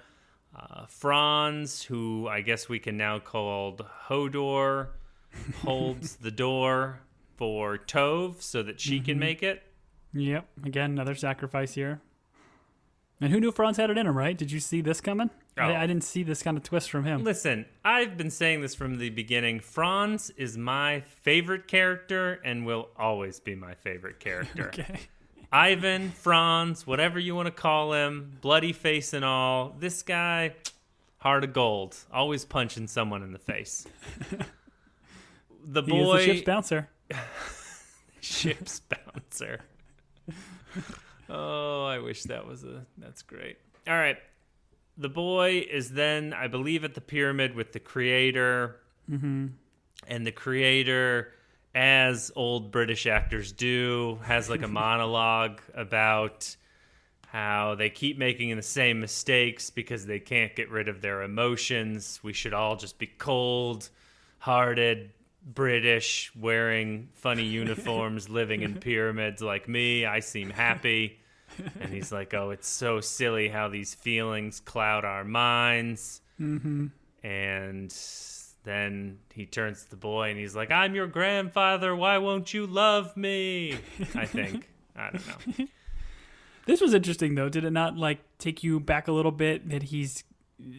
Uh, 0.55 0.85
Franz, 0.87 1.83
who 1.83 2.27
I 2.27 2.41
guess 2.41 2.67
we 2.67 2.79
can 2.79 2.97
now 2.97 3.19
call 3.19 3.77
Hodor, 4.07 4.87
holds 5.63 6.15
the 6.15 6.31
door 6.31 6.99
for 7.35 7.77
Tove 7.77 8.41
so 8.41 8.63
that 8.63 8.79
she 8.79 8.99
can 8.99 9.13
mm-hmm. 9.13 9.19
make 9.19 9.43
it. 9.43 9.63
Yep. 10.13 10.47
Again, 10.65 10.91
another 10.91 11.15
sacrifice 11.15 11.73
here. 11.73 12.01
And 13.19 13.31
who 13.31 13.39
knew 13.39 13.51
Franz 13.51 13.77
had 13.77 13.89
it 13.89 13.97
in 13.97 14.05
him, 14.05 14.15
right? 14.17 14.38
Did 14.38 14.51
you 14.51 14.59
see 14.59 14.81
this 14.81 15.01
coming? 15.01 15.29
I, 15.57 15.71
Oh. 15.71 15.75
I 15.75 15.88
didn't 15.88 16.03
see 16.03 16.21
this 16.21 16.43
kind 16.43 16.55
of 16.55 16.63
twist 16.63 16.91
from 16.91 17.03
him. 17.03 17.23
Listen, 17.23 17.65
I've 17.83 18.15
been 18.15 18.29
saying 18.29 18.61
this 18.61 18.75
from 18.75 18.99
the 18.99 19.09
beginning. 19.09 19.59
Franz 19.59 20.29
is 20.31 20.55
my 20.55 21.01
favorite 21.01 21.67
character 21.67 22.39
and 22.45 22.65
will 22.65 22.89
always 22.97 23.39
be 23.39 23.55
my 23.55 23.73
favorite 23.73 24.19
character. 24.19 24.71
Okay. 24.77 24.99
Ivan, 25.49 26.11
Franz, 26.11 26.85
whatever 26.85 27.17
you 27.17 27.33
want 27.33 27.45
to 27.45 27.51
call 27.51 27.93
him, 27.93 28.38
bloody 28.41 28.73
face 28.73 29.13
and 29.13 29.23
all. 29.23 29.73
This 29.79 30.03
guy, 30.03 30.55
heart 31.19 31.45
of 31.45 31.53
gold, 31.53 31.95
always 32.11 32.43
punching 32.43 32.88
someone 32.88 33.23
in 33.23 33.31
the 33.31 33.39
face. 33.39 33.88
The 35.70 35.84
He 35.84 35.97
is 35.97 36.05
boy, 36.05 36.18
the 36.18 36.24
ship's 36.24 36.41
bouncer. 36.43 36.89
ship's 38.22 38.80
bouncer. 38.80 39.59
oh, 41.30 41.86
I 41.86 41.99
wish 41.99 42.24
that 42.24 42.47
was 42.47 42.63
a. 42.63 42.86
That's 42.97 43.22
great. 43.22 43.57
All 43.88 43.93
right. 43.93 44.18
The 44.97 45.09
boy 45.09 45.68
is 45.70 45.91
then, 45.91 46.34
I 46.34 46.47
believe, 46.47 46.84
at 46.84 46.95
the 46.95 47.01
pyramid 47.01 47.53
with 47.53 47.74
the 47.74 47.80
creator. 47.80 48.78
Mm-hmm. 49.11 49.47
And 50.07 50.26
the 50.26 50.32
creator, 50.32 51.34
as 51.76 52.32
old 52.36 52.72
British 52.72 53.05
actors 53.05 53.51
do, 53.51 54.20
has 54.24 54.49
like 54.49 54.63
a 54.63 54.68
monologue 54.70 55.59
about 55.76 56.55
how 57.28 57.76
they 57.76 57.89
keep 57.89 58.18
making 58.18 58.55
the 58.55 58.61
same 58.61 59.01
mistakes 59.01 59.70
because 59.70 60.05
they 60.05 60.20
can't 60.20 60.55
get 60.55 60.72
rid 60.72 60.88
of 60.88 61.01
their 61.01 61.24
emotions. 61.24 62.22
We 62.24 62.32
should 62.32 62.53
all 62.53 62.78
just 62.78 62.97
be 62.97 63.07
cold 63.07 63.89
hearted, 64.39 65.11
British, 65.53 66.31
wearing 66.35 67.09
funny 67.13 67.43
uniforms, 67.45 68.29
living 68.29 68.61
in 68.61 68.75
pyramids 68.75 69.41
like 69.41 69.67
me. 69.67 70.05
I 70.05 70.19
seem 70.19 70.49
happy. 70.49 71.19
And 71.79 71.91
he's 71.91 72.11
like, 72.11 72.33
oh, 72.33 72.51
it's 72.51 72.67
so 72.67 72.99
silly 72.99 73.49
how 73.49 73.67
these 73.69 73.95
feelings 73.95 74.59
cloud 74.59 75.05
our 75.05 75.23
minds. 75.23 76.21
Mm-hmm. 76.39 76.87
And 77.23 77.95
then 78.63 79.19
he 79.33 79.45
turns 79.45 79.83
to 79.85 79.89
the 79.89 79.95
boy 79.95 80.29
and 80.29 80.37
he's 80.37 80.55
like, 80.55 80.71
I'm 80.71 80.93
your 80.93 81.07
grandfather. 81.07 81.95
Why 81.95 82.17
won't 82.17 82.53
you 82.53 82.67
love 82.67 83.15
me? 83.17 83.79
I 84.13 84.25
think. 84.25 84.69
I 84.95 85.11
don't 85.11 85.57
know. 85.59 85.65
This 86.67 86.81
was 86.81 86.93
interesting 86.93 87.35
though. 87.35 87.47
Did 87.47 87.63
it 87.63 87.71
not 87.71 87.97
like 87.97 88.19
take 88.39 88.61
you 88.61 88.81
back 88.81 89.07
a 89.07 89.13
little 89.13 89.31
bit 89.31 89.69
that 89.69 89.83
he's 89.83 90.25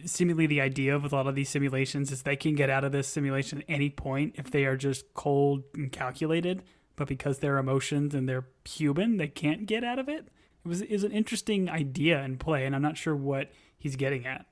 seemingly 0.05 0.45
the 0.45 0.61
idea 0.61 0.95
of 0.95 1.11
a 1.11 1.15
lot 1.15 1.27
of 1.27 1.35
these 1.35 1.49
simulations 1.49 2.11
is 2.11 2.23
they 2.23 2.35
can 2.35 2.55
get 2.55 2.69
out 2.69 2.83
of 2.83 2.91
this 2.91 3.07
simulation 3.07 3.59
at 3.59 3.65
any 3.67 3.89
point 3.89 4.35
if 4.37 4.51
they 4.51 4.65
are 4.65 4.75
just 4.75 5.13
cold 5.13 5.63
and 5.73 5.91
calculated, 5.91 6.63
but 6.95 7.07
because 7.07 7.39
they're 7.39 7.57
emotions 7.57 8.13
and 8.13 8.27
they're 8.27 8.47
human, 8.65 9.17
they 9.17 9.27
can't 9.27 9.65
get 9.65 9.83
out 9.83 9.99
of 9.99 10.09
it. 10.09 10.27
It 10.65 10.67
was 10.67 10.81
is 10.81 11.03
an 11.03 11.11
interesting 11.11 11.69
idea 11.69 12.21
in 12.23 12.37
play, 12.37 12.65
and 12.65 12.75
I'm 12.75 12.81
not 12.81 12.97
sure 12.97 13.15
what 13.15 13.51
he's 13.77 13.95
getting 13.95 14.25
at. 14.25 14.45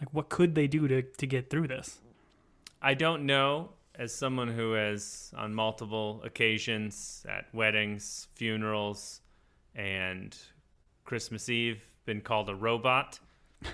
Like, 0.00 0.12
what 0.12 0.28
could 0.28 0.54
they 0.54 0.66
do 0.66 0.88
to 0.88 1.02
to 1.02 1.26
get 1.26 1.48
through 1.48 1.68
this? 1.68 2.00
I 2.82 2.94
don't 2.94 3.24
know. 3.26 3.70
As 3.94 4.12
someone 4.12 4.48
who 4.48 4.74
has, 4.74 5.32
on 5.34 5.54
multiple 5.54 6.20
occasions 6.22 7.24
at 7.26 7.46
weddings, 7.54 8.28
funerals, 8.34 9.22
and 9.74 10.36
Christmas 11.06 11.48
Eve, 11.48 11.82
been 12.04 12.20
called 12.20 12.50
a 12.50 12.54
robot, 12.54 13.18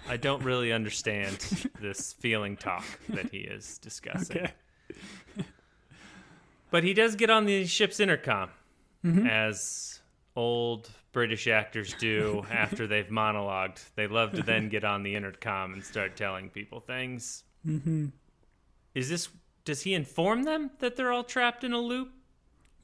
I 0.08 0.16
don't 0.16 0.42
really 0.42 0.72
understand 0.72 1.38
this 1.80 2.12
feeling 2.14 2.56
talk 2.56 2.84
that 3.10 3.30
he 3.30 3.38
is 3.38 3.78
discussing. 3.78 4.38
Okay. 4.38 4.52
But 6.70 6.84
he 6.84 6.94
does 6.94 7.16
get 7.16 7.30
on 7.30 7.44
the 7.44 7.66
ship's 7.66 8.00
intercom, 8.00 8.50
Mm-hmm. 9.04 9.26
as 9.26 10.00
old 10.36 10.88
British 11.10 11.48
actors 11.48 11.92
do 11.94 12.44
after 12.52 12.86
they've 12.86 13.08
monologued. 13.08 13.82
They 13.96 14.06
love 14.06 14.30
to 14.34 14.42
then 14.44 14.68
get 14.68 14.84
on 14.84 15.02
the 15.02 15.16
intercom 15.16 15.72
and 15.72 15.84
start 15.84 16.14
telling 16.16 16.48
people 16.50 16.78
things. 16.78 17.42
Mm-hmm. 17.66 18.06
Is 18.94 19.08
this? 19.08 19.28
Does 19.64 19.82
he 19.82 19.94
inform 19.94 20.44
them 20.44 20.70
that 20.78 20.94
they're 20.96 21.10
all 21.10 21.24
trapped 21.24 21.64
in 21.64 21.72
a 21.72 21.80
loop? 21.80 22.12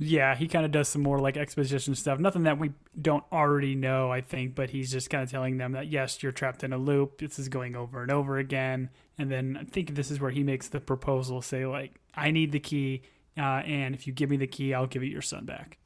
Yeah, 0.01 0.37
he 0.37 0.47
kind 0.47 0.65
of 0.65 0.71
does 0.71 0.89
some 0.89 1.03
more 1.03 1.19
like 1.19 1.37
exposition 1.37 1.97
stuff. 1.97 2.21
Nothing 2.21 2.45
that 2.45 2.59
we 2.59 2.71
don't 3.01 3.25
already 3.33 3.75
know, 3.75 4.13
I 4.13 4.21
think, 4.21 4.55
but 4.55 4.71
he's 4.71 4.93
just 4.93 5.11
kind 5.11 5.25
of 5.25 5.31
telling 5.31 5.57
them 5.59 5.73
that 5.73 5.89
yes, 5.89 6.23
you're 6.23 6.31
trapped 6.31 6.63
in 6.63 6.73
a 6.73 6.79
loop. 6.79 7.19
This 7.19 7.39
is 7.39 7.49
going 7.49 7.75
over 7.75 8.03
and 8.03 8.13
over 8.13 8.39
again. 8.39 8.91
And 9.19 9.29
then 9.29 9.59
I 9.61 9.65
think 9.65 9.97
this 9.97 10.13
is 10.13 10.21
where 10.21 10.31
he 10.31 10.45
makes 10.45 10.69
the 10.69 10.79
proposal 10.79 11.43
say 11.43 11.67
like, 11.67 11.99
I 12.15 12.31
need 12.31 12.53
the 12.53 12.61
key, 12.61 13.03
uh, 13.37 13.63
and 13.67 13.95
if 13.95 14.07
you 14.07 14.13
give 14.13 14.31
me 14.31 14.37
the 14.37 14.47
key, 14.47 14.73
I'll 14.73 14.87
give 14.87 15.03
you 15.03 15.11
your 15.11 15.23
son 15.23 15.45
back. 15.45 15.79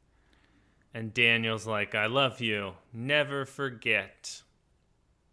And 0.94 1.14
Daniel's 1.14 1.66
like, 1.66 1.94
"I 1.94 2.04
love 2.04 2.40
you. 2.42 2.74
Never 2.92 3.46
forget." 3.46 4.42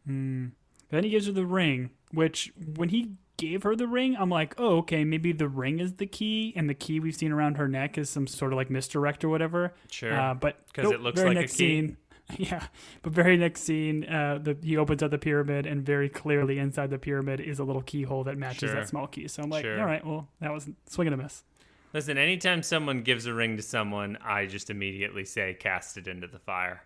Then 0.05 1.03
he 1.03 1.09
gives 1.09 1.27
her 1.27 1.33
the 1.33 1.45
ring, 1.45 1.89
which 2.11 2.53
when 2.75 2.89
he 2.89 3.11
gave 3.39 3.63
her 3.63 3.75
the 3.75 3.87
ring, 3.87 4.15
I'm 4.17 4.29
like, 4.29 4.53
oh, 4.59 4.77
okay, 4.79 5.03
maybe 5.03 5.31
the 5.31 5.47
ring 5.47 5.79
is 5.79 5.93
the 5.93 6.05
key, 6.05 6.53
and 6.55 6.69
the 6.69 6.73
key 6.73 6.99
we've 6.99 7.15
seen 7.15 7.31
around 7.31 7.55
her 7.55 7.67
neck 7.67 7.97
is 7.97 8.09
some 8.09 8.27
sort 8.27 8.53
of 8.53 8.57
like 8.57 8.69
misdirect 8.69 9.23
or 9.23 9.29
whatever. 9.29 9.73
Sure. 9.89 10.13
Uh, 10.17 10.33
but 10.33 10.57
'Cause 10.73 10.83
nope, 10.83 10.93
it 10.95 11.01
looks 11.01 11.17
very 11.19 11.29
like 11.29 11.37
a 11.37 11.41
next 11.41 11.53
key. 11.53 11.57
scene. 11.57 11.97
Yeah, 12.37 12.67
but 13.01 13.11
very 13.11 13.37
next 13.37 13.61
scene, 13.61 14.05
uh, 14.05 14.37
the 14.37 14.55
he 14.61 14.77
opens 14.77 15.01
up 15.01 15.09
the 15.09 15.17
pyramid, 15.17 15.65
and 15.65 15.83
very 15.83 16.09
clearly 16.09 16.59
inside 16.59 16.91
the 16.91 16.99
pyramid 16.99 17.39
is 17.39 17.57
a 17.57 17.63
little 17.63 17.81
keyhole 17.81 18.23
that 18.25 18.37
matches 18.37 18.69
Sure. 18.69 18.75
that 18.75 18.87
small 18.87 19.07
key. 19.07 19.27
So 19.27 19.41
I'm 19.41 19.49
like, 19.49 19.63
Sure. 19.65 19.79
all 19.79 19.85
right, 19.87 20.05
well, 20.05 20.29
that 20.39 20.53
was 20.53 20.69
swing 20.87 21.07
and 21.07 21.15
a 21.15 21.23
miss. 21.23 21.43
Listen, 21.91 22.19
anytime 22.19 22.61
someone 22.61 23.01
gives 23.01 23.25
a 23.25 23.33
ring 23.33 23.57
to 23.57 23.63
someone, 23.63 24.15
I 24.23 24.45
just 24.45 24.69
immediately 24.69 25.25
say, 25.25 25.55
"Cast 25.59 25.97
it 25.97 26.07
into 26.07 26.27
the 26.27 26.37
fire." 26.37 26.83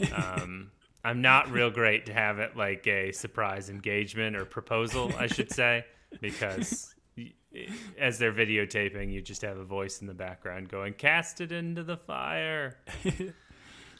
Um, 0.14 0.70
I'm 1.04 1.22
not 1.22 1.50
real 1.50 1.70
great 1.70 2.06
to 2.06 2.12
have 2.12 2.38
it 2.38 2.56
like 2.56 2.86
a 2.86 3.12
surprise 3.12 3.70
engagement 3.70 4.36
or 4.36 4.44
proposal, 4.44 5.12
I 5.18 5.26
should 5.28 5.52
say, 5.52 5.84
because 6.20 6.94
as 7.98 8.18
they're 8.18 8.32
videotaping, 8.32 9.12
you 9.12 9.20
just 9.22 9.42
have 9.42 9.58
a 9.58 9.64
voice 9.64 10.00
in 10.00 10.06
the 10.06 10.14
background 10.14 10.68
going, 10.68 10.94
"Cast 10.94 11.40
it 11.40 11.52
into 11.52 11.82
the 11.82 11.96
fire." 11.96 12.76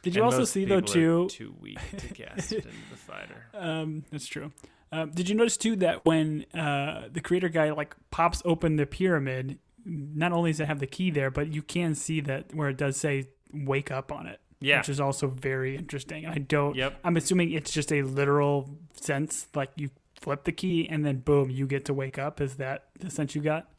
Did 0.01 0.15
you 0.15 0.23
And 0.23 0.31
also 0.31 0.45
see 0.45 0.63
though 0.65 0.79
too? 0.79 1.27
too 1.29 1.53
weak 1.59 1.79
to 1.97 2.07
cast 2.13 2.53
it 2.53 2.65
into 2.65 2.89
the 2.89 2.95
fire. 2.97 3.47
Um, 3.53 4.05
that's 4.11 4.27
true. 4.27 4.51
Um, 4.91 5.11
did 5.11 5.27
you 5.29 5.35
notice 5.35 5.57
too 5.57 5.75
that 5.77 6.05
when 6.05 6.45
uh, 6.53 7.09
the 7.11 7.19
creator 7.19 7.49
guy 7.49 7.71
like 7.71 7.95
pops 8.09 8.41
open 8.45 8.77
the 8.77 8.85
pyramid, 8.85 9.59
not 9.85 10.31
only 10.31 10.51
does 10.51 10.61
it 10.61 10.67
have 10.67 10.79
the 10.79 10.87
key 10.87 11.11
there, 11.11 11.29
but 11.29 11.53
you 11.53 11.61
can 11.61 11.93
see 11.95 12.21
that 12.21 12.55
where 12.55 12.69
it 12.69 12.77
does 12.77 12.95
say 12.97 13.27
"wake 13.53 13.91
up" 13.91 14.11
on 14.11 14.25
it. 14.25 14.39
Yeah. 14.61 14.79
which 14.79 14.89
is 14.89 14.99
also 14.99 15.27
very 15.27 15.77
interesting. 15.77 16.25
I 16.25 16.37
don't. 16.37 16.75
Yep. 16.75 16.99
I'm 17.03 17.15
assuming 17.17 17.51
it's 17.51 17.71
just 17.71 17.93
a 17.93 18.01
literal 18.01 18.69
sense, 18.93 19.47
like 19.55 19.71
you 19.75 19.89
flip 20.19 20.43
the 20.43 20.51
key 20.51 20.87
and 20.89 21.05
then 21.05 21.17
boom, 21.19 21.49
you 21.49 21.65
get 21.65 21.85
to 21.85 21.93
wake 21.93 22.17
up. 22.17 22.41
Is 22.41 22.55
that 22.55 22.87
the 22.99 23.09
sense 23.09 23.35
you 23.35 23.41
got? 23.41 23.69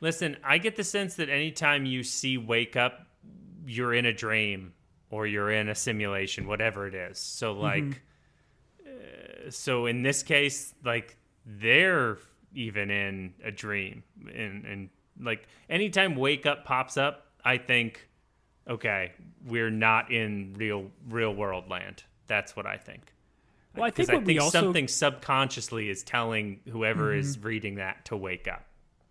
Listen, 0.00 0.36
I 0.42 0.58
get 0.58 0.76
the 0.76 0.84
sense 0.84 1.14
that 1.16 1.28
anytime 1.28 1.84
you 1.84 2.02
see 2.02 2.38
wake 2.38 2.74
up, 2.74 3.06
you're 3.66 3.94
in 3.94 4.06
a 4.06 4.12
dream 4.12 4.72
or 5.10 5.26
you're 5.26 5.50
in 5.50 5.68
a 5.68 5.74
simulation, 5.74 6.46
whatever 6.46 6.86
it 6.86 6.94
is. 6.94 7.18
So, 7.18 7.52
like, 7.52 8.00
uh, 8.86 9.50
so 9.50 9.86
in 9.86 10.02
this 10.02 10.22
case, 10.22 10.74
like, 10.84 11.16
they're 11.44 12.18
even 12.54 12.90
in 12.90 13.34
a 13.44 13.50
dream. 13.50 14.02
And, 14.34 14.64
and 14.64 14.88
like, 15.20 15.46
anytime 15.68 16.16
wake 16.16 16.46
up 16.46 16.64
pops 16.64 16.96
up, 16.96 17.26
I 17.44 17.58
think, 17.58 18.08
okay, 18.68 19.12
we're 19.46 19.70
not 19.70 20.10
in 20.10 20.54
real, 20.56 20.90
real 21.08 21.34
world 21.34 21.68
land. 21.68 22.04
That's 22.26 22.54
what 22.54 22.66
I 22.66 22.76
think. 22.76 23.12
Well, 23.76 23.84
I 23.84 23.90
think 23.90 24.10
I 24.10 24.20
think 24.20 24.40
also 24.40 24.60
something 24.60 24.88
subconsciously 24.88 25.90
is 25.90 26.02
telling 26.02 26.60
whoever 26.70 27.14
is 27.14 27.36
mm-hmm. 27.36 27.46
reading 27.46 27.74
that 27.76 28.04
to 28.06 28.16
wake 28.16 28.48
up. 28.48 28.64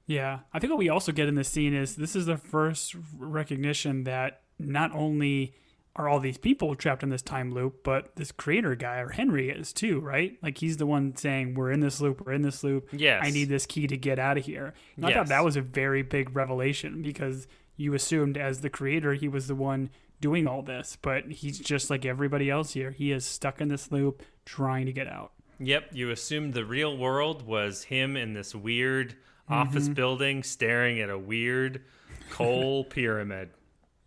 Yeah, 0.05 0.39
I 0.51 0.59
think 0.59 0.71
what 0.71 0.79
we 0.79 0.89
also 0.89 1.11
get 1.11 1.27
in 1.27 1.35
this 1.35 1.49
scene 1.49 1.73
is 1.73 1.95
this 1.95 2.15
is 2.15 2.25
the 2.25 2.37
first 2.37 2.95
recognition 3.17 4.03
that 4.05 4.41
not 4.57 4.91
only 4.93 5.53
are 5.95 6.07
all 6.07 6.19
these 6.19 6.37
people 6.37 6.75
trapped 6.75 7.03
in 7.03 7.09
this 7.09 7.21
time 7.21 7.51
loop, 7.51 7.83
but 7.83 8.15
this 8.15 8.31
creator 8.31 8.75
guy 8.75 8.99
or 8.99 9.09
Henry 9.09 9.49
is 9.49 9.71
too, 9.73 9.99
right? 9.99 10.37
Like 10.41 10.57
he's 10.57 10.77
the 10.77 10.85
one 10.85 11.15
saying, 11.15 11.55
"We're 11.55 11.71
in 11.71 11.79
this 11.79 12.01
loop. 12.01 12.25
We're 12.25 12.33
in 12.33 12.41
this 12.41 12.63
loop. 12.63 12.89
Yes. 12.91 13.21
I 13.23 13.29
need 13.31 13.49
this 13.49 13.65
key 13.65 13.87
to 13.87 13.97
get 13.97 14.19
out 14.19 14.37
of 14.37 14.45
here." 14.45 14.73
And 14.95 15.05
I 15.05 15.13
thought 15.13 15.27
that 15.27 15.43
was 15.43 15.55
a 15.55 15.61
very 15.61 16.01
big 16.01 16.35
revelation 16.35 17.01
because 17.01 17.47
you 17.79 17.93
assumed 17.93 18.37
as 18.37 18.61
the 18.61 18.69
creator 18.69 19.13
he 19.13 19.27
was 19.27 19.47
the 19.47 19.55
one 19.55 19.89
doing 20.19 20.47
all 20.47 20.61
this, 20.61 20.97
but 21.01 21.31
he's 21.31 21.57
just 21.59 21.89
like 21.89 22.05
everybody 22.05 22.49
else 22.49 22.73
here. 22.73 22.91
He 22.91 23.11
is 23.11 23.25
stuck 23.25 23.61
in 23.61 23.69
this 23.69 23.91
loop 23.91 24.21
trying 24.45 24.85
to 24.85 24.91
get 24.91 25.07
out. 25.07 25.31
Yep, 25.59 25.91
you 25.93 26.11
assumed 26.11 26.53
the 26.53 26.65
real 26.65 26.97
world 26.97 27.45
was 27.45 27.83
him 27.83 28.17
in 28.17 28.33
this 28.33 28.53
weird 28.53 29.11
mm-hmm. 29.11 29.53
office 29.53 29.87
building 29.87 30.43
staring 30.43 30.99
at 30.99 31.09
a 31.09 31.17
weird 31.17 31.83
coal 32.29 32.83
pyramid. 32.89 33.49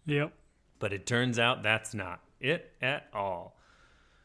Yep. 0.07 0.33
But 0.79 0.93
it 0.93 1.07
turns 1.07 1.39
out 1.39 1.63
that's 1.63 1.95
not 1.95 2.21
it 2.41 2.73
at 2.83 3.07
all. 3.15 3.57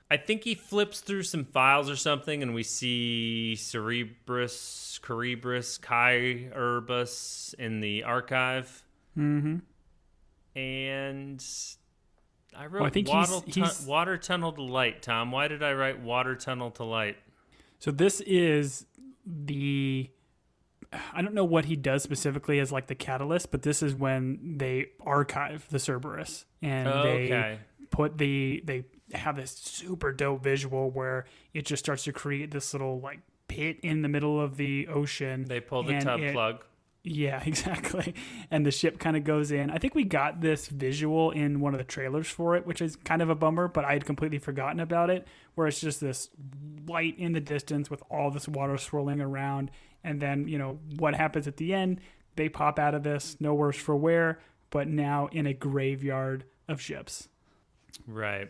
I 0.10 0.18
think 0.18 0.44
he 0.44 0.56
flips 0.56 1.02
through 1.02 1.24
some 1.24 1.44
files 1.44 1.90
or 1.90 1.98
something, 1.98 2.42
and 2.42 2.54
we 2.54 2.64
see 2.64 3.56
Cerebrus, 3.58 5.00
Cerebrus, 5.00 5.80
Kairbus 5.82 7.54
in 7.56 7.82
the 7.82 8.04
archive. 8.04 8.84
Mm-hmm. 9.18 9.58
And 10.56 11.44
I 12.56 12.66
wrote 12.66 12.82
Well, 12.82 12.86
I 12.86 12.90
think 12.90 13.08
he's- 13.08 13.30
water, 13.32 13.46
tu- 13.52 13.62
he's- 13.62 13.86
water 13.86 14.18
tunnel 14.18 14.52
to 14.54 14.62
light, 14.62 15.02
Tom. 15.02 15.32
Why 15.32 15.48
did 15.48 15.62
I 15.64 15.74
write 15.74 16.00
water 16.00 16.36
tunnel 16.36 16.72
to 16.72 16.84
light? 16.84 17.18
So 17.80 17.92
this 17.92 18.22
is 18.22 18.86
the 19.26 20.10
I 21.14 21.22
don't 21.22 21.34
know 21.34 21.44
what 21.44 21.66
he 21.66 21.76
does 21.76 22.02
specifically 22.02 22.60
as 22.60 22.72
like 22.72 22.88
the 22.88 22.96
catalyst, 22.96 23.52
but 23.52 23.62
this 23.62 23.84
is 23.84 23.94
when 23.94 24.58
they 24.58 24.88
archive 25.02 25.68
the 25.70 25.80
Cerberus 25.80 26.46
and 26.62 26.88
Okay. 26.88 27.28
they 27.28 27.60
put 27.92 28.18
the 28.18 28.62
they 28.64 28.86
have 29.14 29.36
this 29.36 29.52
super 29.52 30.12
dope 30.14 30.44
visual 30.44 30.90
where 30.90 31.26
it 31.54 31.66
just 31.66 31.84
starts 31.84 32.06
to 32.06 32.14
create 32.14 32.52
this 32.52 32.74
little 32.74 33.00
like 33.02 33.20
pit 33.50 33.80
in 33.84 34.02
the 34.02 34.08
middle 34.10 34.40
of 34.42 34.56
the 34.58 34.88
ocean. 34.88 35.44
They 35.46 35.60
pull 35.60 35.84
the 35.84 36.00
tub 36.00 36.22
it- 36.22 36.34
plug. 36.34 36.64
Yeah, 37.08 37.42
exactly. 37.46 38.14
And 38.52 38.66
the 38.66 38.72
ship 38.72 39.00
kind 39.00 39.16
of 39.16 39.24
goes 39.24 39.52
in. 39.52 39.70
I 39.70 39.78
think 39.78 39.96
we 39.96 40.04
got 40.04 40.42
this 40.42 40.68
visual 40.68 41.32
in 41.32 41.60
one 41.62 41.74
of 41.74 41.78
the 41.78 41.86
trailers 41.86 42.28
for 42.28 42.56
it, 42.56 42.68
which 42.68 42.82
is 42.82 42.96
kind 42.98 43.22
of 43.22 43.30
a 43.30 43.36
bummer, 43.36 43.68
but 43.68 43.86
I 43.86 43.94
had 43.94 44.06
completely 44.06 44.40
forgotten 44.40 44.80
about 44.80 45.10
it, 45.10 45.26
where 45.56 45.68
it's 45.68 45.80
just 45.80 46.02
this 46.02 46.30
light 46.88 47.18
in 47.18 47.32
the 47.32 47.40
distance 47.40 47.90
with 47.90 48.04
all 48.12 48.30
this 48.30 48.48
water 48.48 48.78
swirling 48.78 49.22
around. 49.22 49.72
And 50.04 50.22
then, 50.22 50.48
you 50.48 50.58
know, 50.58 50.80
what 50.98 51.16
happens 51.16 51.48
at 51.48 51.58
the 51.58 51.74
end? 51.74 52.02
They 52.36 52.50
pop 52.50 52.78
out 52.78 52.94
of 52.94 53.04
this, 53.04 53.38
no 53.40 53.54
worse 53.54 53.78
for 53.78 53.96
wear, 53.96 54.40
but 54.70 54.88
now 54.88 55.28
in 55.32 55.48
a 55.48 55.54
graveyard 55.54 56.44
of 56.68 56.82
ships. 56.82 57.30
Right. 58.06 58.50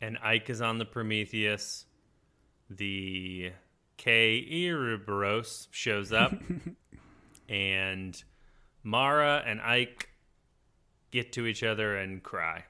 And 0.00 0.16
Eyk 0.18 0.48
is 0.48 0.62
on 0.62 0.78
the 0.78 0.84
Prometheus. 0.84 1.86
The 2.70 3.52
Kerberos 3.98 5.66
shows 5.70 6.12
up. 6.12 6.32
and 7.48 8.22
Maura 8.82 9.42
and 9.46 9.60
Eyk 9.60 10.06
get 11.10 11.32
to 11.32 11.46
each 11.46 11.62
other 11.62 11.96
and 11.96 12.22
cry. 12.22 12.64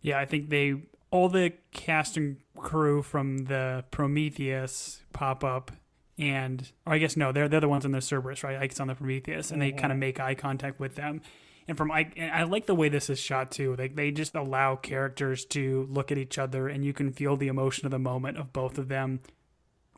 Yeah, 0.00 0.18
I 0.18 0.26
think 0.26 0.50
they 0.50 0.76
all 1.10 1.28
the 1.28 1.52
cast 1.72 2.16
and 2.16 2.36
crew 2.56 3.02
from 3.02 3.44
the 3.44 3.84
Prometheus 3.90 5.02
pop 5.12 5.44
up, 5.44 5.70
and 6.18 6.72
or 6.86 6.94
I 6.94 6.98
guess 6.98 7.16
no, 7.16 7.32
they're 7.32 7.48
they're 7.48 7.60
the 7.60 7.68
ones 7.68 7.84
on 7.84 7.92
the 7.92 7.98
Kerberos, 7.98 8.42
right? 8.42 8.60
Eyk's 8.60 8.80
on 8.80 8.88
the 8.88 8.94
Prometheus, 8.94 9.50
and 9.50 9.62
they 9.62 9.70
mm-hmm. 9.70 9.78
kind 9.78 9.92
of 9.92 9.98
make 9.98 10.20
eye 10.20 10.34
contact 10.34 10.80
with 10.80 10.96
them. 10.96 11.20
And 11.66 11.78
from 11.78 11.90
Eyk, 11.90 12.12
and 12.16 12.30
I 12.30 12.42
like 12.42 12.66
the 12.66 12.74
way 12.74 12.88
this 12.88 13.08
is 13.08 13.18
shot 13.18 13.50
too. 13.50 13.74
Like 13.76 13.96
they 13.96 14.10
just 14.10 14.34
allow 14.34 14.76
characters 14.76 15.44
to 15.46 15.88
look 15.90 16.12
at 16.12 16.18
each 16.18 16.38
other, 16.38 16.68
and 16.68 16.84
you 16.84 16.92
can 16.92 17.12
feel 17.12 17.36
the 17.36 17.48
emotion 17.48 17.86
of 17.86 17.90
the 17.90 17.98
moment 17.98 18.36
of 18.36 18.52
both 18.52 18.76
of 18.76 18.88
them. 18.88 19.20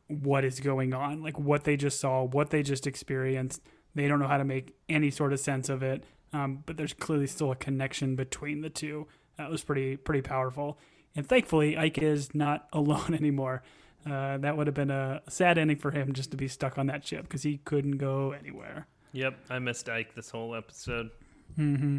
What 0.09 0.45
is 0.45 0.61
going 0.61 0.95
on? 0.95 1.23
Like 1.23 1.39
what 1.39 1.65
they 1.65 1.77
just 1.77 2.01
saw, 2.01 2.23
what 2.23 2.51
they 2.51 2.63
just 2.63 2.87
experienced. 2.87 3.63
They 3.95 4.09
don't 4.09 4.19
know 4.19 4.29
how 4.29 4.39
to 4.39 4.45
make 4.45 4.75
any 4.89 5.11
sort 5.11 5.33
of 5.33 5.41
sense 5.41 5.69
of 5.69 5.83
it, 5.83 6.05
um, 6.33 6.63
but 6.67 6.77
there's 6.77 6.93
clearly 6.93 7.27
still 7.27 7.51
a 7.51 7.57
connection 7.57 8.15
between 8.15 8.61
the 8.61 8.71
two. 8.71 9.07
That 9.39 9.51
was 9.51 9.65
pretty 9.65 9.97
pretty 9.97 10.23
powerful. 10.23 10.79
And 11.15 11.27
thankfully, 11.27 11.75
Eyk 11.75 11.99
is 11.99 12.35
not 12.35 12.69
alone 12.73 13.15
anymore. 13.15 13.63
Uh, 14.09 14.39
that 14.39 14.57
would 14.57 14.69
have 14.69 14.75
been 14.75 14.91
a 14.91 15.21
sad 15.29 15.59
ending 15.59 15.79
for 15.79 15.91
him 15.91 16.13
just 16.13 16.31
to 16.31 16.37
be 16.37 16.47
stuck 16.47 16.79
on 16.79 16.87
that 16.87 17.05
ship 17.05 17.23
because 17.23 17.43
he 17.43 17.59
couldn't 17.65 17.97
go 17.97 18.33
anywhere. 18.33 18.87
Yep, 19.13 19.37
I 19.51 19.59
missed 19.59 19.87
Eyk 19.87 20.15
this 20.15 20.31
whole 20.31 20.55
episode. 20.55 21.11
Mm-hmm. 21.59 21.99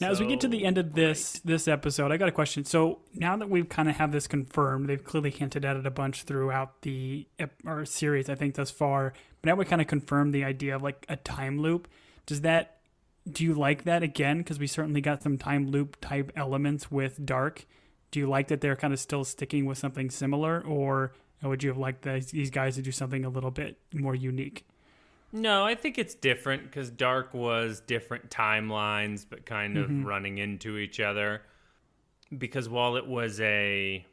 Now, 0.00 0.10
as 0.10 0.20
we 0.20 0.26
get 0.26 0.40
to 0.40 0.48
the 0.48 0.64
end 0.64 0.78
of 0.78 0.94
this 0.94 1.40
this 1.44 1.68
episode, 1.68 2.10
I 2.10 2.16
got 2.16 2.28
a 2.28 2.32
question. 2.32 2.64
So 2.64 3.00
now 3.14 3.36
that 3.36 3.48
we've 3.48 3.68
kind 3.68 3.88
of 3.88 3.96
have 3.96 4.10
this 4.10 4.26
confirmed, 4.26 4.88
they've 4.88 5.02
clearly 5.02 5.30
hinted 5.30 5.64
at 5.64 5.76
it 5.76 5.86
a 5.86 5.90
bunch 5.90 6.24
throughout 6.24 6.82
the 6.82 7.28
or 7.64 7.84
series, 7.84 8.28
I 8.28 8.34
think, 8.34 8.56
thus 8.56 8.70
far. 8.70 9.12
But 9.40 9.48
now 9.48 9.54
we 9.54 9.64
kind 9.64 9.80
of 9.80 9.86
confirmed 9.86 10.34
the 10.34 10.44
idea 10.44 10.74
of 10.74 10.82
like 10.82 11.06
a 11.08 11.16
time 11.16 11.60
loop. 11.60 11.86
Does 12.26 12.40
that? 12.40 12.78
Do 13.30 13.44
you 13.44 13.54
like 13.54 13.84
that 13.84 14.02
again? 14.02 14.38
Because 14.38 14.58
we 14.58 14.66
certainly 14.66 15.00
got 15.00 15.22
some 15.22 15.38
time 15.38 15.70
loop 15.70 15.96
type 16.00 16.32
elements 16.34 16.90
with 16.90 17.24
Dark. 17.24 17.66
Do 18.10 18.18
you 18.18 18.28
like 18.28 18.48
that 18.48 18.60
they're 18.60 18.76
kind 18.76 18.92
of 18.92 18.98
still 18.98 19.24
sticking 19.24 19.66
with 19.66 19.78
something 19.78 20.10
similar, 20.10 20.60
or 20.60 21.12
would 21.42 21.62
you 21.62 21.70
have 21.70 21.78
liked 21.78 22.02
these 22.02 22.50
guys 22.50 22.74
to 22.74 22.82
do 22.82 22.90
something 22.90 23.24
a 23.24 23.28
little 23.28 23.52
bit 23.52 23.78
more 23.94 24.14
unique? 24.14 24.66
No, 25.32 25.64
I 25.64 25.74
think 25.74 25.96
it's 25.98 26.14
different 26.14 26.64
because 26.64 26.90
Dark 26.90 27.32
was 27.32 27.80
different 27.80 28.28
timelines, 28.30 29.24
but 29.28 29.46
kind 29.46 29.78
of 29.78 29.86
Mm-hmm. 29.88 30.04
running 30.04 30.38
into 30.38 30.76
each 30.76 31.00
other. 31.00 31.42
Because 32.36 32.68
while 32.68 32.96
it 32.96 33.06
was 33.06 33.40
a, 33.40 34.04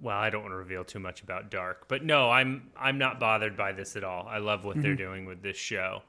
well, 0.00 0.16
I 0.16 0.30
don't 0.30 0.42
want 0.42 0.52
to 0.52 0.56
reveal 0.56 0.84
too 0.84 0.98
much 1.00 1.22
about 1.22 1.50
Dark, 1.50 1.86
but 1.88 2.04
no, 2.04 2.30
I'm 2.30 2.70
I'm 2.76 2.98
not 2.98 3.18
bothered 3.20 3.56
by 3.56 3.72
this 3.72 3.96
at 3.96 4.04
all. 4.04 4.26
I 4.28 4.38
love 4.38 4.64
what 4.64 4.74
Mm-hmm. 4.76 4.82
they're 4.82 4.94
doing 4.96 5.24
with 5.24 5.42
this 5.42 5.56
show. 5.56 6.02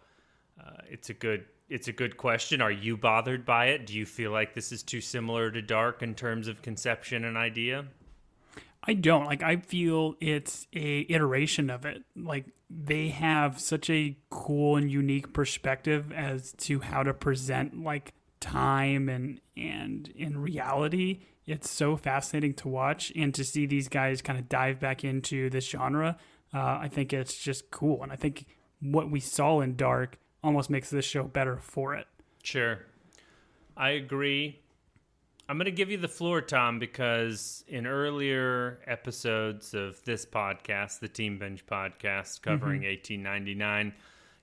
Uh, 0.59 0.81
it's 0.89 1.09
a 1.09 1.13
good 1.13 1.45
it's 1.69 1.87
a 1.87 1.91
good 1.91 2.15
question. 2.17 2.61
Are 2.61 2.71
you 2.71 2.95
bothered 2.95 3.43
by 3.45 3.67
it? 3.67 3.87
Do 3.87 3.93
you 3.95 4.05
feel 4.05 4.31
like 4.31 4.53
this 4.53 4.71
is 4.71 4.83
too 4.83 5.01
similar 5.01 5.49
to 5.49 5.61
Dark 5.63 6.03
in 6.03 6.13
terms 6.13 6.47
of 6.47 6.61
conception 6.61 7.25
and 7.25 7.35
idea? 7.37 7.85
I 8.87 8.93
don't 8.93 9.25
like. 9.25 9.41
I 9.43 9.57
feel 9.57 10.15
it's 10.19 10.67
a 10.73 11.01
iteration 11.09 11.69
of 11.69 11.85
it. 11.85 12.03
Like 12.15 12.45
they 12.69 13.09
have 13.09 13.59
such 13.59 13.89
a 13.89 14.17
cool 14.29 14.75
and 14.77 14.89
unique 14.91 15.33
perspective 15.33 16.11
as 16.11 16.53
to 16.59 16.79
how 16.79 17.03
to 17.03 17.13
present 17.13 17.83
like 17.83 18.13
time 18.39 19.09
and 19.09 19.41
and 19.57 20.07
in 20.09 20.37
reality. 20.37 21.21
It's 21.45 21.69
so 21.69 21.95
fascinating 21.95 22.53
to 22.55 22.67
watch 22.67 23.11
and 23.15 23.33
to 23.35 23.43
see 23.43 23.65
these 23.65 23.87
guys 23.87 24.21
kind 24.21 24.39
of 24.39 24.49
dive 24.49 24.79
back 24.79 25.03
into 25.03 25.49
this 25.49 25.69
genre. 25.69 26.17
Uh, 26.53 26.79
I 26.81 26.89
think 26.91 27.13
it's 27.13 27.37
just 27.37 27.69
cool, 27.69 28.01
and 28.01 28.11
I 28.11 28.15
think 28.15 28.45
what 28.79 29.11
we 29.11 29.19
saw 29.19 29.61
in 29.61 29.75
Dark 29.75 30.17
almost 30.43 30.69
makes 30.69 30.89
this 30.89 31.05
show 31.05 31.23
better 31.23 31.57
for 31.57 31.95
it. 31.95 32.07
Sure. 32.43 32.79
I 33.77 33.91
agree. 33.91 34.61
I'm 35.47 35.57
going 35.57 35.65
to 35.65 35.71
give 35.71 35.91
you 35.91 35.97
the 35.97 36.07
floor, 36.07 36.41
Tom, 36.41 36.79
because 36.79 37.63
in 37.67 37.85
earlier 37.85 38.79
episodes 38.87 39.75
of 39.75 40.03
this 40.03 40.25
podcast, 40.25 40.99
the 40.99 41.07
Team 41.07 41.37
Binge 41.37 41.63
podcast 41.67 42.41
covering 42.41 42.81
mm-hmm. 42.81 43.19
1899, 43.19 43.93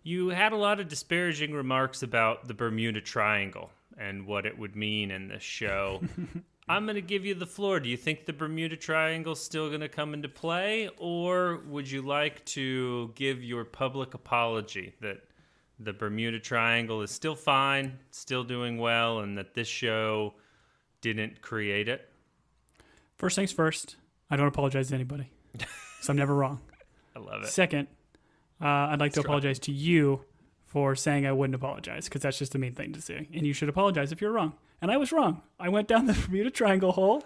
you 0.05 0.29
had 0.29 0.53
a 0.53 0.57
lot 0.57 0.79
of 0.79 0.89
disparaging 0.89 1.53
remarks 1.53 2.05
about 2.05 2.47
the 2.47 2.55
Bermuda 2.55 3.01
Triangle 3.01 3.71
and 3.99 4.27
what 4.27 4.47
it 4.47 4.57
would 4.57 4.77
mean 4.77 5.11
in 5.11 5.27
this 5.27 5.43
show. 5.43 6.03
I'm 6.69 6.85
going 6.85 6.95
to 6.95 7.03
give 7.03 7.27
you 7.27 7.35
the 7.35 7.47
floor. 7.47 7.81
Do 7.81 7.89
you 7.89 7.97
think 7.97 8.25
the 8.25 8.33
Bermuda 8.33 8.77
Triangle 8.77 9.33
is 9.33 9.41
still 9.41 9.69
going 9.69 9.81
to 9.81 9.89
come 9.89 10.15
into 10.15 10.29
play, 10.29 10.89
or 10.99 11.63
would 11.67 11.91
you 11.91 12.03
like 12.03 12.45
to 12.47 13.11
give 13.17 13.43
your 13.43 13.65
public 13.65 14.15
apology 14.15 14.95
that 15.01 15.19
the 15.81 15.93
Bermuda 15.93 16.39
Triangle 16.39 17.03
is 17.03 17.11
still 17.11 17.35
fine, 17.35 17.99
still 18.13 18.45
doing 18.45 18.79
well, 18.79 19.19
and 19.19 19.37
that 19.37 19.55
this 19.55 19.67
show 19.67 20.35
didn't 21.03 21.43
create 21.43 21.89
it? 21.89 22.09
First 23.17 23.37
things 23.37 23.53
first, 23.53 23.97
I 24.31 24.37
don't 24.37 24.49
apologize 24.49 24.89
to 24.89 24.95
anybody, 24.95 25.31
so 26.01 26.13
I'm 26.13 26.17
never 26.17 26.35
wrong. 26.35 26.61
I 27.17 27.19
love 27.19 27.43
it. 27.43 27.49
Second, 27.49 27.89
uh, 28.61 28.67
I'd 28.67 29.01
like 29.01 29.13
to 29.13 29.21
apologize 29.21 29.59
to 29.61 29.73
you 29.73 30.25
for 30.65 30.95
saying 30.97 31.27
I 31.27 31.33
wouldn't 31.33 31.55
apologize 31.55 32.07
because 32.07 32.23
that's 32.23 32.39
just 32.39 32.53
the 32.53 32.59
mean 32.59 32.75
thing 32.75 32.93
to 32.95 33.03
say. 33.03 33.29
And 33.35 33.47
you 33.47 33.53
should 33.53 33.69
apologize 33.69 34.11
if 34.13 34.23
you're 34.23 34.33
wrong. 34.33 34.55
And 34.81 34.91
I 34.91 34.97
was 34.97 35.13
wrong. 35.13 35.43
I 35.61 35.69
went 35.69 35.87
down 35.89 36.07
the 36.07 36.15
Bermuda 36.15 36.51
Triangle 36.51 36.93
hole. 36.93 37.23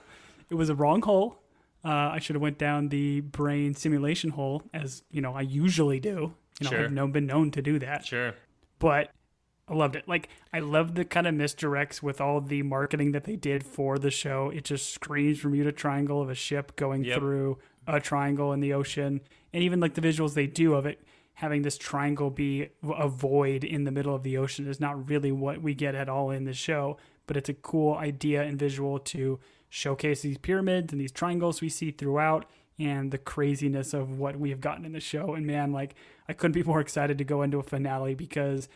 It 0.50 0.54
was 0.56 0.68
a 0.68 0.74
wrong 0.74 1.02
hole. 1.02 1.38
Uh, 1.84 2.10
I 2.12 2.18
should 2.18 2.34
have 2.34 2.42
went 2.42 2.58
down 2.58 2.88
the 2.88 3.20
brain 3.20 3.74
simulation 3.74 4.30
hole, 4.30 4.62
as 4.74 5.04
you 5.12 5.20
know 5.20 5.34
I 5.34 5.42
usually 5.42 6.00
do. 6.00 6.34
You 6.60 6.64
know, 6.64 6.70
Sure. 6.70 6.84
I've 6.84 6.92
known, 6.92 7.12
been 7.12 7.26
known 7.26 7.50
to 7.52 7.62
do 7.62 7.78
that 7.78 8.04
Sure. 8.06 8.34
but 8.80 9.10
I 9.68 9.74
loved 9.74 9.96
it. 9.96 10.06
Like 10.06 10.28
I 10.52 10.60
love 10.60 10.94
the 10.94 11.04
kind 11.04 11.26
of 11.26 11.34
misdirects 11.34 12.02
with 12.02 12.20
all 12.20 12.40
the 12.40 12.62
marketing 12.62 13.12
that 13.12 13.24
they 13.24 13.36
did 13.36 13.64
for 13.64 13.98
the 13.98 14.10
show. 14.10 14.50
It 14.50 14.64
just 14.64 14.92
screams 14.94 15.42
Bermuda 15.42 15.72
Triangle 15.72 16.22
of 16.22 16.30
a 16.30 16.34
ship 16.34 16.76
going 16.76 17.04
Yep. 17.04 17.18
through 17.18 17.58
a 17.86 18.00
triangle 18.00 18.52
in 18.52 18.60
the 18.60 18.72
ocean, 18.72 19.20
and 19.52 19.62
even 19.62 19.78
like 19.80 19.94
the 19.94 20.00
visuals 20.00 20.34
they 20.34 20.46
do 20.46 20.74
of 20.74 20.86
it 20.86 21.02
having 21.34 21.62
this 21.62 21.76
triangle 21.76 22.30
be 22.30 22.68
a 22.82 23.06
void 23.08 23.62
in 23.62 23.84
the 23.84 23.90
middle 23.90 24.14
of 24.14 24.22
the 24.22 24.38
ocean 24.38 24.66
is 24.66 24.80
not 24.80 25.08
really 25.10 25.30
what 25.30 25.60
we 25.60 25.74
get 25.74 25.94
at 25.94 26.08
all 26.08 26.30
in 26.30 26.44
the 26.44 26.52
show. 26.54 26.96
But 27.26 27.36
it's 27.36 27.48
a 27.50 27.54
cool 27.54 27.94
idea 27.94 28.42
and 28.42 28.58
visual 28.58 28.98
to 29.00 29.38
showcase 29.68 30.22
these 30.22 30.38
pyramids 30.38 30.92
and 30.92 31.00
these 31.00 31.12
triangles 31.12 31.60
we 31.60 31.68
see 31.68 31.90
throughout 31.90 32.46
and 32.78 33.10
the 33.10 33.18
craziness 33.18 33.92
of 33.92 34.18
what 34.18 34.36
we 34.38 34.48
have 34.50 34.60
gotten 34.62 34.84
in 34.86 34.92
the 34.92 35.00
show. 35.00 35.34
And 35.34 35.46
man, 35.46 35.72
like 35.72 35.94
I 36.28 36.32
couldn't 36.32 36.52
be 36.54 36.62
more 36.62 36.80
excited 36.80 37.18
to 37.18 37.24
go 37.24 37.42
into 37.42 37.58
a 37.58 37.62
finale 37.62 38.14
because 38.14 38.68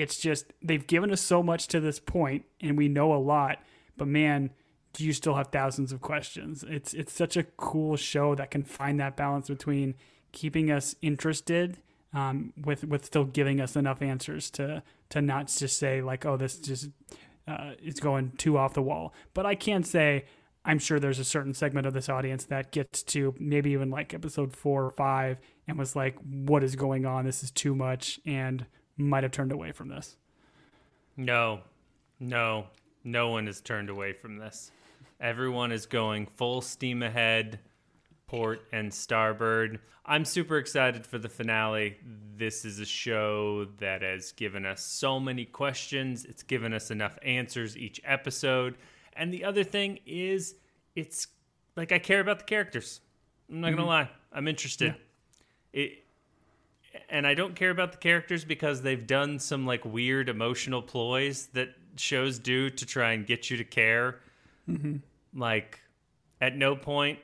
it's 0.00 0.18
just 0.18 0.52
they've 0.62 0.86
given 0.86 1.10
us 1.10 1.20
so 1.20 1.42
much 1.42 1.68
to 1.68 1.80
this 1.80 1.98
point 1.98 2.44
and 2.60 2.76
we 2.76 2.88
know 2.88 3.12
a 3.12 3.18
lot, 3.18 3.58
but 3.96 4.08
man, 4.08 4.50
do 4.92 5.04
you 5.04 5.12
still 5.12 5.34
have 5.34 5.48
thousands 5.48 5.92
of 5.92 6.00
questions? 6.00 6.64
It's 6.68 6.94
it's 6.94 7.12
such 7.12 7.36
a 7.36 7.44
cool 7.44 7.96
show 7.96 8.34
that 8.34 8.50
can 8.50 8.62
find 8.64 8.98
that 9.00 9.16
balance 9.16 9.48
between 9.48 9.94
keeping 10.32 10.70
us 10.70 10.94
interested 11.02 11.78
um, 12.14 12.52
with 12.64 12.84
with 12.84 13.04
still 13.04 13.24
giving 13.24 13.60
us 13.60 13.76
enough 13.76 14.02
answers 14.02 14.50
to 14.52 14.82
to 15.10 15.22
not 15.22 15.48
just 15.48 15.78
say 15.78 16.00
like, 16.00 16.24
oh, 16.26 16.36
this 16.36 16.58
just 16.58 16.90
uh, 17.46 17.72
is 17.82 18.00
going 18.00 18.32
too 18.38 18.58
off 18.58 18.74
the 18.74 18.82
wall. 18.82 19.14
But 19.34 19.46
I 19.46 19.54
can 19.54 19.84
say 19.84 20.24
I'm 20.64 20.78
sure 20.78 20.98
there's 20.98 21.18
a 21.18 21.24
certain 21.24 21.54
segment 21.54 21.86
of 21.86 21.94
this 21.94 22.08
audience 22.08 22.44
that 22.46 22.72
gets 22.72 23.02
to 23.04 23.34
maybe 23.38 23.70
even 23.70 23.90
like 23.90 24.12
episode 24.12 24.54
four 24.54 24.84
or 24.84 24.90
five 24.90 25.38
and 25.66 25.78
was 25.78 25.96
like, 25.96 26.16
what 26.18 26.64
is 26.64 26.76
going 26.76 27.06
on? 27.06 27.24
This 27.24 27.42
is 27.42 27.50
too 27.50 27.74
much, 27.74 28.20
and 28.26 28.66
might 29.04 29.22
have 29.22 29.32
turned 29.32 29.52
away 29.52 29.72
from 29.72 29.88
this. 29.88 30.16
No, 31.16 31.60
no, 32.20 32.66
no 33.04 33.30
one 33.30 33.46
has 33.46 33.60
turned 33.60 33.90
away 33.90 34.12
from 34.12 34.36
this. 34.36 34.70
Everyone 35.20 35.72
is 35.72 35.86
going 35.86 36.26
full 36.26 36.60
steam 36.60 37.02
ahead, 37.02 37.58
port 38.26 38.66
and 38.72 38.92
starboard. 38.92 39.80
I'm 40.04 40.24
super 40.24 40.58
excited 40.58 41.06
for 41.06 41.18
the 41.18 41.28
finale. 41.28 41.98
This 42.36 42.64
is 42.64 42.78
a 42.78 42.86
show 42.86 43.66
that 43.78 44.02
has 44.02 44.32
given 44.32 44.64
us 44.64 44.82
so 44.82 45.18
many 45.18 45.44
questions, 45.44 46.24
it's 46.24 46.42
given 46.42 46.72
us 46.72 46.90
enough 46.90 47.18
answers 47.22 47.76
each 47.76 48.00
episode. 48.04 48.76
And 49.14 49.34
the 49.34 49.44
other 49.44 49.64
thing 49.64 49.98
is, 50.06 50.54
it's 50.94 51.26
like 51.76 51.92
I 51.92 51.98
care 51.98 52.20
about 52.20 52.38
the 52.38 52.44
characters. 52.44 53.00
I'm 53.50 53.60
not 53.60 53.68
mm-hmm. 53.68 53.76
gonna 53.78 53.88
lie, 53.88 54.10
I'm 54.32 54.46
interested. 54.46 54.94
Yeah. 55.74 55.80
It, 55.82 56.04
and 57.08 57.26
I 57.26 57.34
don't 57.34 57.54
care 57.54 57.70
about 57.70 57.92
the 57.92 57.98
characters 57.98 58.44
because 58.44 58.82
they've 58.82 59.06
done 59.06 59.38
some 59.38 59.66
like 59.66 59.84
weird 59.84 60.28
emotional 60.28 60.82
ploys 60.82 61.46
that 61.54 61.70
shows 61.96 62.38
do 62.38 62.70
to 62.70 62.86
try 62.86 63.12
and 63.12 63.26
get 63.26 63.50
you 63.50 63.56
to 63.56 63.64
care. 63.64 64.20
Mm-hmm. 64.68 64.96
Like, 65.38 65.80
at 66.40 66.56
no 66.56 66.76
point, 66.76 67.18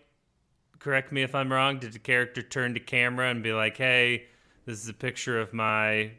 correct 0.78 1.12
me 1.12 1.22
if 1.22 1.34
I'm 1.34 1.52
wrong, 1.52 1.78
did 1.78 1.92
the 1.92 1.98
character 1.98 2.42
turn 2.42 2.74
to 2.74 2.80
camera 2.80 3.30
and 3.30 3.42
be 3.42 3.52
like, 3.52 3.76
"Hey, 3.76 4.26
this 4.66 4.82
is 4.82 4.88
a 4.88 4.94
picture 4.94 5.40
of 5.40 5.52
my 5.52 6.10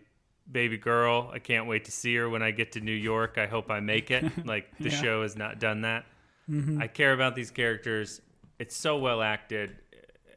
baby 0.51 0.77
girl. 0.77 1.29
I 1.33 1.39
can't 1.39 1.67
wait 1.67 1.85
to 1.85 1.91
see 1.91 2.15
her 2.15 2.29
when 2.29 2.41
I 2.41 2.51
get 2.51 2.71
to 2.73 2.79
New 2.79 2.91
York. 2.91 3.37
I 3.37 3.47
hope 3.47 3.69
I 3.69 3.79
make 3.79 4.11
it." 4.11 4.25
like 4.45 4.77
the 4.79 4.89
yeah. 4.89 5.01
show 5.01 5.21
has 5.23 5.35
not 5.35 5.59
done 5.59 5.81
that. 5.81 6.05
Mm-hmm. 6.49 6.81
I 6.81 6.87
care 6.87 7.13
about 7.13 7.35
these 7.35 7.51
characters. 7.51 8.21
It's 8.59 8.75
so 8.75 8.97
well 8.97 9.21
acted. 9.21 9.77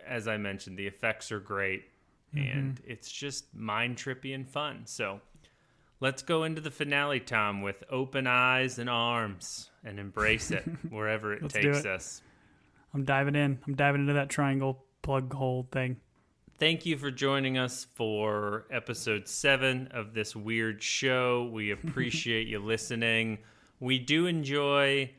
As 0.06 0.26
I 0.26 0.36
mentioned, 0.38 0.78
the 0.78 0.86
effects 0.86 1.30
are 1.30 1.40
great, 1.40 1.84
mm-hmm. 2.34 2.58
and 2.58 2.80
it's 2.86 3.10
just 3.10 3.54
mind 3.54 3.96
trippy 3.96 4.34
and 4.34 4.48
fun. 4.48 4.82
So 4.84 5.20
Let's 6.00 6.22
go 6.22 6.44
into 6.44 6.60
the 6.60 6.70
finale, 6.70 7.18
Tom, 7.18 7.60
with 7.60 7.82
open 7.90 8.28
eyes 8.28 8.78
and 8.78 8.88
arms 8.88 9.70
and 9.84 9.98
embrace 9.98 10.52
it 10.52 10.62
wherever 10.90 11.32
it 11.32 11.48
takes 11.48 11.80
it. 11.80 11.86
us. 11.86 12.22
I'm 12.94 13.04
diving 13.04 13.34
in. 13.34 13.58
I'm 13.66 13.74
diving 13.74 14.02
into 14.02 14.12
that 14.12 14.28
triangle 14.28 14.84
plug 15.02 15.32
hole 15.32 15.66
thing. 15.72 15.96
Thank 16.56 16.86
you 16.86 16.96
for 16.98 17.10
joining 17.10 17.58
us 17.58 17.86
for 17.94 18.66
episode 18.70 19.26
seven 19.26 19.88
of 19.90 20.14
this 20.14 20.36
weird 20.36 20.80
show. 20.80 21.50
We 21.52 21.70
appreciate 21.72 22.46
you 22.46 22.60
listening. 22.60 23.38
We 23.80 23.98
do 23.98 24.26
enjoy 24.26 25.10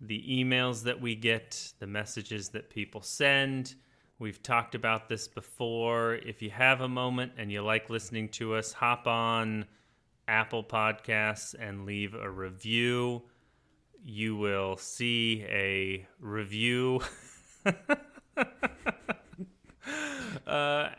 the 0.00 0.24
emails 0.26 0.84
that 0.84 1.02
we 1.02 1.16
get, 1.16 1.74
the 1.80 1.86
messages 1.86 2.48
that 2.50 2.70
people 2.70 3.02
send. 3.02 3.74
We've 4.18 4.40
talked 4.42 4.74
about 4.76 5.08
this 5.08 5.26
before. 5.26 6.14
If 6.14 6.40
you 6.40 6.50
have 6.50 6.80
a 6.80 6.88
moment 6.88 7.32
and 7.36 7.50
you 7.50 7.62
like 7.62 7.90
listening 7.90 8.28
to 8.30 8.54
us, 8.54 8.72
hop 8.72 9.08
on 9.08 9.66
Apple 10.28 10.62
Podcasts 10.62 11.54
and 11.58 11.84
leave 11.84 12.14
a 12.14 12.30
review. 12.30 13.22
You 14.04 14.36
will 14.36 14.76
see 14.76 15.44
a 15.48 16.06
review 16.20 17.00
uh, 20.46 20.90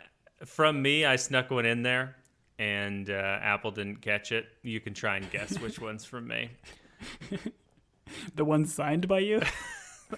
from 0.44 0.82
me. 0.82 1.06
I 1.06 1.16
snuck 1.16 1.52
one 1.52 1.66
in 1.66 1.84
there, 1.84 2.18
and 2.60 3.10
uh, 3.10 3.14
Apple 3.42 3.72
didn't 3.72 4.02
catch 4.02 4.34
it. 4.34 4.46
You 4.62 4.82
can 4.82 4.94
try 4.94 5.16
and 5.16 5.32
guess 5.32 5.58
which 5.60 5.80
one's 5.82 6.04
from 6.04 6.28
me. 6.28 6.50
the 8.36 8.44
one 8.44 8.66
signed 8.66 9.08
by 9.08 9.20
you? 9.20 9.42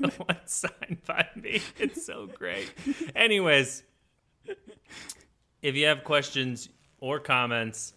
the 0.01 0.07
one 0.17 0.37
signed 0.45 1.01
by 1.05 1.27
me. 1.35 1.61
It's 1.77 2.05
so 2.05 2.27
great. 2.27 2.71
Anyways, 3.15 3.83
if 5.61 5.75
you 5.75 5.85
have 5.87 6.03
questions 6.03 6.69
or 6.99 7.19
comments, 7.19 7.93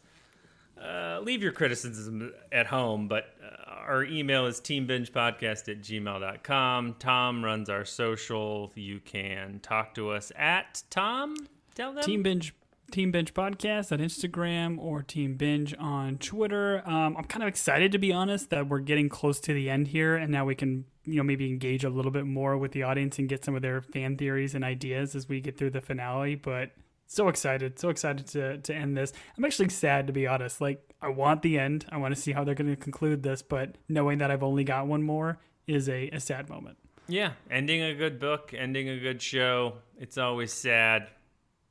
uh, 0.80 1.20
leave 1.22 1.42
your 1.42 1.52
criticism 1.52 2.32
at 2.50 2.66
home, 2.66 3.06
but 3.06 3.34
uh, 3.44 3.70
our 3.70 4.04
email 4.04 4.46
is 4.46 4.60
teambingepodcast 4.60 5.68
at 5.68 5.82
gmail.com. 5.82 6.96
Tom 6.98 7.44
runs 7.44 7.68
our 7.68 7.84
social. 7.84 8.72
You 8.74 9.00
can 9.00 9.60
talk 9.60 9.94
to 9.94 10.10
us 10.10 10.32
at 10.36 10.82
Tom. 10.90 11.36
Tell 11.74 11.92
them. 11.92 12.02
Team 12.02 12.22
Binge 12.22 12.54
Team 12.90 13.12
Binge 13.12 13.32
Podcast 13.34 13.92
on 13.92 13.98
Instagram 13.98 14.78
or 14.78 15.02
Team 15.02 15.34
Binge 15.34 15.74
on 15.78 16.18
Twitter. 16.18 16.82
Um, 16.86 17.16
I'm 17.16 17.24
kind 17.24 17.42
of 17.42 17.48
excited 17.48 17.92
to 17.92 17.98
be 17.98 18.12
honest 18.12 18.50
that 18.50 18.68
we're 18.68 18.80
getting 18.80 19.08
close 19.08 19.38
to 19.40 19.52
the 19.52 19.70
end 19.70 19.88
here, 19.88 20.16
and 20.16 20.32
now 20.32 20.44
we 20.44 20.54
can 20.54 20.86
you 21.04 21.16
know 21.16 21.22
maybe 21.22 21.48
engage 21.48 21.84
a 21.84 21.90
little 21.90 22.10
bit 22.10 22.26
more 22.26 22.56
with 22.56 22.72
the 22.72 22.82
audience 22.82 23.18
and 23.18 23.28
get 23.28 23.44
some 23.44 23.54
of 23.54 23.62
their 23.62 23.80
fan 23.80 24.16
theories 24.16 24.54
and 24.54 24.64
ideas 24.64 25.14
as 25.14 25.28
we 25.28 25.40
get 25.40 25.56
through 25.56 25.70
the 25.70 25.80
finale. 25.80 26.34
But 26.34 26.70
so 27.06 27.28
excited, 27.28 27.78
so 27.78 27.88
excited 27.88 28.26
to 28.28 28.58
to 28.58 28.74
end 28.74 28.96
this. 28.96 29.12
I'm 29.36 29.44
actually 29.44 29.70
sad 29.70 30.06
to 30.06 30.12
be 30.12 30.26
honest. 30.26 30.60
Like 30.60 30.82
I 31.02 31.08
want 31.08 31.42
the 31.42 31.58
end. 31.58 31.86
I 31.90 31.96
want 31.96 32.14
to 32.14 32.20
see 32.20 32.32
how 32.32 32.44
they're 32.44 32.54
going 32.54 32.70
to 32.70 32.76
conclude 32.76 33.22
this, 33.22 33.42
but 33.42 33.76
knowing 33.88 34.18
that 34.18 34.30
I've 34.30 34.42
only 34.42 34.64
got 34.64 34.86
one 34.86 35.02
more 35.02 35.38
is 35.66 35.88
a, 35.88 36.08
a 36.10 36.20
sad 36.20 36.48
moment. 36.48 36.76
Yeah, 37.08 37.32
ending 37.50 37.82
a 37.82 37.94
good 37.94 38.20
book, 38.20 38.54
ending 38.56 38.88
a 38.88 38.98
good 38.98 39.20
show. 39.20 39.74
It's 39.98 40.18
always 40.18 40.52
sad. 40.52 41.08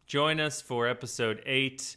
Join 0.05 0.39
us 0.39 0.61
for 0.61 0.87
episode 0.87 1.41
8. 1.45 1.95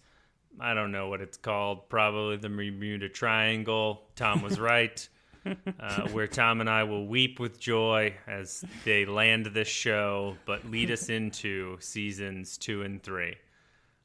I 0.60 0.74
don't 0.74 0.92
know 0.92 1.08
what 1.08 1.20
it's 1.20 1.38
called. 1.38 1.88
Probably 1.88 2.36
the 2.36 2.48
Bermuda 2.48 3.08
Triangle. 3.08 4.02
Tom 4.14 4.42
was 4.42 4.60
right. 4.60 5.08
uh, 5.80 6.08
where 6.08 6.26
Tom 6.26 6.60
and 6.60 6.70
I 6.70 6.84
will 6.84 7.06
weep 7.06 7.40
with 7.40 7.58
joy 7.58 8.14
as 8.26 8.64
they 8.84 9.04
land 9.04 9.46
this 9.46 9.68
show, 9.68 10.36
but 10.46 10.70
lead 10.70 10.90
us 10.90 11.08
into 11.08 11.76
seasons 11.80 12.56
two 12.58 12.82
and 12.82 13.02
three. 13.02 13.36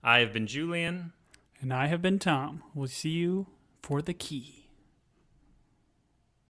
I 0.03 0.19
have 0.19 0.33
been 0.33 0.47
Julian. 0.47 1.13
And 1.59 1.73
I 1.73 1.87
have 1.87 2.01
been 2.01 2.19
Tom. 2.19 2.63
We'll 2.73 2.87
see 2.87 3.09
you 3.09 3.47
for 3.81 4.01
the 4.01 4.13
key. 4.13 4.56